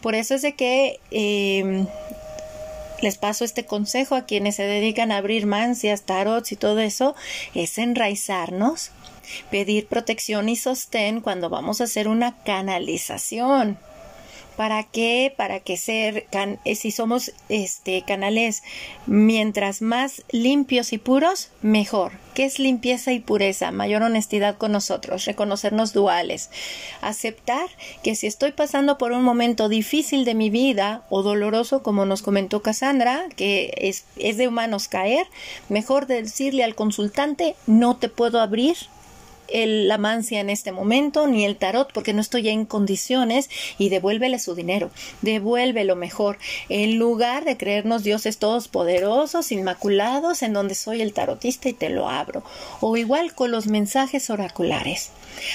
Por 0.00 0.14
eso 0.14 0.34
es 0.34 0.42
de 0.42 0.54
que 0.54 1.00
eh, 1.10 1.86
les 3.00 3.18
paso 3.18 3.44
este 3.44 3.64
consejo 3.64 4.14
a 4.14 4.24
quienes 4.24 4.56
se 4.56 4.64
dedican 4.64 5.12
a 5.12 5.18
abrir 5.18 5.46
mancias, 5.46 6.02
tarots 6.02 6.52
y 6.52 6.56
todo 6.56 6.80
eso, 6.80 7.14
es 7.54 7.78
enraizarnos, 7.78 8.90
pedir 9.50 9.86
protección 9.86 10.48
y 10.48 10.56
sostén 10.56 11.20
cuando 11.20 11.50
vamos 11.50 11.80
a 11.80 11.84
hacer 11.84 12.08
una 12.08 12.36
canalización. 12.44 13.78
¿Para 14.56 14.84
qué? 14.84 15.32
Para 15.36 15.60
que 15.60 15.76
ser, 15.76 16.26
eh, 16.64 16.74
si 16.74 16.90
somos 16.90 17.32
este, 17.48 18.02
canales 18.06 18.62
mientras 19.06 19.82
más 19.82 20.24
limpios 20.30 20.92
y 20.92 20.98
puros, 20.98 21.50
mejor. 21.60 22.12
¿Qué 22.34 22.44
es 22.44 22.58
limpieza 22.58 23.12
y 23.12 23.20
pureza? 23.20 23.70
Mayor 23.70 24.02
honestidad 24.02 24.56
con 24.56 24.72
nosotros, 24.72 25.24
reconocernos 25.24 25.92
duales, 25.92 26.50
aceptar 27.00 27.66
que 28.02 28.14
si 28.14 28.26
estoy 28.26 28.52
pasando 28.52 28.98
por 28.98 29.12
un 29.12 29.22
momento 29.22 29.68
difícil 29.68 30.24
de 30.24 30.34
mi 30.34 30.50
vida 30.50 31.04
o 31.08 31.22
doloroso, 31.22 31.82
como 31.82 32.04
nos 32.04 32.22
comentó 32.22 32.62
Cassandra, 32.62 33.26
que 33.36 33.72
es, 33.78 34.04
es 34.16 34.36
de 34.36 34.48
humanos 34.48 34.88
caer, 34.88 35.26
mejor 35.68 36.06
decirle 36.06 36.64
al 36.64 36.74
consultante, 36.74 37.56
no 37.66 37.96
te 37.96 38.08
puedo 38.08 38.40
abrir 38.40 38.76
el, 39.48 39.88
la 39.88 39.98
mancia 39.98 40.40
en 40.40 40.50
este 40.50 40.72
momento, 40.72 41.26
ni 41.26 41.44
el 41.44 41.56
tarot, 41.56 41.92
porque 41.92 42.12
no 42.12 42.20
estoy 42.20 42.48
en 42.48 42.66
condiciones, 42.66 43.50
y 43.78 43.88
devuélvele 43.88 44.38
su 44.38 44.54
dinero, 44.54 44.90
devuélvelo 45.22 45.96
mejor, 45.96 46.38
en 46.68 46.98
lugar 46.98 47.44
de 47.44 47.56
creernos 47.56 48.02
dioses 48.02 48.38
todos 48.38 48.68
poderosos, 48.68 49.52
inmaculados, 49.52 50.42
en 50.42 50.52
donde 50.52 50.74
soy 50.74 51.02
el 51.02 51.12
tarotista 51.12 51.68
y 51.68 51.72
te 51.72 51.90
lo 51.90 52.08
abro, 52.08 52.42
o 52.80 52.96
igual 52.96 53.34
con 53.34 53.50
los 53.50 53.66
mensajes 53.66 54.30
oraculares. 54.30 55.10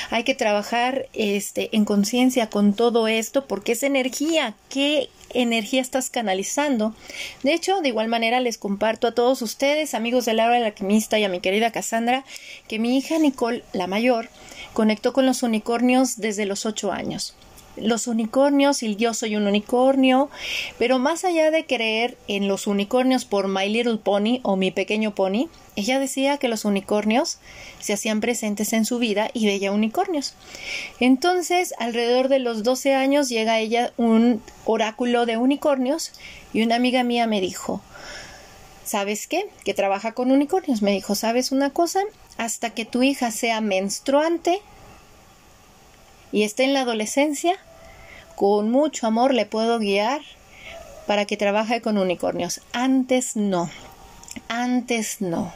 Hay 0.09 0.23
que 0.23 0.35
trabajar 0.35 1.07
este, 1.13 1.75
en 1.75 1.85
conciencia 1.85 2.49
con 2.49 2.73
todo 2.73 3.07
esto 3.07 3.45
porque 3.47 3.73
es 3.73 3.83
energía. 3.83 4.55
¿Qué 4.69 5.09
energía 5.33 5.81
estás 5.81 6.09
canalizando? 6.09 6.95
De 7.43 7.53
hecho, 7.53 7.81
de 7.81 7.89
igual 7.89 8.07
manera 8.07 8.39
les 8.39 8.57
comparto 8.57 9.07
a 9.07 9.13
todos 9.13 9.41
ustedes, 9.41 9.93
amigos 9.93 10.25
de 10.25 10.33
Laura 10.33 10.59
la 10.59 10.67
alquimista 10.67 11.19
y 11.19 11.23
a 11.23 11.29
mi 11.29 11.39
querida 11.39 11.71
Cassandra, 11.71 12.23
que 12.67 12.79
mi 12.79 12.97
hija 12.97 13.19
Nicole, 13.19 13.63
la 13.73 13.87
mayor, 13.87 14.29
conectó 14.73 15.13
con 15.13 15.25
los 15.25 15.43
unicornios 15.43 16.17
desde 16.17 16.45
los 16.45 16.65
ocho 16.65 16.91
años 16.91 17.35
los 17.81 18.07
unicornios 18.07 18.83
y 18.83 18.95
yo 18.95 19.13
soy 19.13 19.35
un 19.35 19.47
unicornio, 19.47 20.29
pero 20.77 20.99
más 20.99 21.25
allá 21.25 21.51
de 21.51 21.65
creer 21.65 22.17
en 22.27 22.47
los 22.47 22.67
unicornios 22.67 23.25
por 23.25 23.47
My 23.47 23.69
Little 23.69 23.97
Pony 23.97 24.39
o 24.43 24.55
mi 24.55 24.71
pequeño 24.71 25.13
pony, 25.15 25.49
ella 25.75 25.99
decía 25.99 26.37
que 26.37 26.47
los 26.47 26.65
unicornios 26.65 27.39
se 27.79 27.93
hacían 27.93 28.21
presentes 28.21 28.73
en 28.73 28.85
su 28.85 28.99
vida 28.99 29.29
y 29.33 29.45
veía 29.45 29.71
unicornios. 29.71 30.33
Entonces, 30.99 31.73
alrededor 31.79 32.27
de 32.27 32.39
los 32.39 32.63
12 32.63 32.93
años 32.93 33.29
llega 33.29 33.59
ella 33.59 33.93
un 33.97 34.41
oráculo 34.65 35.25
de 35.25 35.37
unicornios 35.37 36.11
y 36.53 36.61
una 36.63 36.75
amiga 36.75 37.03
mía 37.03 37.27
me 37.27 37.41
dijo, 37.41 37.81
¿sabes 38.83 39.27
qué? 39.27 39.49
Que 39.63 39.73
trabaja 39.73 40.13
con 40.13 40.31
unicornios. 40.31 40.81
Me 40.81 40.91
dijo, 40.91 41.15
¿sabes 41.15 41.51
una 41.51 41.69
cosa? 41.69 42.01
Hasta 42.37 42.71
que 42.71 42.85
tu 42.85 43.03
hija 43.03 43.31
sea 43.31 43.61
menstruante, 43.61 44.61
y 46.31 46.43
esté 46.43 46.63
en 46.63 46.73
la 46.73 46.81
adolescencia, 46.81 47.57
con 48.35 48.71
mucho 48.71 49.07
amor 49.07 49.33
le 49.33 49.45
puedo 49.45 49.79
guiar 49.79 50.21
para 51.07 51.25
que 51.25 51.37
trabaje 51.37 51.81
con 51.81 51.97
unicornios. 51.97 52.61
Antes 52.73 53.35
no, 53.35 53.69
antes 54.47 55.21
no, 55.21 55.53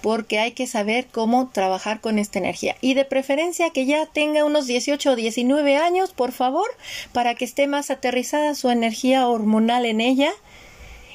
porque 0.00 0.38
hay 0.38 0.52
que 0.52 0.66
saber 0.66 1.06
cómo 1.06 1.48
trabajar 1.48 2.00
con 2.00 2.18
esta 2.18 2.38
energía. 2.38 2.76
Y 2.80 2.94
de 2.94 3.04
preferencia 3.04 3.70
que 3.70 3.86
ya 3.86 4.06
tenga 4.06 4.44
unos 4.44 4.66
18 4.66 5.10
o 5.10 5.16
19 5.16 5.76
años, 5.76 6.12
por 6.12 6.32
favor, 6.32 6.68
para 7.12 7.34
que 7.34 7.44
esté 7.44 7.66
más 7.66 7.90
aterrizada 7.90 8.54
su 8.54 8.70
energía 8.70 9.28
hormonal 9.28 9.84
en 9.86 10.00
ella 10.00 10.32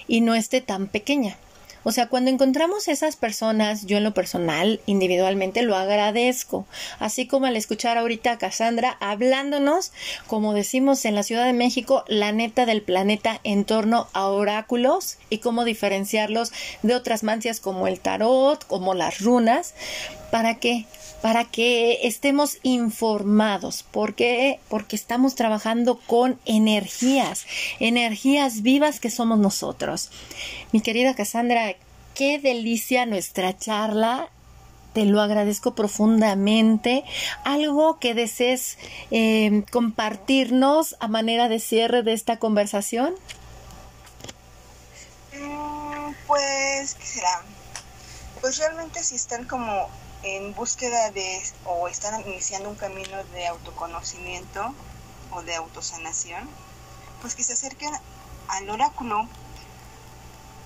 y 0.08 0.22
no 0.22 0.36
esté 0.36 0.62
tan 0.62 0.88
pequeña. 0.88 1.38
O 1.84 1.92
sea, 1.92 2.08
cuando 2.08 2.32
encontramos 2.32 2.88
esas 2.88 3.16
personas, 3.16 3.86
yo 3.86 3.98
en 3.98 4.04
lo 4.04 4.14
personal, 4.14 4.80
individualmente, 4.86 5.62
lo 5.62 5.76
agradezco. 5.76 6.66
Así 7.00 7.28
como 7.28 7.46
al 7.46 7.56
escuchar 7.56 7.98
ahorita 7.98 8.32
a 8.32 8.38
Cassandra 8.38 8.98
hablándonos, 9.00 9.92
como 10.28 10.54
decimos 10.54 11.06
en 11.06 11.16
la 11.16 11.24
Ciudad 11.24 11.46
de 11.46 11.54
México, 11.54 12.06
la 12.08 12.32
neta 12.32 12.66
del 12.66 12.82
planeta 12.82 13.40
en 13.44 13.66
torno 13.66 14.08
a 14.14 14.28
oráculos 14.28 15.18
y 15.30 15.40
cómo 15.40 15.66
diferenciarlos 15.66 16.52
de 16.82 16.96
otras 16.96 17.24
mancias 17.24 17.60
como 17.60 17.88
el 17.88 18.00
tarot, 18.00 18.66
como 18.66 18.94
las 18.94 19.20
runas, 19.20 19.74
para 20.32 20.56
que 20.56 20.86
para 21.24 21.46
que 21.46 22.06
estemos 22.06 22.58
informados. 22.64 23.84
¿Por 23.84 24.14
qué? 24.14 24.60
Porque 24.68 24.98
estamos 24.98 25.36
trabajando 25.36 25.98
con 26.06 26.38
energías, 26.44 27.46
energías 27.80 28.62
vivas 28.62 29.00
que 29.00 29.10
somos 29.10 29.40
nosotros. 29.40 30.12
Mi 30.74 30.82
querida 30.82 31.16
Cassandra, 31.16 31.78
qué 32.14 32.40
delicia 32.40 33.06
nuestra 33.06 33.58
charla. 33.58 34.28
Te 34.92 35.06
lo 35.06 35.22
agradezco 35.22 35.76
profundamente. 35.76 37.06
¿Algo 37.46 38.00
que 38.00 38.14
desees 38.14 38.78
eh, 39.10 39.64
compartirnos 39.72 40.98
a 41.00 41.08
manera 41.08 41.48
de 41.48 41.60
cierre 41.62 42.04
de 42.04 42.12
esta 42.12 42.38
conversación? 42.38 43.14
Mm, 45.40 46.12
pues, 46.28 46.96
¿qué 46.96 47.06
será? 47.06 47.44
Pues 48.42 48.58
realmente 48.58 49.02
si 49.02 49.16
están 49.16 49.46
como 49.46 49.88
en 50.24 50.54
búsqueda 50.54 51.12
de 51.12 51.42
o 51.66 51.88
están 51.88 52.22
iniciando 52.22 52.70
un 52.70 52.76
camino 52.76 53.24
de 53.26 53.48
autoconocimiento 53.48 54.74
o 55.32 55.42
de 55.42 55.56
autosanación, 55.56 56.50
pues 57.22 57.36
que 57.36 57.44
se 57.44 57.54
acerquen 57.54 57.94
al 58.48 58.70
oráculo, 58.70 59.28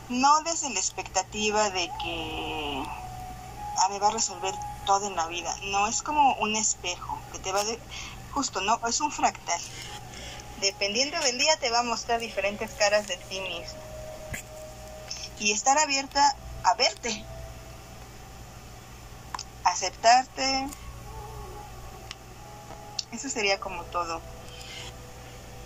no 0.09 0.41
desde 0.43 0.69
la 0.69 0.79
expectativa 0.79 1.69
de 1.71 1.89
que 2.03 2.83
ah, 3.77 3.97
va 4.01 4.07
a 4.07 4.11
resolver 4.11 4.53
todo 4.85 5.07
en 5.07 5.15
la 5.15 5.27
vida, 5.27 5.53
no, 5.63 5.87
es 5.87 6.01
como 6.01 6.35
un 6.35 6.55
espejo 6.55 7.19
que 7.31 7.39
te 7.39 7.51
va 7.51 7.63
de, 7.63 7.79
justo, 8.31 8.61
no, 8.61 8.79
es 8.87 9.01
un 9.01 9.11
fractal. 9.11 9.61
Dependiendo 10.61 11.19
del 11.19 11.37
día 11.37 11.55
te 11.57 11.69
va 11.69 11.79
a 11.79 11.83
mostrar 11.83 12.19
diferentes 12.19 12.71
caras 12.71 13.07
de 13.07 13.17
ti 13.17 13.39
mismo. 13.41 13.79
Y 15.39 15.51
estar 15.51 15.77
abierta 15.77 16.35
a 16.63 16.73
verte, 16.73 17.23
aceptarte. 19.69 20.67
Eso 23.11 23.29
sería 23.29 23.59
como 23.59 23.83
todo. 23.85 24.19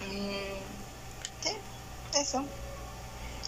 Mm, 0.01 0.51
eso. 2.17 2.43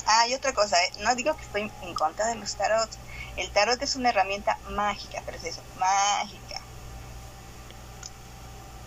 Ah, 0.05 0.27
y 0.27 0.33
otra 0.33 0.53
cosa, 0.53 0.75
eh, 0.83 0.91
no 0.99 1.15
digo 1.15 1.35
que 1.35 1.43
estoy 1.43 1.71
en 1.81 1.93
contra 1.93 2.27
de 2.27 2.35
los 2.35 2.55
tarots, 2.55 2.97
El 3.37 3.49
tarot 3.51 3.81
es 3.81 3.95
una 3.95 4.09
herramienta 4.09 4.57
mágica, 4.69 5.21
pero 5.25 5.37
es 5.37 5.43
eso, 5.45 5.61
mágica. 5.79 6.61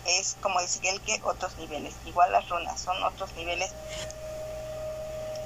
Es 0.04 0.36
como 0.40 0.60
decir 0.60 0.86
el 0.86 1.00
que 1.00 1.20
otros 1.24 1.56
niveles, 1.58 1.94
igual 2.04 2.30
las 2.30 2.48
runas, 2.48 2.80
son 2.80 3.02
otros 3.02 3.34
niveles 3.34 3.70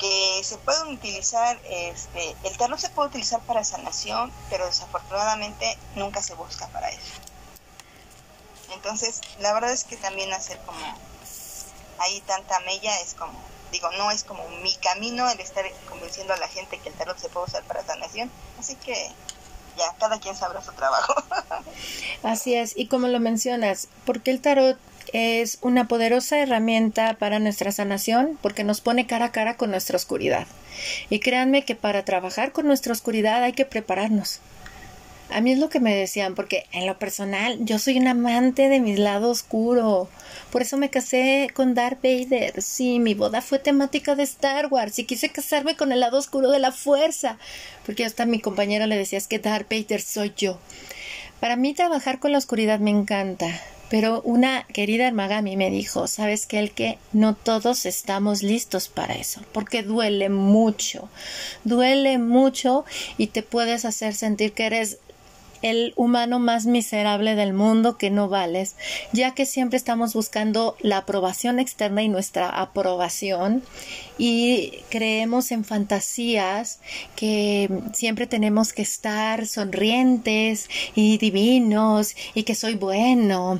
que 0.00 0.40
se 0.42 0.56
pueden 0.56 0.94
utilizar, 0.94 1.60
este, 1.68 2.34
el 2.44 2.56
tarot 2.56 2.78
se 2.78 2.88
puede 2.88 3.10
utilizar 3.10 3.40
para 3.42 3.62
sanación, 3.62 4.32
pero 4.48 4.64
desafortunadamente 4.66 5.76
nunca 5.94 6.22
se 6.22 6.34
busca 6.34 6.66
para 6.68 6.88
eso. 6.88 7.12
Entonces, 8.72 9.20
la 9.40 9.52
verdad 9.52 9.72
es 9.72 9.84
que 9.84 9.96
también 9.96 10.32
hacer 10.32 10.58
como 10.60 10.78
ahí 11.98 12.22
tanta 12.22 12.58
mella 12.60 12.98
es 13.00 13.12
como, 13.12 13.38
digo, 13.72 13.90
no 13.92 14.10
es 14.10 14.24
como 14.24 14.48
mi 14.62 14.74
camino 14.76 15.28
el 15.28 15.38
estar 15.38 15.66
convenciendo 15.88 16.32
a 16.32 16.38
la 16.38 16.48
gente 16.48 16.78
que 16.78 16.88
el 16.88 16.94
tarot 16.94 17.18
se 17.18 17.28
puede 17.28 17.46
usar 17.46 17.62
para 17.64 17.84
sanación, 17.84 18.30
así 18.58 18.76
que 18.76 19.12
ya, 19.76 19.94
cada 19.98 20.18
quien 20.18 20.34
sabrá 20.34 20.62
su 20.62 20.72
trabajo. 20.72 21.14
Así 22.22 22.54
es, 22.54 22.72
y 22.76 22.88
como 22.88 23.06
lo 23.06 23.20
mencionas, 23.20 23.88
porque 24.04 24.30
el 24.30 24.40
tarot 24.40 24.78
es 25.12 25.58
una 25.62 25.88
poderosa 25.88 26.38
herramienta 26.38 27.14
para 27.14 27.38
nuestra 27.38 27.72
sanación 27.72 28.38
porque 28.42 28.64
nos 28.64 28.80
pone 28.80 29.06
cara 29.06 29.26
a 29.26 29.32
cara 29.32 29.56
con 29.56 29.70
nuestra 29.70 29.96
oscuridad. 29.96 30.46
Y 31.10 31.18
créanme 31.20 31.64
que 31.64 31.74
para 31.74 32.04
trabajar 32.04 32.52
con 32.52 32.66
nuestra 32.66 32.92
oscuridad 32.92 33.42
hay 33.42 33.52
que 33.52 33.64
prepararnos. 33.64 34.40
A 35.32 35.40
mí 35.40 35.52
es 35.52 35.58
lo 35.58 35.68
que 35.68 35.78
me 35.78 35.94
decían, 35.94 36.34
porque 36.34 36.66
en 36.72 36.86
lo 36.86 36.98
personal 36.98 37.58
yo 37.60 37.78
soy 37.78 37.98
un 37.98 38.08
amante 38.08 38.68
de 38.68 38.80
mi 38.80 38.96
lado 38.96 39.30
oscuro. 39.30 40.08
Por 40.50 40.62
eso 40.62 40.76
me 40.76 40.90
casé 40.90 41.48
con 41.54 41.74
Darth 41.74 42.02
Vader. 42.02 42.60
Sí, 42.60 42.98
mi 42.98 43.14
boda 43.14 43.40
fue 43.40 43.60
temática 43.60 44.16
de 44.16 44.24
Star 44.24 44.66
Wars 44.66 44.98
y 44.98 45.04
quise 45.04 45.28
casarme 45.28 45.76
con 45.76 45.92
el 45.92 46.00
lado 46.00 46.18
oscuro 46.18 46.50
de 46.50 46.58
la 46.58 46.72
fuerza. 46.72 47.38
Porque 47.86 48.04
hasta 48.04 48.26
mi 48.26 48.40
compañero 48.40 48.86
le 48.86 48.96
decía, 48.96 49.18
es 49.18 49.28
que 49.28 49.38
Darth 49.38 49.70
Vader 49.70 50.00
soy 50.00 50.32
yo. 50.36 50.58
Para 51.40 51.56
mí 51.56 51.74
trabajar 51.74 52.20
con 52.20 52.32
la 52.32 52.38
oscuridad 52.38 52.80
me 52.80 52.90
encanta. 52.90 53.48
Pero 53.90 54.22
una 54.22 54.62
querida 54.72 55.08
hermana 55.08 55.42
mí 55.42 55.56
me 55.56 55.68
dijo, 55.68 56.06
sabes 56.06 56.46
que 56.46 56.60
el 56.60 56.70
que 56.70 56.98
no 57.12 57.34
todos 57.34 57.86
estamos 57.86 58.44
listos 58.44 58.88
para 58.88 59.14
eso, 59.14 59.40
porque 59.52 59.82
duele 59.82 60.28
mucho, 60.28 61.08
duele 61.64 62.18
mucho 62.18 62.84
y 63.18 63.26
te 63.26 63.42
puedes 63.42 63.84
hacer 63.84 64.14
sentir 64.14 64.52
que 64.52 64.66
eres 64.66 64.98
el 65.62 65.92
humano 65.96 66.38
más 66.38 66.66
miserable 66.66 67.34
del 67.34 67.52
mundo 67.52 67.98
que 67.98 68.10
no 68.10 68.28
vales, 68.28 68.76
ya 69.12 69.34
que 69.34 69.46
siempre 69.46 69.76
estamos 69.76 70.14
buscando 70.14 70.76
la 70.80 70.98
aprobación 70.98 71.58
externa 71.58 72.02
y 72.02 72.08
nuestra 72.08 72.48
aprobación 72.48 73.62
y 74.18 74.82
creemos 74.90 75.50
en 75.50 75.64
fantasías 75.64 76.80
que 77.16 77.70
siempre 77.92 78.26
tenemos 78.26 78.72
que 78.72 78.82
estar 78.82 79.46
sonrientes 79.46 80.68
y 80.94 81.18
divinos 81.18 82.14
y 82.34 82.42
que 82.42 82.54
soy 82.54 82.74
bueno, 82.74 83.58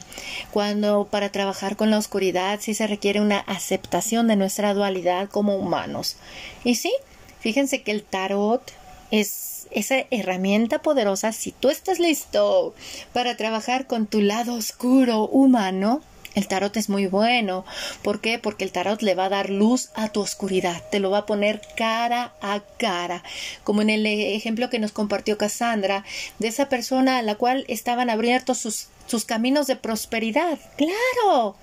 cuando 0.51 1.09
para 1.11 1.30
trabajar 1.32 1.76
con 1.76 1.90
la 1.90 1.98
oscuridad 1.98 2.61
sí 2.61 2.74
se 2.74 2.86
requiere 2.86 3.20
una 3.20 3.38
aceptación 3.38 4.28
de 4.28 4.36
nuestra 4.36 4.74
dualidad 4.74 5.28
como 5.28 5.57
humanos. 5.57 6.16
Y 6.64 6.74
sí, 6.74 6.92
fíjense 7.40 7.82
que 7.82 7.92
el 7.92 8.03
tarot 8.03 8.62
es 9.11 9.66
esa 9.70 10.04
herramienta 10.11 10.82
poderosa, 10.82 11.32
si 11.32 11.52
tú 11.52 11.68
estás 11.68 11.98
listo 11.98 12.74
para 13.12 13.36
trabajar 13.36 13.86
con 13.86 14.06
tu 14.06 14.20
lado 14.20 14.54
oscuro 14.54 15.26
humano, 15.28 16.02
el 16.34 16.46
tarot 16.46 16.76
es 16.76 16.88
muy 16.88 17.06
bueno. 17.06 17.64
¿Por 18.02 18.20
qué? 18.20 18.38
Porque 18.38 18.64
el 18.64 18.72
tarot 18.72 19.02
le 19.02 19.14
va 19.14 19.24
a 19.26 19.30
dar 19.30 19.50
luz 19.50 19.90
a 19.94 20.08
tu 20.08 20.20
oscuridad, 20.20 20.82
te 20.90 21.00
lo 21.00 21.11
va 21.11 21.18
a 21.18 21.26
poner 21.26 21.61
cara 21.76 22.34
a 22.40 22.61
cara, 22.78 23.22
como 23.64 23.82
en 23.82 23.90
el 23.90 24.06
ejemplo 24.06 24.70
que 24.70 24.78
nos 24.78 24.92
compartió 24.92 25.38
Cassandra, 25.38 26.04
de 26.38 26.48
esa 26.48 26.68
persona 26.68 27.18
a 27.18 27.22
la 27.22 27.34
cual 27.34 27.64
estaban 27.68 28.11
abiertos 28.11 28.58
sus, 28.58 28.88
sus 29.06 29.24
caminos 29.24 29.66
de 29.66 29.76
prosperidad. 29.76 30.58
Claro, 30.76 31.56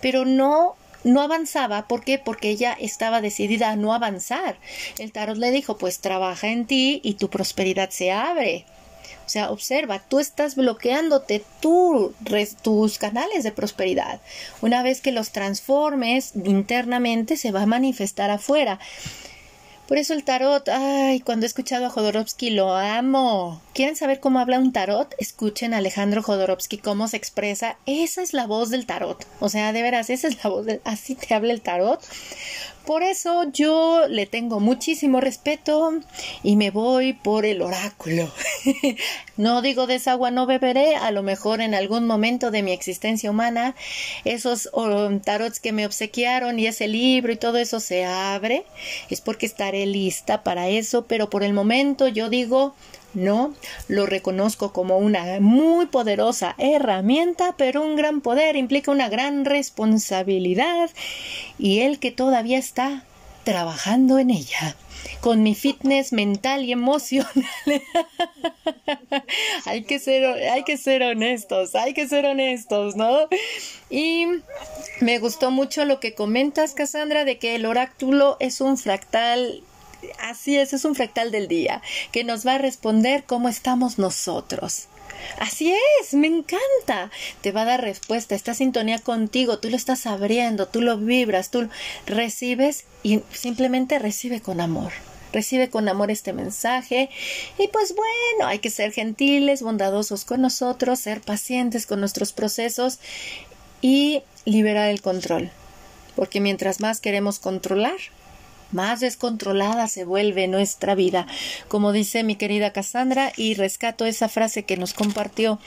pero 0.00 0.24
no 0.24 0.76
no 1.04 1.20
avanzaba. 1.20 1.88
¿Por 1.88 2.04
qué? 2.04 2.18
Porque 2.18 2.50
ella 2.50 2.76
estaba 2.78 3.20
decidida 3.20 3.70
a 3.70 3.76
no 3.76 3.94
avanzar. 3.94 4.56
El 4.98 5.12
tarot 5.12 5.36
le 5.36 5.50
dijo, 5.50 5.78
pues 5.78 6.00
trabaja 6.00 6.48
en 6.48 6.66
ti 6.66 7.00
y 7.02 7.14
tu 7.14 7.28
prosperidad 7.28 7.90
se 7.90 8.12
abre. 8.12 8.64
O 9.24 9.28
sea, 9.28 9.50
observa, 9.50 10.00
tú 10.00 10.18
estás 10.18 10.56
bloqueándote 10.56 11.44
tus 11.60 12.98
canales 12.98 13.44
de 13.44 13.52
prosperidad. 13.52 14.20
Una 14.60 14.82
vez 14.82 15.00
que 15.00 15.12
los 15.12 15.30
transformes 15.30 16.32
internamente, 16.34 17.36
se 17.36 17.52
va 17.52 17.62
a 17.62 17.66
manifestar 17.66 18.30
afuera. 18.30 18.78
Por 19.92 19.98
eso 19.98 20.14
el 20.14 20.24
tarot, 20.24 20.70
ay, 20.70 21.20
cuando 21.20 21.44
he 21.44 21.46
escuchado 21.46 21.84
a 21.84 21.90
Jodorowsky 21.90 22.48
lo 22.48 22.74
amo. 22.74 23.60
¿Quieren 23.74 23.94
saber 23.94 24.20
cómo 24.20 24.38
habla 24.38 24.58
un 24.58 24.72
tarot? 24.72 25.14
Escuchen 25.18 25.74
a 25.74 25.76
Alejandro 25.76 26.22
Jodorowsky 26.22 26.78
cómo 26.78 27.08
se 27.08 27.18
expresa. 27.18 27.76
Esa 27.84 28.22
es 28.22 28.32
la 28.32 28.46
voz 28.46 28.70
del 28.70 28.86
tarot. 28.86 29.26
O 29.38 29.50
sea, 29.50 29.74
de 29.74 29.82
veras, 29.82 30.08
esa 30.08 30.28
es 30.28 30.42
la 30.42 30.48
voz 30.48 30.64
del... 30.64 30.80
Así 30.84 31.14
te 31.14 31.34
habla 31.34 31.52
el 31.52 31.60
tarot. 31.60 32.00
Por 32.86 33.02
eso 33.04 33.44
yo 33.52 34.08
le 34.08 34.26
tengo 34.26 34.58
muchísimo 34.58 35.20
respeto 35.20 35.92
y 36.42 36.56
me 36.56 36.70
voy 36.70 37.12
por 37.12 37.44
el 37.44 37.62
oráculo. 37.62 38.30
no 39.36 39.62
digo 39.62 39.86
de 39.86 39.96
esa 39.96 40.12
agua 40.12 40.30
no 40.30 40.46
beberé, 40.46 40.96
a 40.96 41.12
lo 41.12 41.22
mejor 41.22 41.60
en 41.60 41.74
algún 41.74 42.06
momento 42.06 42.50
de 42.50 42.62
mi 42.62 42.72
existencia 42.72 43.30
humana 43.30 43.76
esos 44.24 44.68
tarots 45.24 45.60
que 45.60 45.72
me 45.72 45.86
obsequiaron 45.86 46.58
y 46.58 46.66
ese 46.66 46.88
libro 46.88 47.32
y 47.32 47.36
todo 47.36 47.58
eso 47.58 47.78
se 47.78 48.04
abre, 48.04 48.64
es 49.10 49.20
porque 49.20 49.46
estaré 49.46 49.86
lista 49.86 50.42
para 50.42 50.68
eso, 50.68 51.06
pero 51.06 51.30
por 51.30 51.44
el 51.44 51.52
momento 51.52 52.08
yo 52.08 52.28
digo 52.28 52.74
no, 53.14 53.54
lo 53.88 54.06
reconozco 54.06 54.72
como 54.72 54.98
una 54.98 55.40
muy 55.40 55.86
poderosa 55.86 56.54
herramienta, 56.58 57.54
pero 57.56 57.82
un 57.82 57.96
gran 57.96 58.20
poder 58.20 58.56
implica 58.56 58.90
una 58.90 59.08
gran 59.08 59.44
responsabilidad 59.44 60.90
y 61.58 61.80
el 61.80 61.98
que 61.98 62.10
todavía 62.10 62.58
está 62.58 63.04
trabajando 63.44 64.18
en 64.18 64.30
ella 64.30 64.76
con 65.20 65.42
mi 65.42 65.54
fitness 65.54 66.12
mental 66.12 66.64
y 66.64 66.72
emocional. 66.72 67.32
hay 69.66 69.82
que 69.84 69.98
ser 69.98 70.24
hay 70.24 70.64
que 70.64 70.76
ser 70.76 71.02
honestos, 71.02 71.74
hay 71.74 71.94
que 71.94 72.08
ser 72.08 72.26
honestos, 72.26 72.96
¿no? 72.96 73.28
Y 73.90 74.26
me 75.00 75.18
gustó 75.18 75.50
mucho 75.50 75.84
lo 75.84 76.00
que 76.00 76.14
comentas, 76.14 76.74
Cassandra, 76.74 77.24
de 77.24 77.38
que 77.38 77.54
el 77.54 77.66
oráculo 77.66 78.36
es 78.40 78.60
un 78.60 78.76
fractal 78.76 79.62
Así 80.18 80.56
es, 80.56 80.72
es 80.72 80.84
un 80.84 80.94
fractal 80.94 81.30
del 81.30 81.48
día 81.48 81.82
que 82.10 82.24
nos 82.24 82.46
va 82.46 82.54
a 82.54 82.58
responder 82.58 83.24
cómo 83.24 83.48
estamos 83.48 83.98
nosotros. 83.98 84.88
Así 85.38 85.72
es, 86.00 86.14
me 86.14 86.26
encanta. 86.26 87.10
Te 87.40 87.52
va 87.52 87.62
a 87.62 87.66
dar 87.66 87.80
respuesta, 87.80 88.34
está 88.34 88.54
sintonía 88.54 88.98
contigo, 88.98 89.58
tú 89.58 89.70
lo 89.70 89.76
estás 89.76 90.06
abriendo, 90.06 90.66
tú 90.66 90.80
lo 90.80 90.98
vibras, 90.98 91.50
tú 91.50 91.68
recibes 92.06 92.84
y 93.02 93.22
simplemente 93.32 93.98
recibe 93.98 94.40
con 94.40 94.60
amor. 94.60 94.92
Recibe 95.32 95.70
con 95.70 95.88
amor 95.88 96.10
este 96.10 96.34
mensaje 96.34 97.08
y 97.58 97.68
pues 97.68 97.94
bueno, 97.94 98.48
hay 98.48 98.58
que 98.58 98.68
ser 98.68 98.92
gentiles, 98.92 99.62
bondadosos 99.62 100.26
con 100.26 100.42
nosotros, 100.42 101.00
ser 101.00 101.22
pacientes 101.22 101.86
con 101.86 102.00
nuestros 102.00 102.32
procesos 102.32 102.98
y 103.80 104.22
liberar 104.44 104.90
el 104.90 105.00
control. 105.00 105.50
Porque 106.16 106.40
mientras 106.40 106.80
más 106.80 107.00
queremos 107.00 107.38
controlar, 107.38 107.96
más 108.72 109.00
descontrolada 109.00 109.88
se 109.88 110.04
vuelve 110.04 110.48
nuestra 110.48 110.94
vida. 110.94 111.26
Como 111.68 111.92
dice 111.92 112.22
mi 112.22 112.36
querida 112.36 112.72
Cassandra, 112.72 113.32
y 113.36 113.54
rescato 113.54 114.06
esa 114.06 114.28
frase 114.28 114.64
que 114.64 114.76
nos 114.76 114.94
compartió 114.94 115.58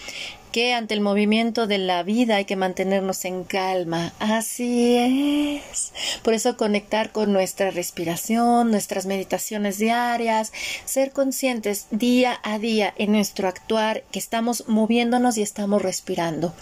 que 0.55 0.73
ante 0.73 0.93
el 0.93 1.01
movimiento 1.01 1.67
de 1.67 1.77
la 1.79 2.01
vida 2.03 2.37
hay 2.37 2.45
que 2.45 2.55
mantenernos 2.55 3.25
en 3.25 3.43
calma. 3.43 4.13
Así 4.19 5.59
es. 5.69 5.91
Por 6.23 6.33
eso 6.33 6.55
conectar 6.55 7.11
con 7.11 7.33
nuestra 7.33 7.71
respiración, 7.71 8.71
nuestras 8.71 9.05
meditaciones 9.05 9.79
diarias, 9.79 10.53
ser 10.85 11.11
conscientes 11.11 11.87
día 11.91 12.39
a 12.41 12.57
día 12.57 12.93
en 12.97 13.11
nuestro 13.11 13.49
actuar 13.49 14.03
que 14.13 14.19
estamos 14.19 14.69
moviéndonos 14.69 15.37
y 15.37 15.41
estamos 15.41 15.81
respirando. 15.81 16.53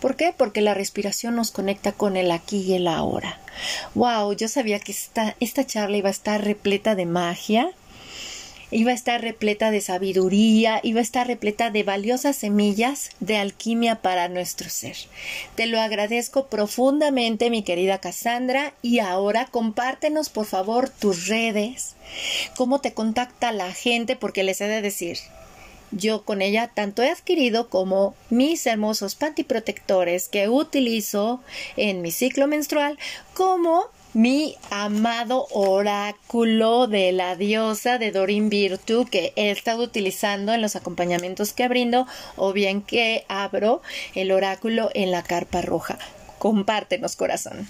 ¿Por 0.00 0.16
qué? 0.16 0.34
Porque 0.36 0.60
la 0.60 0.74
respiración 0.74 1.36
nos 1.36 1.52
conecta 1.52 1.92
con 1.92 2.16
el 2.16 2.32
aquí 2.32 2.62
y 2.62 2.74
el 2.74 2.88
ahora. 2.88 3.38
Wow, 3.94 4.32
yo 4.32 4.48
sabía 4.48 4.80
que 4.80 4.90
esta, 4.90 5.36
esta 5.38 5.64
charla 5.64 5.98
iba 5.98 6.08
a 6.08 6.10
estar 6.10 6.42
repleta 6.42 6.96
de 6.96 7.06
magia 7.06 7.70
iba 8.70 8.90
a 8.90 8.94
estar 8.94 9.20
repleta 9.20 9.70
de 9.70 9.80
sabiduría, 9.80 10.80
iba 10.82 11.00
a 11.00 11.02
estar 11.02 11.26
repleta 11.26 11.70
de 11.70 11.82
valiosas 11.82 12.36
semillas 12.36 13.10
de 13.20 13.36
alquimia 13.36 14.02
para 14.02 14.28
nuestro 14.28 14.68
ser. 14.68 14.96
Te 15.54 15.66
lo 15.66 15.80
agradezco 15.80 16.46
profundamente, 16.46 17.50
mi 17.50 17.62
querida 17.62 17.98
Cassandra, 17.98 18.74
y 18.82 18.98
ahora 18.98 19.46
compártenos 19.46 20.28
por 20.28 20.46
favor 20.46 20.88
tus 20.88 21.28
redes, 21.28 21.94
cómo 22.56 22.80
te 22.80 22.92
contacta 22.92 23.52
la 23.52 23.72
gente, 23.72 24.16
porque 24.16 24.42
les 24.42 24.60
he 24.60 24.68
de 24.68 24.82
decir, 24.82 25.18
yo 25.92 26.24
con 26.24 26.42
ella 26.42 26.70
tanto 26.74 27.02
he 27.02 27.10
adquirido 27.10 27.68
como 27.68 28.14
mis 28.30 28.66
hermosos 28.66 29.14
pantiprotectores 29.14 30.28
que 30.28 30.48
utilizo 30.48 31.40
en 31.76 32.02
mi 32.02 32.10
ciclo 32.10 32.48
menstrual, 32.48 32.98
como 33.34 33.84
mi 34.16 34.56
amado 34.70 35.46
oráculo 35.50 36.86
de 36.86 37.12
la 37.12 37.36
diosa 37.36 37.98
de 37.98 38.12
Dorin 38.12 38.48
Virtu 38.48 39.04
que 39.04 39.34
he 39.36 39.50
estado 39.50 39.82
utilizando 39.82 40.54
en 40.54 40.62
los 40.62 40.74
acompañamientos 40.74 41.52
que 41.52 41.68
brindo 41.68 42.06
o 42.34 42.54
bien 42.54 42.80
que 42.80 43.26
abro 43.28 43.82
el 44.14 44.32
oráculo 44.32 44.88
en 44.94 45.10
la 45.10 45.22
carpa 45.22 45.60
roja. 45.60 45.98
Compártenos, 46.38 47.14
corazón. 47.14 47.68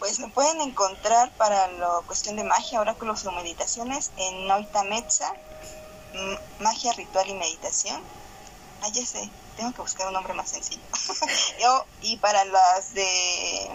Pues 0.00 0.18
me 0.18 0.28
pueden 0.28 0.60
encontrar 0.60 1.32
para 1.38 1.66
la 1.72 2.02
cuestión 2.06 2.36
de 2.36 2.44
magia, 2.44 2.78
oráculos 2.78 3.24
o 3.24 3.32
meditaciones 3.32 4.10
en 4.18 4.46
Noita 4.46 4.84
Metza, 4.84 5.32
magia 6.60 6.92
ritual 6.92 7.26
y 7.30 7.32
meditación. 7.32 8.02
Ah, 8.82 8.88
ya 8.92 9.06
sé, 9.06 9.30
tengo 9.56 9.72
que 9.72 9.80
buscar 9.80 10.08
un 10.08 10.12
nombre 10.12 10.34
más 10.34 10.50
sencillo. 10.50 10.82
Yo, 11.62 11.86
y 12.02 12.18
para 12.18 12.44
las 12.44 12.92
de 12.92 13.70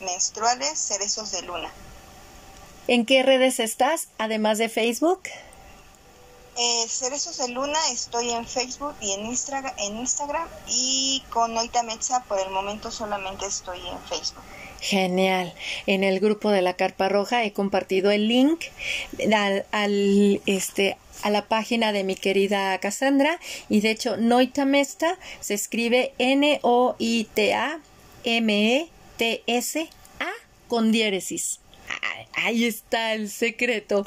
menstruales, 0.00 0.78
cerezos 0.78 1.32
de 1.32 1.42
luna. 1.42 1.70
¿En 2.86 3.06
qué 3.06 3.22
redes 3.22 3.60
estás, 3.60 4.08
además 4.18 4.58
de 4.58 4.68
Facebook? 4.68 5.22
Eh, 6.56 6.84
cerezos 6.88 7.38
de 7.38 7.48
Luna 7.48 7.78
estoy 7.90 8.30
en 8.30 8.46
Facebook 8.46 8.94
y 9.00 9.10
en, 9.12 9.22
en 9.22 9.96
Instagram 9.96 10.48
y 10.68 11.20
con 11.28 11.52
Noita 11.52 11.82
Metza 11.82 12.22
por 12.24 12.38
el 12.38 12.48
momento 12.50 12.92
solamente 12.92 13.44
estoy 13.46 13.78
en 13.78 13.98
Facebook. 14.08 14.44
Genial. 14.80 15.52
En 15.86 16.04
el 16.04 16.20
grupo 16.20 16.50
de 16.50 16.62
la 16.62 16.74
Carpa 16.74 17.08
Roja 17.08 17.42
he 17.42 17.52
compartido 17.52 18.12
el 18.12 18.28
link 18.28 18.66
al, 19.72 20.40
este, 20.46 20.96
a 21.22 21.30
la 21.30 21.48
página 21.48 21.90
de 21.90 22.04
mi 22.04 22.14
querida 22.14 22.78
Cassandra 22.78 23.40
y 23.68 23.80
de 23.80 23.90
hecho 23.90 24.16
Noita 24.16 24.64
Mesta 24.64 25.18
se 25.40 25.54
escribe 25.54 26.12
N-O-I-T-A-M-E-T-S-A 29.18 30.28
con 30.68 30.92
diéresis. 30.92 31.60
Ahí 32.34 32.64
está 32.64 33.12
el 33.12 33.30
secreto. 33.30 34.06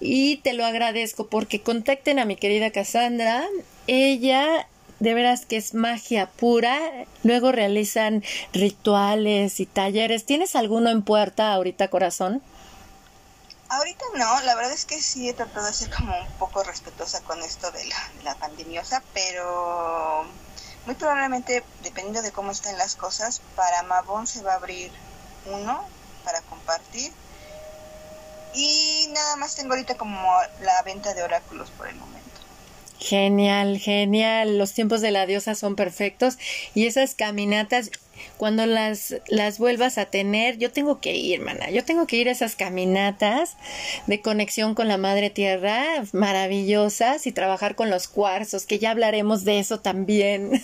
Y 0.00 0.38
te 0.38 0.52
lo 0.52 0.64
agradezco 0.64 1.28
porque 1.28 1.62
contacten 1.62 2.18
a 2.18 2.24
mi 2.24 2.36
querida 2.36 2.70
Cassandra. 2.70 3.44
Ella 3.86 4.66
de 5.00 5.14
veras 5.14 5.46
que 5.46 5.56
es 5.56 5.74
magia 5.74 6.30
pura. 6.30 6.78
Luego 7.22 7.52
realizan 7.52 8.22
rituales 8.52 9.60
y 9.60 9.66
talleres. 9.66 10.24
¿Tienes 10.24 10.56
alguno 10.56 10.90
en 10.90 11.02
puerta 11.02 11.52
ahorita, 11.52 11.88
corazón? 11.88 12.42
Ahorita 13.68 14.04
no, 14.16 14.40
la 14.42 14.54
verdad 14.54 14.72
es 14.72 14.84
que 14.84 15.00
sí 15.00 15.28
he 15.28 15.32
tratado 15.32 15.66
de 15.66 15.72
ser 15.72 15.88
como 15.90 16.14
un 16.14 16.32
poco 16.38 16.62
respetuosa 16.62 17.22
con 17.22 17.42
esto 17.42 17.70
de 17.70 17.84
la, 17.86 18.10
la 18.22 18.34
pandemiosa, 18.34 19.02
pero 19.14 20.26
muy 20.86 20.94
probablemente, 20.94 21.62
dependiendo 21.82 22.22
de 22.22 22.32
cómo 22.32 22.50
estén 22.50 22.76
las 22.78 22.96
cosas, 22.96 23.40
para 23.56 23.82
Mabón 23.82 24.26
se 24.26 24.42
va 24.42 24.52
a 24.52 24.56
abrir 24.56 24.90
uno 25.46 25.84
para 26.24 26.40
compartir. 26.42 27.12
Y 28.54 29.08
nada 29.12 29.36
más 29.36 29.54
tengo 29.56 29.72
ahorita 29.72 29.96
como 29.96 30.30
la 30.60 30.82
venta 30.82 31.14
de 31.14 31.22
oráculos 31.22 31.70
por 31.70 31.88
el 31.88 31.96
momento. 31.96 32.22
Genial, 32.98 33.78
genial. 33.78 34.58
Los 34.58 34.74
tiempos 34.74 35.00
de 35.00 35.10
la 35.10 35.26
diosa 35.26 35.54
son 35.54 35.74
perfectos 35.74 36.38
y 36.74 36.86
esas 36.86 37.14
caminatas 37.14 37.90
cuando 38.36 38.66
las, 38.66 39.14
las 39.28 39.58
vuelvas 39.58 39.98
a 39.98 40.06
tener, 40.06 40.58
yo 40.58 40.72
tengo 40.72 41.00
que 41.00 41.14
ir, 41.14 41.40
mana, 41.40 41.70
yo 41.70 41.84
tengo 41.84 42.06
que 42.06 42.16
ir 42.16 42.28
a 42.28 42.32
esas 42.32 42.56
caminatas 42.56 43.56
de 44.06 44.20
conexión 44.20 44.74
con 44.74 44.88
la 44.88 44.96
Madre 44.96 45.30
Tierra, 45.30 46.04
maravillosas, 46.12 47.26
y 47.26 47.32
trabajar 47.32 47.74
con 47.74 47.90
los 47.90 48.08
cuarzos, 48.08 48.66
que 48.66 48.78
ya 48.78 48.90
hablaremos 48.90 49.44
de 49.44 49.58
eso 49.58 49.80
también. 49.80 50.62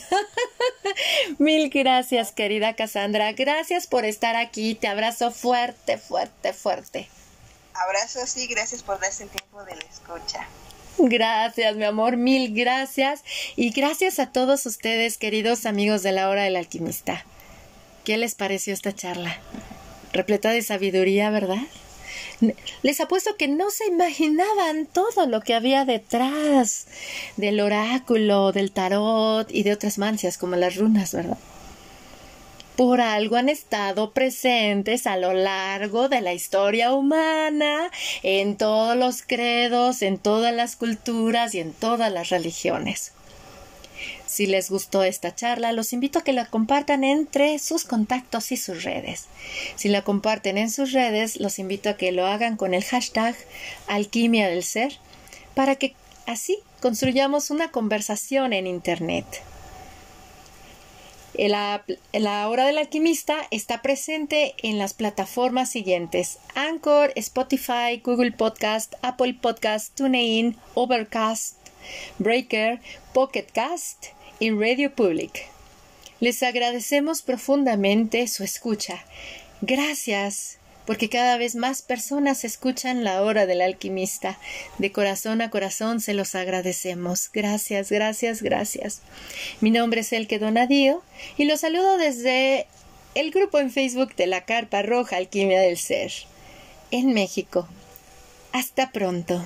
Mil 1.38 1.70
gracias, 1.70 2.32
querida 2.32 2.74
Cassandra, 2.74 3.32
gracias 3.32 3.86
por 3.86 4.04
estar 4.04 4.36
aquí, 4.36 4.74
te 4.74 4.88
abrazo 4.88 5.30
fuerte, 5.30 5.98
fuerte, 5.98 6.52
fuerte. 6.52 7.08
Abrazo, 7.74 8.26
sí, 8.26 8.46
gracias 8.48 8.82
por 8.82 8.98
darse 8.98 9.24
el 9.24 9.28
tiempo 9.28 9.62
de 9.64 9.76
la 9.76 9.84
escucha. 9.84 10.48
Gracias, 10.98 11.76
mi 11.76 11.84
amor, 11.84 12.16
mil 12.16 12.52
gracias. 12.52 13.22
Y 13.54 13.70
gracias 13.70 14.18
a 14.18 14.32
todos 14.32 14.66
ustedes, 14.66 15.16
queridos 15.16 15.64
amigos 15.64 16.02
de 16.02 16.12
la 16.12 16.28
hora 16.28 16.42
del 16.42 16.56
alquimista. 16.56 17.24
¿Qué 18.08 18.16
les 18.16 18.34
pareció 18.34 18.72
esta 18.72 18.94
charla? 18.94 19.36
Repleta 20.14 20.50
de 20.50 20.62
sabiduría, 20.62 21.28
¿verdad? 21.28 21.60
Les 22.80 23.02
apuesto 23.02 23.36
que 23.36 23.48
no 23.48 23.68
se 23.70 23.84
imaginaban 23.84 24.86
todo 24.86 25.26
lo 25.26 25.42
que 25.42 25.52
había 25.52 25.84
detrás 25.84 26.86
del 27.36 27.60
oráculo, 27.60 28.52
del 28.52 28.72
tarot 28.72 29.50
y 29.50 29.62
de 29.62 29.74
otras 29.74 29.98
mancias 29.98 30.38
como 30.38 30.56
las 30.56 30.76
runas, 30.76 31.12
¿verdad? 31.12 31.36
Por 32.76 33.02
algo 33.02 33.36
han 33.36 33.50
estado 33.50 34.12
presentes 34.12 35.06
a 35.06 35.18
lo 35.18 35.34
largo 35.34 36.08
de 36.08 36.22
la 36.22 36.32
historia 36.32 36.94
humana, 36.94 37.90
en 38.22 38.56
todos 38.56 38.96
los 38.96 39.20
credos, 39.20 40.00
en 40.00 40.16
todas 40.16 40.54
las 40.54 40.76
culturas 40.76 41.54
y 41.54 41.60
en 41.60 41.74
todas 41.74 42.10
las 42.10 42.30
religiones. 42.30 43.12
Si 44.28 44.46
les 44.46 44.70
gustó 44.70 45.04
esta 45.04 45.34
charla, 45.34 45.72
los 45.72 45.94
invito 45.94 46.18
a 46.18 46.22
que 46.22 46.34
la 46.34 46.44
compartan 46.44 47.02
entre 47.02 47.58
sus 47.58 47.84
contactos 47.84 48.52
y 48.52 48.58
sus 48.58 48.84
redes. 48.84 49.24
Si 49.74 49.88
la 49.88 50.02
comparten 50.02 50.58
en 50.58 50.70
sus 50.70 50.92
redes, 50.92 51.40
los 51.40 51.58
invito 51.58 51.88
a 51.88 51.96
que 51.96 52.12
lo 52.12 52.26
hagan 52.26 52.58
con 52.58 52.74
el 52.74 52.84
hashtag 52.84 53.34
alquimia 53.86 54.48
del 54.48 54.62
ser 54.62 54.98
para 55.54 55.76
que 55.76 55.94
así 56.26 56.58
construyamos 56.80 57.50
una 57.50 57.70
conversación 57.70 58.52
en 58.52 58.66
Internet. 58.66 59.24
La, 61.32 61.84
la, 62.12 62.48
hora 62.50 62.66
del 62.66 62.78
alquimista 62.78 63.46
está 63.50 63.80
presente 63.80 64.54
en 64.62 64.76
las 64.76 64.92
plataformas 64.92 65.70
siguientes: 65.70 66.38
Anchor, 66.54 67.12
Spotify, 67.16 68.02
Google 68.04 68.32
Podcast, 68.32 68.94
Apple 69.00 69.38
Podcast, 69.40 69.94
TuneIn, 69.94 70.58
Overcast, 70.74 71.56
Breaker, 72.18 72.80
Pocket 73.14 73.46
Y 74.40 74.50
Radio 74.50 74.94
Public. 74.94 75.46
Les 76.20 76.44
agradecemos 76.44 77.22
profundamente 77.22 78.28
su 78.28 78.44
escucha. 78.44 79.04
Gracias, 79.62 80.58
porque 80.86 81.08
cada 81.08 81.36
vez 81.36 81.56
más 81.56 81.82
personas 81.82 82.44
escuchan 82.44 83.02
la 83.02 83.22
hora 83.22 83.46
del 83.46 83.60
alquimista. 83.60 84.38
De 84.78 84.92
corazón 84.92 85.42
a 85.42 85.50
corazón 85.50 86.00
se 86.00 86.14
los 86.14 86.36
agradecemos. 86.36 87.30
Gracias, 87.32 87.90
gracias, 87.90 88.40
gracias. 88.40 89.02
Mi 89.60 89.72
nombre 89.72 90.02
es 90.02 90.12
Elke 90.12 90.38
Donadío 90.38 91.02
y 91.36 91.44
los 91.44 91.60
saludo 91.60 91.98
desde 91.98 92.68
el 93.16 93.32
grupo 93.32 93.58
en 93.58 93.72
Facebook 93.72 94.14
de 94.14 94.28
la 94.28 94.44
Carpa 94.44 94.82
Roja 94.82 95.16
Alquimia 95.16 95.60
del 95.60 95.78
Ser, 95.78 96.12
en 96.92 97.12
México. 97.12 97.68
Hasta 98.52 98.92
pronto. 98.92 99.44